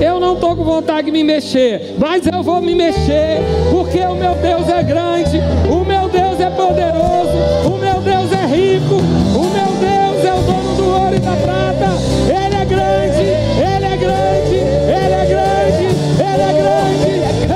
Eu 0.00 0.20
não 0.20 0.34
estou 0.34 0.54
com 0.54 0.62
vontade 0.62 1.06
de 1.06 1.10
me 1.10 1.24
mexer, 1.24 1.96
mas 1.98 2.24
eu 2.24 2.40
vou 2.40 2.60
me 2.60 2.72
mexer, 2.72 3.40
porque 3.72 3.98
o 3.98 4.14
meu 4.14 4.36
Deus 4.36 4.68
é 4.68 4.80
grande, 4.84 5.40
o 5.68 5.84
meu 5.84 6.08
Deus 6.08 6.38
é 6.38 6.48
poderoso, 6.50 7.36
o 7.66 7.78
meu 7.78 8.00
Deus 8.00 8.30
é 8.30 8.46
rico, 8.46 8.94
o 8.94 9.42
meu 9.42 9.72
Deus 9.80 10.24
é 10.24 10.32
o 10.32 10.42
dono 10.42 10.76
do 10.76 10.84
ouro 10.84 11.16
e 11.16 11.18
da 11.18 11.32
prata. 11.32 11.98
Ele 12.28 12.54
é 12.54 12.64
grande, 12.64 13.22
ele 13.58 13.86
é 13.86 13.96
grande, 13.96 14.54
ele 14.54 15.14
é 15.14 15.26
grande, 15.26 15.84
ele 16.20 16.42
é 16.42 16.52
grande. 16.52 17.53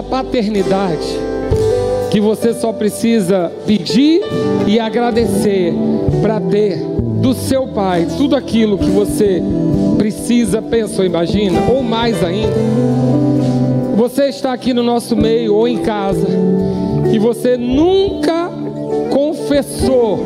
Dessa 0.00 0.02
paternidade, 0.02 1.18
que 2.10 2.20
você 2.20 2.54
só 2.54 2.72
precisa 2.72 3.52
pedir 3.66 4.22
e 4.66 4.80
agradecer 4.80 5.74
para 6.22 6.40
ter 6.40 6.78
do 7.20 7.34
seu 7.34 7.68
pai 7.68 8.06
tudo 8.16 8.34
aquilo 8.34 8.78
que 8.78 8.90
você 8.90 9.42
precisa, 9.98 10.62
pensa 10.62 11.02
ou 11.02 11.06
imagina, 11.06 11.60
ou 11.70 11.82
mais 11.82 12.22
ainda. 12.24 12.54
Você 13.96 14.28
está 14.28 14.52
aqui 14.52 14.72
no 14.72 14.82
nosso 14.82 15.14
meio 15.14 15.54
ou 15.54 15.68
em 15.68 15.78
casa 15.78 16.26
e 17.12 17.18
você 17.18 17.56
nunca 17.56 18.50
confessou 19.10 20.18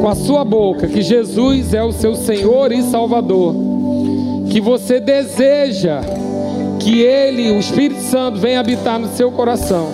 com 0.00 0.08
a 0.08 0.14
sua 0.14 0.44
boca 0.44 0.88
que 0.88 1.02
Jesus 1.02 1.74
é 1.74 1.82
o 1.82 1.92
seu 1.92 2.14
Senhor 2.14 2.72
e 2.72 2.82
Salvador, 2.82 3.54
que 4.48 4.60
você 4.60 4.98
deseja 4.98 6.00
que 6.86 7.00
Ele, 7.00 7.50
o 7.50 7.58
Espírito 7.58 8.00
Santo, 8.00 8.38
venha 8.38 8.60
habitar 8.60 8.96
no 8.96 9.08
seu 9.08 9.32
coração. 9.32 9.88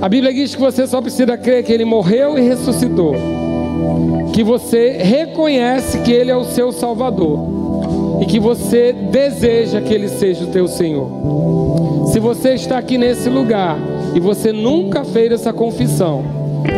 A 0.00 0.08
Bíblia 0.08 0.32
diz 0.32 0.54
que 0.54 0.60
você 0.60 0.86
só 0.86 1.00
precisa 1.00 1.36
crer 1.36 1.64
que 1.64 1.72
Ele 1.72 1.84
morreu 1.84 2.38
e 2.38 2.40
ressuscitou, 2.40 3.16
que 4.32 4.44
você 4.44 4.90
reconhece 4.90 5.98
que 6.02 6.12
Ele 6.12 6.30
é 6.30 6.36
o 6.36 6.44
seu 6.44 6.70
Salvador 6.70 8.20
e 8.22 8.26
que 8.26 8.38
você 8.38 8.92
deseja 8.92 9.80
que 9.80 9.92
Ele 9.92 10.08
seja 10.08 10.44
o 10.44 10.52
teu 10.52 10.68
Senhor. 10.68 12.06
Se 12.12 12.20
você 12.20 12.54
está 12.54 12.78
aqui 12.78 12.96
nesse 12.96 13.28
lugar 13.28 13.76
e 14.14 14.20
você 14.20 14.52
nunca 14.52 15.02
fez 15.02 15.32
essa 15.32 15.52
confissão, 15.52 16.22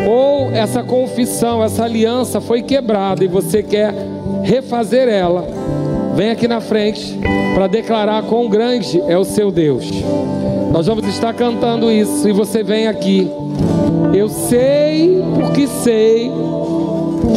ou 0.08 0.50
essa 0.50 0.82
confissão, 0.82 1.62
essa 1.62 1.84
aliança 1.84 2.40
foi 2.40 2.62
quebrada 2.62 3.22
e 3.22 3.28
você 3.28 3.62
quer 3.62 3.92
refazer 4.42 5.08
ela, 5.08 5.59
vem 6.14 6.30
aqui 6.30 6.46
na 6.48 6.60
frente 6.60 7.18
para 7.54 7.66
declarar 7.66 8.22
quão 8.24 8.48
grande 8.48 9.00
é 9.06 9.18
o 9.18 9.24
seu 9.24 9.50
Deus. 9.50 9.90
Nós 10.72 10.86
vamos 10.86 11.06
estar 11.06 11.32
cantando 11.34 11.90
isso 11.90 12.28
e 12.28 12.32
você 12.32 12.62
vem 12.62 12.86
aqui. 12.86 13.30
Eu 14.14 14.28
sei 14.28 15.22
porque 15.34 15.66
sei 15.66 16.30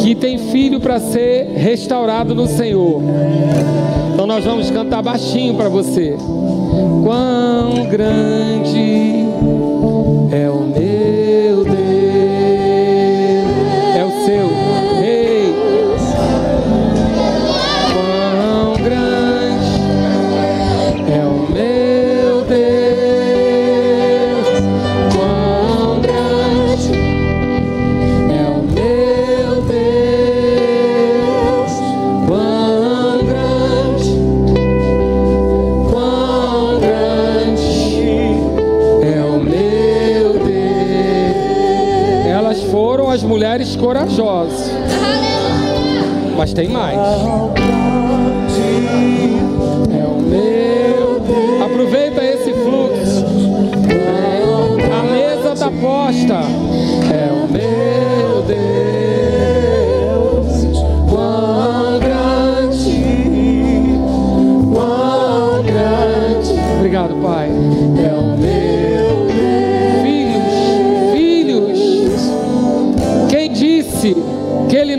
que 0.01 0.15
tem 0.15 0.37
filho 0.37 0.79
para 0.79 0.99
ser 0.99 1.49
restaurado 1.55 2.33
no 2.33 2.47
Senhor. 2.47 3.01
Então 4.13 4.27
nós 4.27 4.43
vamos 4.43 4.69
cantar 4.69 5.01
baixinho 5.01 5.55
para 5.55 5.69
você. 5.69 6.15
Quão 7.03 7.85
grande 7.89 9.25
é 10.31 10.49
o 10.49 10.61
meu 10.61 10.92
corajosas, 44.03 44.71
mas 46.35 46.53
tem 46.53 46.67
mais. 46.67 46.97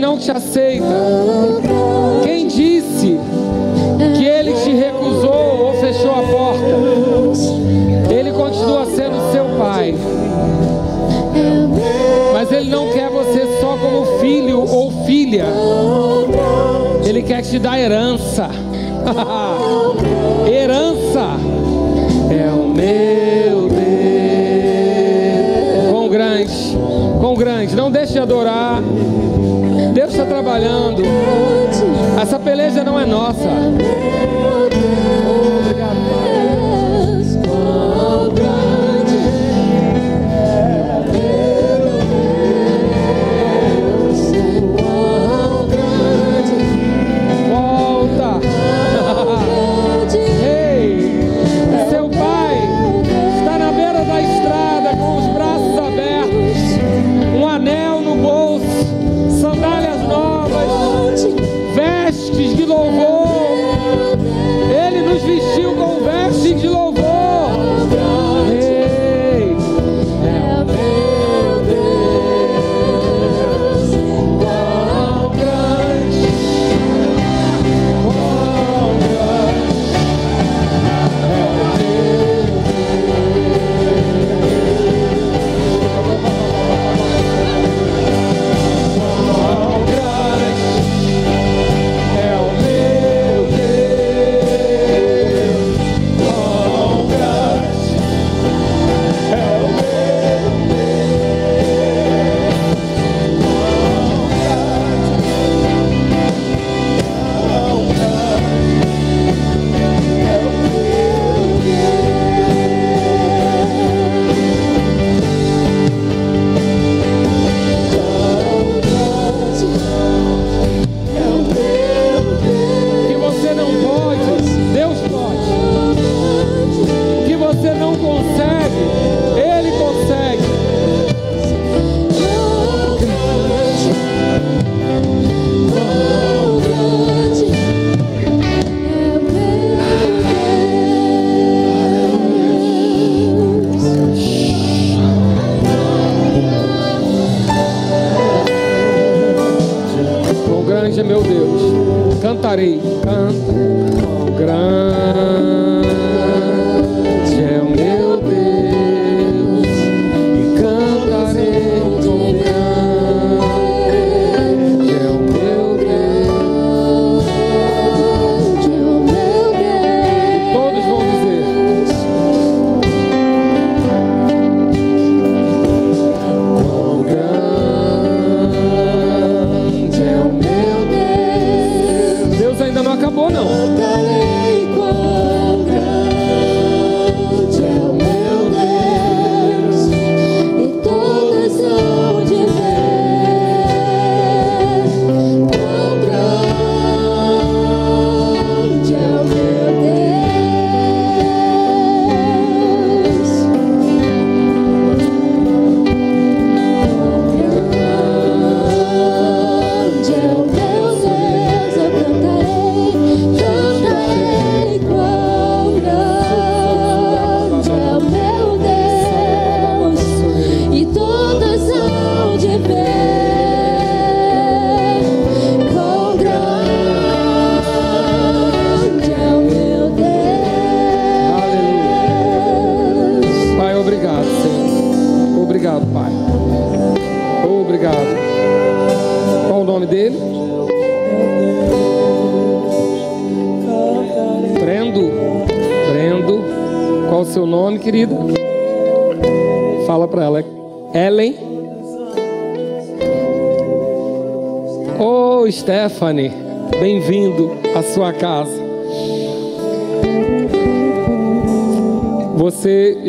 Não 0.05 0.19
te 0.19 0.29
aceita? 0.29 0.85
Quem 2.23 2.45
disse 2.47 3.19
que 4.15 4.23
Ele 4.23 4.53
te 4.53 4.71
recusou 4.71 5.65
ou 5.65 5.73
fechou 5.81 6.11
a 6.11 6.21
porta? 6.21 8.13
Ele 8.13 8.31
continua 8.31 8.85
sendo 8.85 9.31
seu 9.31 9.45
Pai. 9.57 9.95
Mas 12.33 12.51
Ele 12.51 12.69
não 12.69 12.91
quer 12.91 13.09
você 13.09 13.47
só 13.59 13.77
como 13.77 14.19
filho 14.19 14.59
ou 14.61 14.91
filha. 15.05 15.47
Ele 17.03 17.23
quer 17.23 17.41
te 17.41 17.57
dar 17.57 17.79
herança. 17.79 18.47
herança 20.47 21.37
é 22.29 22.51
o 22.51 22.67
meu 22.67 23.69
Deus. 23.69 23.81
Quão 25.89 26.07
grande, 26.09 26.77
quão 27.19 27.33
grande. 27.33 27.75
Não 27.75 27.89
deixe 27.89 28.13
de 28.13 28.19
adorar. 28.19 28.83
Está 30.15 30.25
trabalhando. 30.27 31.03
Essa 32.21 32.39
peleja 32.39 32.85
não 32.85 32.97
é 32.97 33.05
nossa. 33.05 33.49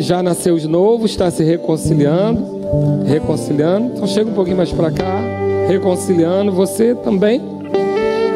Já 0.07 0.23
nasceu 0.23 0.57
de 0.57 0.69
novo, 0.69 1.05
está 1.05 1.29
se 1.29 1.43
reconciliando, 1.43 2.61
reconciliando. 3.05 3.91
Então 3.93 4.07
chega 4.07 4.29
um 4.29 4.33
pouquinho 4.33 4.55
mais 4.55 4.71
para 4.71 4.89
cá, 4.89 5.19
reconciliando. 5.67 6.49
Você 6.53 6.95
também? 6.95 7.41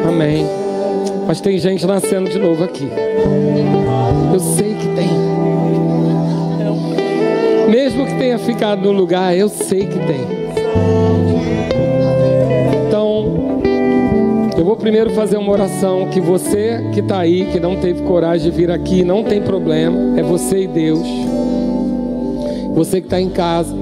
Amém. 0.06 0.46
Mas 1.26 1.40
tem 1.40 1.58
gente 1.58 1.86
nascendo 1.86 2.28
de 2.28 2.38
novo 2.38 2.62
aqui. 2.62 2.86
Eu 4.34 4.38
sei 4.38 4.74
que 4.74 4.86
tem. 4.88 5.08
Mesmo 7.70 8.04
que 8.04 8.18
tenha 8.18 8.38
ficado 8.38 8.82
no 8.82 8.92
lugar, 8.92 9.34
eu 9.34 9.48
sei 9.48 9.86
que 9.86 9.98
tem. 9.98 10.42
Então, 12.86 13.62
eu 14.58 14.64
vou 14.64 14.76
primeiro 14.76 15.08
fazer 15.12 15.38
uma 15.38 15.50
oração 15.50 16.08
que 16.10 16.20
você 16.20 16.84
que 16.92 17.00
está 17.00 17.20
aí, 17.20 17.46
que 17.46 17.58
não 17.58 17.76
teve 17.76 18.02
coragem 18.02 18.50
de 18.50 18.54
vir 18.54 18.70
aqui, 18.70 19.02
não 19.02 19.24
tem 19.24 19.40
problema, 19.40 20.20
é 20.20 20.22
você 20.22 20.64
e 20.64 20.66
Deus. 20.66 21.08
Você 22.74 23.00
que 23.00 23.06
está 23.06 23.20
em 23.20 23.28
casa, 23.28 23.74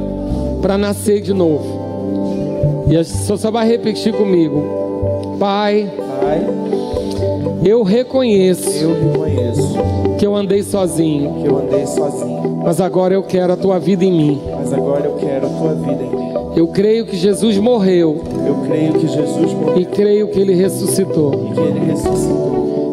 para 0.60 0.76
nascer 0.76 1.20
de 1.20 1.32
novo. 1.32 2.86
E 2.88 2.96
a 2.96 3.04
senhora 3.04 3.36
só 3.36 3.50
vai 3.50 3.66
repetir 3.66 4.12
comigo. 4.12 5.36
Pai, 5.38 5.90
Pai, 6.20 6.46
eu 7.64 7.82
reconheço 7.82 8.68
eu 8.84 8.92
reconheço 8.94 9.78
que 10.18 10.26
eu 10.26 10.34
andei 10.36 10.62
sozinho, 10.62 11.34
que 11.40 11.46
eu 11.48 11.58
andei 11.58 11.86
sozinho, 11.86 12.60
mas 12.62 12.80
agora 12.80 13.14
eu 13.14 13.22
quero 13.22 13.52
a 13.52 13.56
tua 13.56 13.78
vida 13.78 14.04
em 14.04 14.12
mim. 14.12 14.40
mas 14.54 14.72
agora 14.72 15.06
eu 15.06 15.14
quero 15.14 15.46
a 15.46 15.50
tua 15.50 15.74
vida 15.74 16.02
em 16.02 16.10
mim. 16.10 16.30
Eu 16.56 16.66
creio 16.66 17.06
que 17.06 17.16
Jesus 17.16 17.56
morreu 17.58 18.20
Eu 18.44 18.56
creio 18.66 18.92
que 18.94 19.06
Jesus 19.06 19.52
morreu 19.52 19.80
e 19.80 19.84
creio 19.84 20.28
que 20.28 20.40
ele 20.40 20.52
ressuscitou. 20.54 21.32
e 21.32 21.54
que 21.54 21.60
ele 21.60 21.80
ressuscitou. 21.92 22.49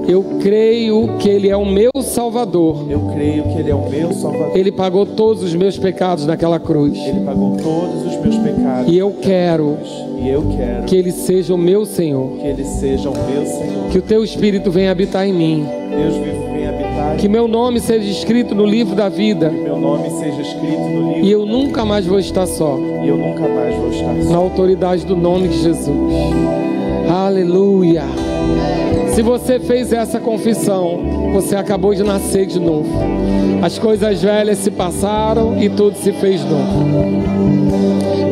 Eu 0.08 0.24
creio 0.42 1.18
que 1.20 1.28
ele 1.30 1.50
é 1.50 1.58
o 1.58 1.66
meu 1.66 1.92
Salvador. 2.02 2.86
Eu 2.90 3.00
creio 3.14 3.44
que 3.44 3.60
ele 3.60 3.70
é 3.72 3.76
o 3.76 3.90
meu 3.90 4.14
Salvador. 4.14 4.56
Ele 4.58 4.72
pagou 4.72 5.06
todos 5.06 5.44
os 5.44 5.54
meus 5.54 5.78
pecados 5.78 6.26
naquela 6.26 6.60
cruz. 6.60 6.98
Ele 6.98 7.20
pagou 7.26 7.58
todos 7.58 8.06
os 8.06 8.22
meus 8.22 8.38
pecados. 8.38 8.92
E 8.92 8.98
eu 8.98 9.12
quero 9.22 9.78
E 10.22 10.30
eu 10.30 10.44
quero 10.56 10.84
que 10.86 10.96
ele 10.96 11.12
seja 11.12 11.54
o 11.54 11.58
meu 11.58 11.86
Senhor. 11.86 12.38
que 12.40 12.48
ele 12.48 12.64
seja 12.64 13.10
o 13.10 13.14
meu 13.14 13.46
Senhor. 13.46 13.90
Que 13.92 13.98
o 13.98 14.02
teu 14.02 14.24
espírito 14.24 14.72
venha 14.72 14.92
habitar 14.92 15.28
em 15.28 15.34
mim. 15.34 15.66
Deus 15.90 16.16
vivo 16.16 16.54
venha 16.54 16.70
habitar. 16.70 17.18
Que 17.18 17.28
meu 17.28 17.48
nome 17.48 17.80
seja 17.82 18.10
escrito 18.10 18.56
no 18.56 18.66
livro 18.66 18.96
da 18.96 19.10
vida. 19.10 19.50
Que 19.50 19.56
meu 19.62 19.78
nome 19.78 20.10
seja 20.12 20.42
escrito 20.42 20.80
no 20.90 21.14
livro. 21.16 21.26
E 21.28 21.32
eu 21.32 21.46
nunca 21.46 21.84
mais 21.84 22.06
vou 22.06 22.18
estar 22.20 22.46
só. 22.48 22.78
E 23.04 23.08
eu 23.10 23.18
nunca 23.18 23.42
mais 23.48 23.76
vou 23.76 23.90
estar 23.90 24.14
Na 24.14 24.24
só. 24.24 24.36
autoridade 24.38 25.06
do 25.06 25.18
nome 25.18 25.50
de 25.50 25.62
Jesus. 25.62 26.14
Aleluia. 27.10 28.04
Se 29.18 29.24
você 29.24 29.60
fez 29.60 29.92
essa 29.92 30.20
confissão, 30.20 31.32
você 31.34 31.56
acabou 31.56 31.92
de 31.92 32.04
nascer 32.04 32.46
de 32.46 32.60
novo. 32.60 32.88
As 33.64 33.80
coisas 33.80 34.22
velhas 34.22 34.60
se 34.60 34.70
passaram 34.70 35.60
e 35.60 35.68
tudo 35.70 35.98
se 35.98 36.12
fez 36.12 36.44
novo. 36.44 36.86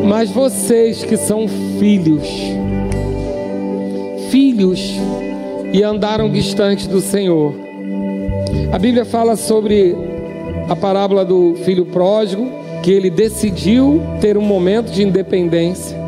Mas 0.04 0.30
vocês 0.30 1.02
que 1.02 1.16
são 1.16 1.48
filhos, 1.80 2.28
filhos 4.30 4.94
e 5.72 5.82
andaram 5.82 6.30
distantes 6.30 6.86
do 6.86 7.00
Senhor. 7.00 7.52
A 8.70 8.78
Bíblia 8.78 9.04
fala 9.04 9.34
sobre 9.34 9.92
a 10.68 10.76
parábola 10.76 11.24
do 11.24 11.56
filho 11.64 11.86
pródigo, 11.86 12.48
que 12.84 12.92
ele 12.92 13.10
decidiu 13.10 14.00
ter 14.20 14.38
um 14.38 14.42
momento 14.42 14.92
de 14.92 15.02
independência 15.02 15.98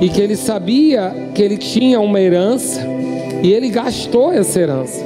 e 0.00 0.08
que 0.08 0.22
ele 0.22 0.34
sabia 0.34 1.14
que 1.34 1.42
ele 1.42 1.58
tinha 1.58 2.00
uma 2.00 2.18
herança 2.18 2.95
e 3.42 3.52
ele 3.52 3.68
gastou 3.68 4.32
essa 4.32 4.60
herança. 4.60 5.04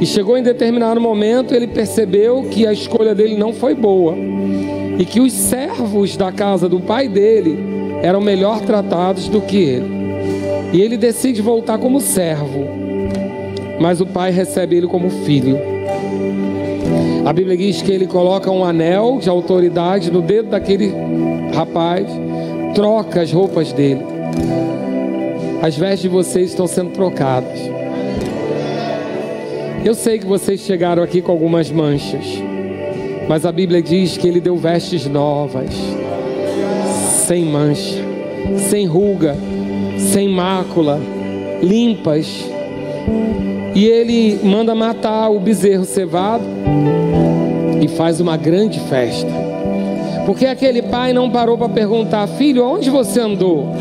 E 0.00 0.04
chegou 0.04 0.36
em 0.36 0.42
determinado 0.42 1.00
momento, 1.00 1.54
ele 1.54 1.66
percebeu 1.66 2.42
que 2.50 2.66
a 2.66 2.72
escolha 2.72 3.14
dele 3.14 3.36
não 3.36 3.52
foi 3.52 3.74
boa 3.74 4.14
e 4.98 5.04
que 5.04 5.20
os 5.20 5.32
servos 5.32 6.16
da 6.16 6.30
casa 6.30 6.68
do 6.68 6.80
pai 6.80 7.08
dele 7.08 7.58
eram 8.02 8.20
melhor 8.20 8.60
tratados 8.60 9.28
do 9.28 9.40
que 9.40 9.56
ele. 9.56 9.96
E 10.72 10.80
ele 10.80 10.96
decide 10.96 11.40
voltar 11.40 11.78
como 11.78 12.00
servo, 12.00 12.66
mas 13.80 14.00
o 14.00 14.06
pai 14.06 14.30
recebe 14.30 14.76
ele 14.76 14.86
como 14.86 15.08
filho. 15.08 15.58
A 17.24 17.32
Bíblia 17.32 17.56
diz 17.56 17.82
que 17.82 17.90
ele 17.90 18.06
coloca 18.06 18.50
um 18.50 18.64
anel 18.64 19.18
de 19.20 19.28
autoridade 19.28 20.10
no 20.10 20.20
dedo 20.20 20.50
daquele 20.50 20.92
rapaz, 21.54 22.06
troca 22.74 23.22
as 23.22 23.32
roupas 23.32 23.72
dele. 23.72 24.15
As 25.62 25.76
vestes 25.76 26.02
de 26.02 26.08
vocês 26.08 26.50
estão 26.50 26.66
sendo 26.66 26.90
trocadas. 26.90 27.58
Eu 29.84 29.94
sei 29.94 30.18
que 30.18 30.26
vocês 30.26 30.60
chegaram 30.60 31.02
aqui 31.02 31.22
com 31.22 31.32
algumas 31.32 31.70
manchas, 31.70 32.24
mas 33.28 33.46
a 33.46 33.52
Bíblia 33.52 33.80
diz 33.80 34.16
que 34.16 34.26
ele 34.26 34.40
deu 34.40 34.56
vestes 34.56 35.06
novas, 35.06 35.70
sem 37.26 37.44
mancha, 37.44 38.02
sem 38.68 38.84
ruga, 38.86 39.36
sem 39.98 40.28
mácula, 40.28 41.00
limpas. 41.62 42.26
E 43.74 43.84
ele 43.84 44.40
manda 44.42 44.74
matar 44.74 45.30
o 45.30 45.38
bezerro 45.38 45.84
cevado 45.84 46.44
e 47.80 47.88
faz 47.88 48.20
uma 48.20 48.36
grande 48.36 48.80
festa. 48.80 49.30
Porque 50.24 50.46
aquele 50.46 50.82
pai 50.82 51.12
não 51.12 51.30
parou 51.30 51.56
para 51.56 51.68
perguntar: 51.68 52.26
Filho, 52.26 52.64
aonde 52.64 52.90
você 52.90 53.20
andou? 53.20 53.72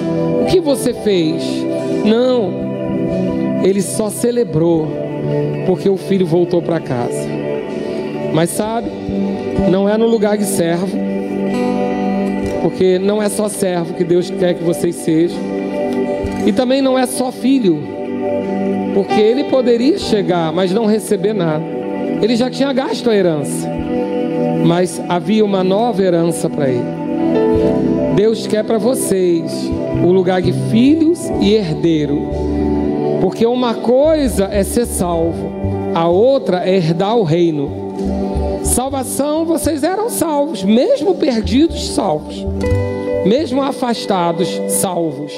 O 0.44 0.46
que 0.46 0.60
você 0.60 0.94
fez? 0.94 1.65
Não, 2.06 3.62
ele 3.64 3.82
só 3.82 4.10
celebrou, 4.10 4.88
porque 5.66 5.90
o 5.90 5.98
filho 5.98 6.26
voltou 6.26 6.62
para 6.62 6.80
casa. 6.80 7.28
Mas 8.34 8.52
sabe, 8.52 8.90
não 9.70 9.90
é 9.90 9.98
no 9.98 10.08
lugar 10.08 10.38
de 10.38 10.46
servo, 10.46 10.98
porque 12.62 13.00
não 13.00 13.22
é 13.22 13.30
só 13.30 13.50
servo 13.50 13.94
que 13.94 14.04
Deus 14.04 14.30
quer 14.30 14.54
que 14.54 14.64
vocês 14.64 14.96
sejam, 14.96 15.38
e 16.46 16.52
também 16.52 16.82
não 16.82 16.98
é 16.98 17.06
só 17.06 17.32
filho, 17.32 17.96
Porque 18.94 19.20
ele 19.20 19.46
poderia 19.46 19.98
chegar, 19.98 20.54
mas 20.54 20.72
não 20.72 20.86
receber 20.86 21.34
nada. 21.34 21.64
Ele 22.22 22.36
já 22.36 22.50
tinha 22.50 22.72
gasto 22.72 23.10
a 23.10 23.16
herança. 23.16 23.68
Mas 24.66 25.02
havia 25.10 25.44
uma 25.44 25.64
nova 25.64 26.02
herança 26.02 26.50
para 26.50 26.70
ele. 26.70 26.86
Deus 28.16 28.48
quer 28.48 28.64
para 28.64 28.78
vocês 28.78 29.70
o 30.04 30.12
lugar 30.12 30.42
de 30.42 30.54
filhos 30.70 31.20
e 31.42 31.54
herdeiro. 31.54 32.22
Porque 33.22 33.46
uma 33.46 33.74
coisa 33.74 34.46
é 34.46 34.64
ser 34.64 34.86
salvo, 34.86 35.52
a 35.94 36.08
outra 36.08 36.68
é 36.70 36.76
herdar 36.76 37.18
o 37.18 37.24
reino. 37.24 37.86
Salvação, 38.64 39.46
vocês 39.46 39.84
eram 39.84 40.10
salvos, 40.10 40.64
mesmo 40.64 41.16
perdidos, 41.16 41.90
salvos. 41.90 42.46
Mesmo 43.26 43.62
afastados, 43.62 44.48
salvos. 44.70 45.34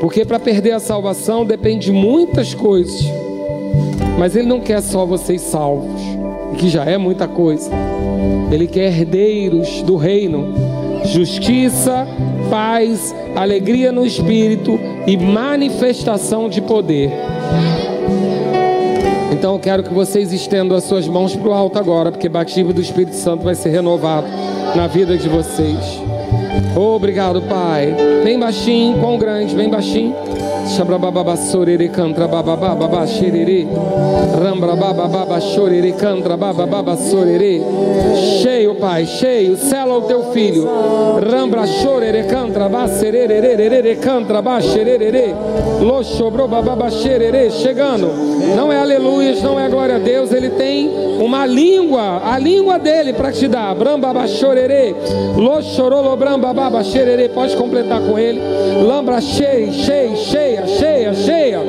Porque 0.00 0.24
para 0.24 0.38
perder 0.38 0.72
a 0.72 0.80
salvação 0.80 1.44
depende 1.44 1.86
de 1.86 1.92
muitas 1.92 2.54
coisas. 2.54 3.02
Mas 4.18 4.34
Ele 4.34 4.48
não 4.48 4.60
quer 4.60 4.80
só 4.80 5.06
vocês 5.06 5.40
salvos, 5.40 6.00
que 6.58 6.68
já 6.68 6.84
é 6.84 6.98
muita 6.98 7.28
coisa. 7.28 7.70
Ele 8.50 8.66
quer 8.66 8.88
herdeiros 8.88 9.82
do 9.82 9.96
reino, 9.96 10.52
justiça, 11.04 12.06
paz, 12.50 13.14
alegria 13.34 13.92
no 13.92 14.06
espírito 14.06 14.78
e 15.06 15.16
manifestação 15.16 16.48
de 16.48 16.60
poder. 16.60 17.10
Então 19.32 19.54
eu 19.54 19.58
quero 19.60 19.82
que 19.82 19.94
vocês 19.94 20.32
estendam 20.32 20.76
as 20.76 20.84
suas 20.84 21.06
mãos 21.06 21.36
para 21.36 21.48
o 21.48 21.52
alto 21.52 21.78
agora, 21.78 22.10
porque 22.10 22.26
o 22.26 22.30
batismo 22.30 22.72
do 22.72 22.80
Espírito 22.80 23.14
Santo 23.14 23.44
vai 23.44 23.54
ser 23.54 23.68
renovado 23.68 24.26
na 24.74 24.86
vida 24.86 25.16
de 25.16 25.28
vocês. 25.28 26.00
Obrigado, 26.76 27.42
Pai. 27.42 27.94
Bem 28.24 28.38
baixinho, 28.38 28.98
quão 28.98 29.16
grande, 29.16 29.54
bem 29.54 29.68
baixinho. 29.68 30.27
Xabrababa 30.68 31.34
sorere 31.34 31.88
cantra 31.88 32.28
bababa 32.28 33.06
xerere. 33.06 33.66
Rambrababa 34.38 35.40
chorere 35.40 35.92
cantra 35.94 36.36
bababa 36.36 36.94
sorere. 36.96 37.62
Cheio, 38.42 38.74
Pai, 38.74 39.06
cheio. 39.06 39.56
Sela 39.56 39.96
o 39.96 40.02
teu 40.02 40.24
filho. 40.32 40.68
Rambra 41.20 41.66
chorere 41.66 42.24
cantra 42.24 42.68
baserere 42.68 43.96
cantra 43.96 44.42
baxerere. 44.42 45.34
Lo 45.80 46.02
sobrou 46.02 46.46
bababa 46.46 46.90
xerere. 46.90 47.50
Chegando. 47.50 48.12
Não 48.54 48.72
é 48.72 48.78
aleluias, 48.78 49.42
não 49.42 49.58
é 49.58 49.68
glória 49.68 49.96
a 49.96 49.98
Deus. 49.98 50.32
Ele 50.32 50.50
tem 50.50 50.90
uma 51.18 51.46
língua, 51.46 52.20
a 52.24 52.38
língua 52.38 52.78
dele 52.78 53.14
para 53.14 53.32
te 53.32 53.48
dar. 53.48 53.74
Brambaba 53.74 54.26
chorere. 54.26 54.94
Lo 55.36 55.62
chorolo 55.62 56.14
brambaba 56.16 56.84
xerere. 56.84 57.30
Pode 57.30 57.56
completar 57.56 58.00
com 58.02 58.18
ele. 58.18 58.40
Lambra 58.86 59.20
cheio, 59.20 59.72
cheio, 59.72 60.16
cheia, 60.66 61.12
cheia, 61.12 61.60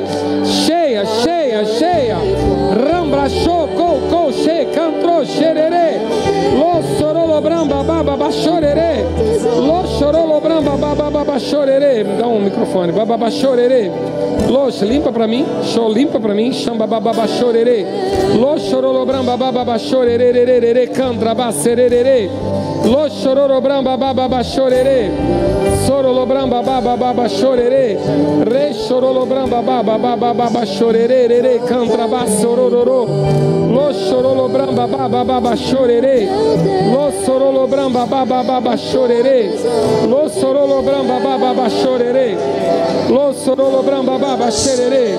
cheia, 0.44 1.04
cheia, 1.04 1.04
cheia, 1.04 1.64
cheia. 1.64 2.16
Rambra 2.74 3.28
show, 3.28 3.68
co, 3.74 4.00
co, 4.08 4.30
che, 4.30 4.68
cantro, 4.72 5.22
xerere. 5.24 6.00
Lo 6.54 6.82
sorolo 6.96 7.40
bramba 7.40 7.82
baba 7.82 8.16
bachorere. 8.16 9.04
Lo 9.42 9.84
chorolo 9.98 10.40
bramba 10.40 10.76
baba 10.76 11.10
baba. 11.10 11.34
Me 11.34 12.16
dá 12.16 12.26
um 12.26 12.40
microfone. 12.40 12.92
Baba 12.92 13.16
bachorere. 13.16 13.90
Loxa, 14.48 14.84
limpa 14.84 15.12
pra 15.12 15.26
mim. 15.26 15.44
Show, 15.62 15.88
limpa 15.88 16.18
pra 16.18 16.34
mim. 16.34 16.52
Chamba 16.52 16.86
baba 16.86 17.12
bachorere. 17.12 17.86
Lo 18.38 18.58
chorolo 18.58 19.04
bramba 19.04 19.36
baba 19.36 19.64
bachorere. 19.64 20.88
Candra 20.88 21.34
baserere. 21.34 22.28
Lo 22.84 23.08
chororo 23.08 23.60
bramba 23.60 23.96
baba 23.96 24.28
bachorere. 24.28 25.10
Sorolo 25.86 26.26
bramba 26.26 26.62
baba 26.62 26.96
chorere. 27.28 27.98
Re 28.44 28.72
chorolo 28.72 29.26
bramba 29.26 29.60
baba 29.62 29.98
baba 29.98 30.32
baba 30.34 30.64
chorere. 30.64 31.26
Re 31.28 31.60
cantra 31.66 32.06
basororo. 32.06 33.06
Lo 33.72 33.92
bramba 34.48 34.86
baba 34.86 35.24
baba 35.24 35.56
chorere. 35.56 36.26
Lo 36.90 37.12
sorolo 37.24 37.66
bramba 37.66 38.06
baba 38.06 38.42
baba 38.42 38.76
chorere. 38.76 39.50
Lo 40.06 40.28
sorolo 40.28 40.82
bramba 40.82 41.18
baba 41.18 41.52
sorolo 43.32 43.82
bramba 43.82 44.18
baba 44.18 44.50
xerere. 44.50 45.16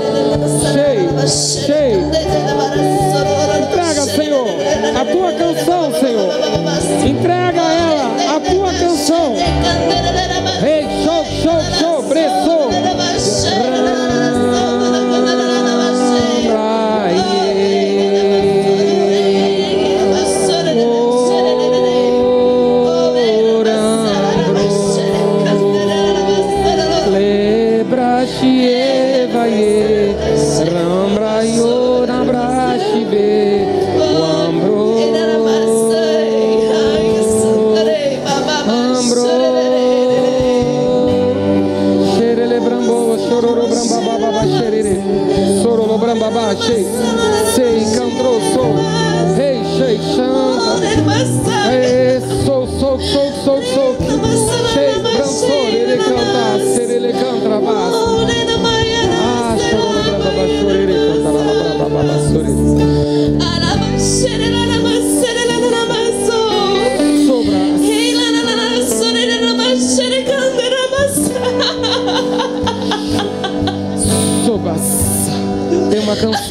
Cheio, 0.72 1.10
cheio. 1.28 2.10
Senhor, 4.16 4.46
a 5.00 5.06
tua 5.06 5.32
canção, 5.32 5.94
Senhor. 5.94 6.34
Entrega 7.08 7.62
a 7.62 7.74
ela 7.74 8.36
a 8.36 8.40
tua 8.42 8.74
canção. 8.74 9.36
Rei, 10.60 10.86
show, 11.04 11.26
show, 11.26 11.62
show, 11.80 12.04
preço. 12.04 13.11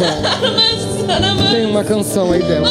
Canção, 0.01 1.51
tem 1.51 1.67
uma 1.67 1.85
canção 1.85 2.33
aí 2.33 2.43
dentro. 2.43 2.65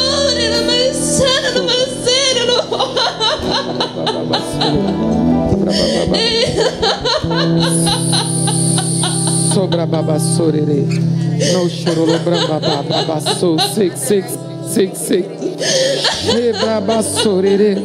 Sobra 9.54 9.86
babassorere. 9.86 10.86
No 11.52 11.70
chorolo 11.70 12.18
bramba 12.18 12.60
babasso. 12.82 13.56
Six, 13.74 13.98
six, 13.98 14.38
six, 14.66 14.98
six. 14.98 15.26
Shebra 16.24 16.80
bassorere. 16.80 17.76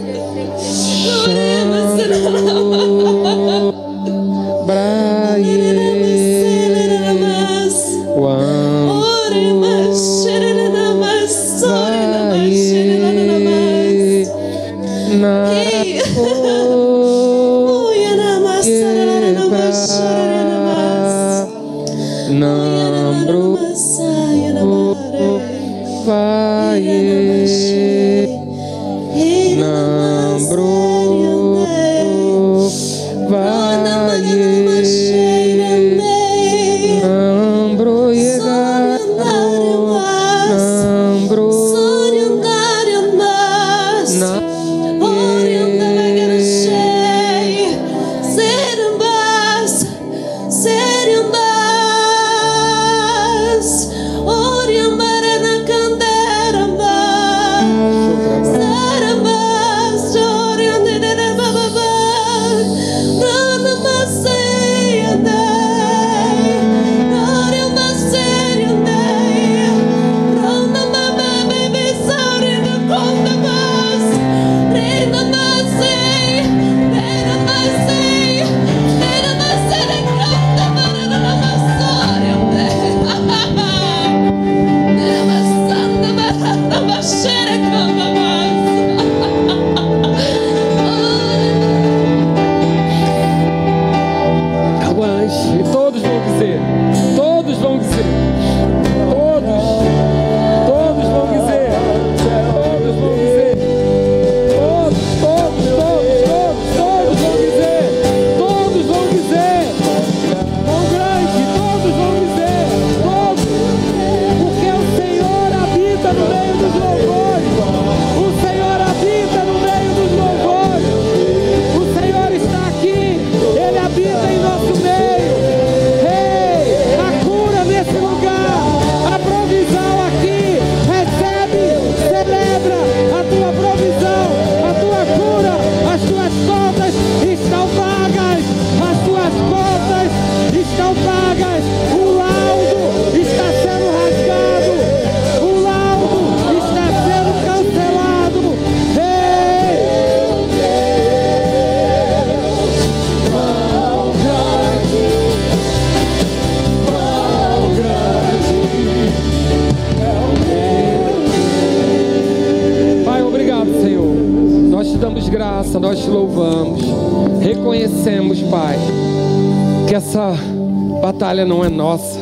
Batalha 171.36 171.46
não 171.46 171.66
é 171.66 171.70
nossa, 171.70 172.20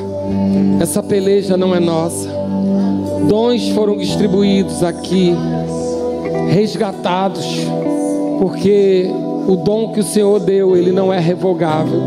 essa 0.81 1.03
peleja 1.03 1.55
não 1.55 1.75
é 1.75 1.79
nossa. 1.79 2.27
Dons 3.29 3.69
foram 3.69 3.95
distribuídos 3.95 4.81
aqui, 4.83 5.35
resgatados, 6.49 7.45
porque 8.39 9.07
o 9.47 9.55
dom 9.55 9.91
que 9.91 9.99
o 9.99 10.03
Senhor 10.03 10.39
deu, 10.39 10.75
ele 10.75 10.91
não 10.91 11.13
é 11.13 11.19
revogável. 11.19 12.01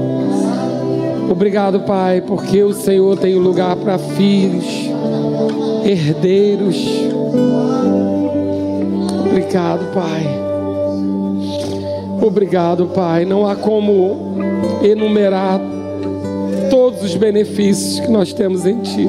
Obrigado, 1.31 1.81
Pai, 1.81 2.21
porque 2.21 2.63
o 2.63 2.73
Senhor 2.73 3.17
tem 3.19 3.37
um 3.37 3.41
lugar 3.41 3.77
para 3.77 3.99
filhos, 3.99 4.65
herdeiros. 5.85 6.77
Obrigado, 9.31 9.93
Pai. 9.95 10.27
Obrigado, 12.21 12.87
Pai. 12.87 13.25
Não 13.25 13.47
há 13.47 13.55
como 13.55 14.35
enumerar 14.83 15.61
todos 16.97 17.11
os 17.11 17.17
benefícios 17.17 18.01
que 18.01 18.09
nós 18.09 18.33
temos 18.33 18.65
em 18.65 18.81
Ti. 18.81 19.09